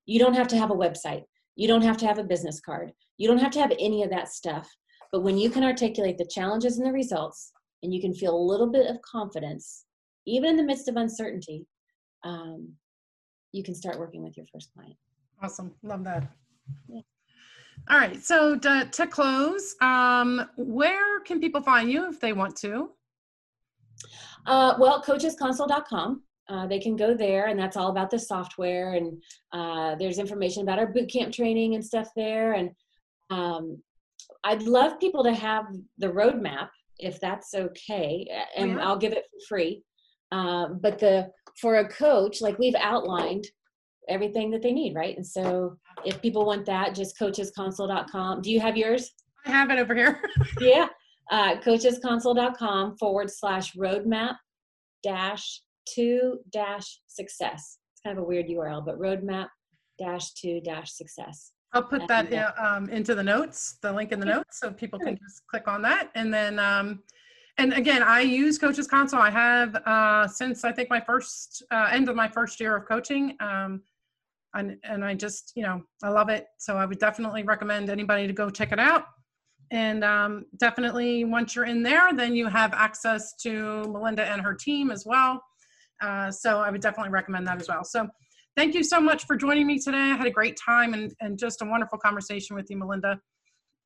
you 0.06 0.18
don't 0.18 0.34
have 0.34 0.48
to 0.48 0.58
have 0.58 0.70
a 0.70 0.74
website. 0.74 1.24
You 1.56 1.68
don't 1.68 1.82
have 1.82 1.96
to 1.98 2.06
have 2.06 2.18
a 2.18 2.24
business 2.24 2.60
card. 2.60 2.92
You 3.18 3.28
don't 3.28 3.38
have 3.38 3.50
to 3.52 3.60
have 3.60 3.72
any 3.78 4.02
of 4.02 4.10
that 4.10 4.28
stuff. 4.28 4.70
But 5.10 5.22
when 5.22 5.38
you 5.38 5.50
can 5.50 5.64
articulate 5.64 6.18
the 6.18 6.28
challenges 6.30 6.78
and 6.78 6.86
the 6.86 6.92
results, 6.92 7.52
and 7.82 7.92
you 7.92 8.00
can 8.00 8.14
feel 8.14 8.36
a 8.36 8.48
little 8.50 8.66
bit 8.66 8.86
of 8.88 9.00
confidence, 9.02 9.84
even 10.26 10.50
in 10.50 10.56
the 10.56 10.62
midst 10.62 10.88
of 10.88 10.96
uncertainty, 10.96 11.66
um, 12.24 12.72
you 13.52 13.62
can 13.62 13.74
start 13.74 13.98
working 13.98 14.22
with 14.22 14.36
your 14.36 14.46
first 14.52 14.70
client. 14.74 14.96
Awesome. 15.42 15.72
Love 15.82 16.04
that. 16.04 16.30
Yeah. 16.88 17.00
All 17.88 17.98
right. 17.98 18.22
So 18.22 18.58
to, 18.58 18.88
to 18.90 19.06
close, 19.06 19.74
um, 19.80 20.48
where 20.56 21.20
can 21.20 21.40
people 21.40 21.62
find 21.62 21.90
you 21.90 22.08
if 22.08 22.20
they 22.20 22.32
want 22.32 22.56
to? 22.56 22.90
Uh, 24.46 24.74
well, 24.78 25.02
coachesconsole.com. 25.02 26.22
Uh, 26.48 26.66
they 26.66 26.78
can 26.78 26.94
go 26.94 27.12
there, 27.12 27.46
and 27.46 27.58
that's 27.58 27.76
all 27.76 27.90
about 27.90 28.08
the 28.08 28.18
software. 28.18 28.94
And 28.94 29.20
uh, 29.52 29.96
there's 29.96 30.18
information 30.18 30.62
about 30.62 30.78
our 30.78 30.92
bootcamp 30.92 31.32
training 31.32 31.74
and 31.74 31.84
stuff 31.84 32.08
there. 32.14 32.52
And 32.52 32.70
um, 33.30 33.82
I'd 34.44 34.62
love 34.62 35.00
people 35.00 35.24
to 35.24 35.34
have 35.34 35.66
the 35.98 36.06
roadmap 36.06 36.68
if 36.98 37.20
that's 37.20 37.54
okay, 37.54 38.26
and 38.56 38.72
yeah. 38.72 38.86
I'll 38.86 38.96
give 38.96 39.12
it 39.12 39.24
for 39.30 39.46
free. 39.48 39.82
Um, 40.32 40.78
but 40.82 40.98
the 40.98 41.30
for 41.60 41.76
a 41.76 41.88
coach, 41.88 42.40
like 42.40 42.58
we've 42.58 42.74
outlined 42.74 43.46
everything 44.08 44.50
that 44.50 44.62
they 44.62 44.72
need, 44.72 44.94
right? 44.94 45.16
And 45.16 45.26
so 45.26 45.76
if 46.04 46.20
people 46.22 46.44
want 46.46 46.66
that, 46.66 46.94
just 46.94 47.18
coachesconsole.com. 47.18 48.42
Do 48.42 48.50
you 48.50 48.60
have 48.60 48.76
yours? 48.76 49.12
I 49.44 49.50
have 49.50 49.70
it 49.70 49.78
over 49.78 49.94
here. 49.94 50.20
yeah. 50.60 50.88
Uh, 51.30 51.56
coachesconsole.com 51.56 52.96
forward 52.98 53.30
slash 53.30 53.74
roadmap 53.74 54.36
dash 55.02 55.62
two 55.88 56.38
dash 56.52 57.00
success. 57.06 57.78
It's 57.92 58.00
kind 58.04 58.16
of 58.16 58.24
a 58.24 58.26
weird 58.26 58.46
URL, 58.46 58.84
but 58.84 58.98
roadmap 58.98 59.48
dash 59.98 60.32
two 60.34 60.60
dash 60.60 60.92
success. 60.92 61.52
I'll 61.72 61.82
put 61.82 62.06
that 62.08 62.32
in, 62.32 62.44
um, 62.58 62.88
into 62.88 63.14
the 63.14 63.22
notes, 63.22 63.76
the 63.82 63.92
link 63.92 64.12
in 64.12 64.20
the 64.20 64.26
notes, 64.26 64.60
so 64.60 64.70
people 64.70 64.98
can 64.98 65.18
just 65.18 65.46
click 65.46 65.68
on 65.68 65.82
that. 65.82 66.10
And 66.14 66.32
then, 66.32 66.58
um, 66.58 67.02
and 67.58 67.72
again, 67.72 68.02
I 68.02 68.20
use 68.20 68.58
Coaches 68.58 68.86
Console. 68.86 69.20
I 69.20 69.30
have 69.30 69.74
uh, 69.74 70.28
since 70.28 70.64
I 70.64 70.72
think 70.72 70.90
my 70.90 71.00
first 71.00 71.62
uh, 71.70 71.88
end 71.90 72.08
of 72.08 72.16
my 72.16 72.28
first 72.28 72.60
year 72.60 72.76
of 72.76 72.86
coaching. 72.86 73.36
Um, 73.40 73.82
and, 74.54 74.76
and 74.84 75.04
I 75.04 75.14
just, 75.14 75.52
you 75.54 75.62
know, 75.62 75.82
I 76.02 76.08
love 76.08 76.28
it. 76.28 76.46
So 76.58 76.76
I 76.76 76.86
would 76.86 76.98
definitely 76.98 77.42
recommend 77.42 77.90
anybody 77.90 78.26
to 78.26 78.32
go 78.32 78.50
check 78.50 78.72
it 78.72 78.78
out. 78.78 79.04
And 79.70 80.04
um, 80.04 80.46
definitely 80.58 81.24
once 81.24 81.54
you're 81.54 81.64
in 81.64 81.82
there, 81.82 82.12
then 82.14 82.34
you 82.34 82.46
have 82.46 82.72
access 82.72 83.34
to 83.42 83.84
Melinda 83.84 84.24
and 84.24 84.40
her 84.40 84.54
team 84.54 84.90
as 84.90 85.04
well. 85.06 85.42
Uh, 86.00 86.30
so 86.30 86.60
I 86.60 86.70
would 86.70 86.80
definitely 86.80 87.10
recommend 87.10 87.46
that 87.46 87.60
as 87.60 87.68
well. 87.68 87.84
So 87.84 88.06
thank 88.56 88.74
you 88.74 88.84
so 88.84 89.00
much 89.00 89.24
for 89.24 89.36
joining 89.36 89.66
me 89.66 89.78
today. 89.78 89.96
I 89.96 90.16
had 90.16 90.26
a 90.26 90.30
great 90.30 90.58
time 90.62 90.94
and, 90.94 91.12
and 91.20 91.38
just 91.38 91.62
a 91.62 91.64
wonderful 91.64 91.98
conversation 91.98 92.54
with 92.54 92.66
you, 92.70 92.76
Melinda. 92.76 93.20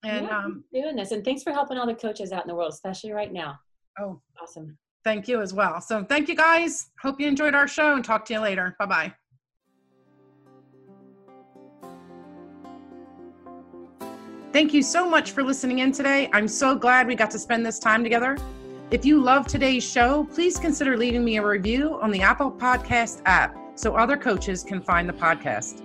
And 0.02 0.26
yeah, 0.26 0.38
um, 0.38 0.64
doing 0.72 0.96
this. 0.96 1.10
And 1.10 1.24
thanks 1.24 1.42
for 1.42 1.52
helping 1.52 1.76
all 1.76 1.86
the 1.86 1.94
coaches 1.94 2.32
out 2.32 2.44
in 2.44 2.48
the 2.48 2.54
world, 2.54 2.72
especially 2.72 3.12
right 3.12 3.32
now. 3.32 3.58
Oh, 3.98 4.20
awesome. 4.40 4.78
Thank 5.04 5.28
you 5.28 5.40
as 5.40 5.54
well. 5.54 5.80
So 5.80 6.04
thank 6.04 6.28
you 6.28 6.36
guys. 6.36 6.90
Hope 7.02 7.20
you 7.20 7.26
enjoyed 7.26 7.54
our 7.54 7.68
show 7.68 7.94
and 7.94 8.04
talk 8.04 8.24
to 8.26 8.34
you 8.34 8.40
later. 8.40 8.76
Bye 8.78 8.86
bye. 8.86 9.14
Thank 14.52 14.74
you 14.74 14.82
so 14.82 15.08
much 15.08 15.30
for 15.30 15.44
listening 15.44 15.78
in 15.78 15.92
today. 15.92 16.28
I'm 16.32 16.48
so 16.48 16.74
glad 16.74 17.06
we 17.06 17.14
got 17.14 17.30
to 17.30 17.38
spend 17.38 17.64
this 17.64 17.78
time 17.78 18.02
together. 18.02 18.36
If 18.90 19.04
you 19.04 19.22
love 19.22 19.46
today's 19.46 19.88
show, 19.88 20.24
please 20.24 20.58
consider 20.58 20.96
leaving 20.96 21.24
me 21.24 21.36
a 21.36 21.46
review 21.46 22.00
on 22.02 22.10
the 22.10 22.22
Apple 22.22 22.50
Podcast 22.50 23.22
app 23.26 23.56
so 23.76 23.94
other 23.94 24.16
coaches 24.16 24.64
can 24.64 24.82
find 24.82 25.08
the 25.08 25.12
podcast. 25.12 25.82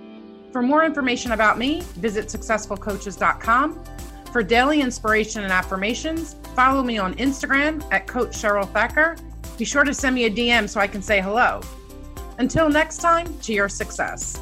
For 0.50 0.62
more 0.62 0.84
information 0.84 1.30
about 1.32 1.58
me, 1.58 1.82
visit 1.98 2.26
successfulcoaches.com. 2.26 3.84
For 4.32 4.42
daily 4.42 4.80
inspiration 4.80 5.42
and 5.42 5.52
affirmations, 5.52 6.36
follow 6.54 6.82
me 6.82 6.98
on 6.98 7.14
Instagram 7.14 7.82
at 7.92 8.06
Coach 8.06 8.30
Cheryl 8.30 8.70
Thacker. 8.72 9.16
Be 9.56 9.64
sure 9.64 9.84
to 9.84 9.94
send 9.94 10.14
me 10.14 10.24
a 10.24 10.30
DM 10.30 10.68
so 10.68 10.80
I 10.80 10.86
can 10.86 11.00
say 11.00 11.20
hello. 11.20 11.60
Until 12.38 12.68
next 12.68 12.98
time, 12.98 13.38
to 13.40 13.52
your 13.52 13.68
success. 13.68 14.40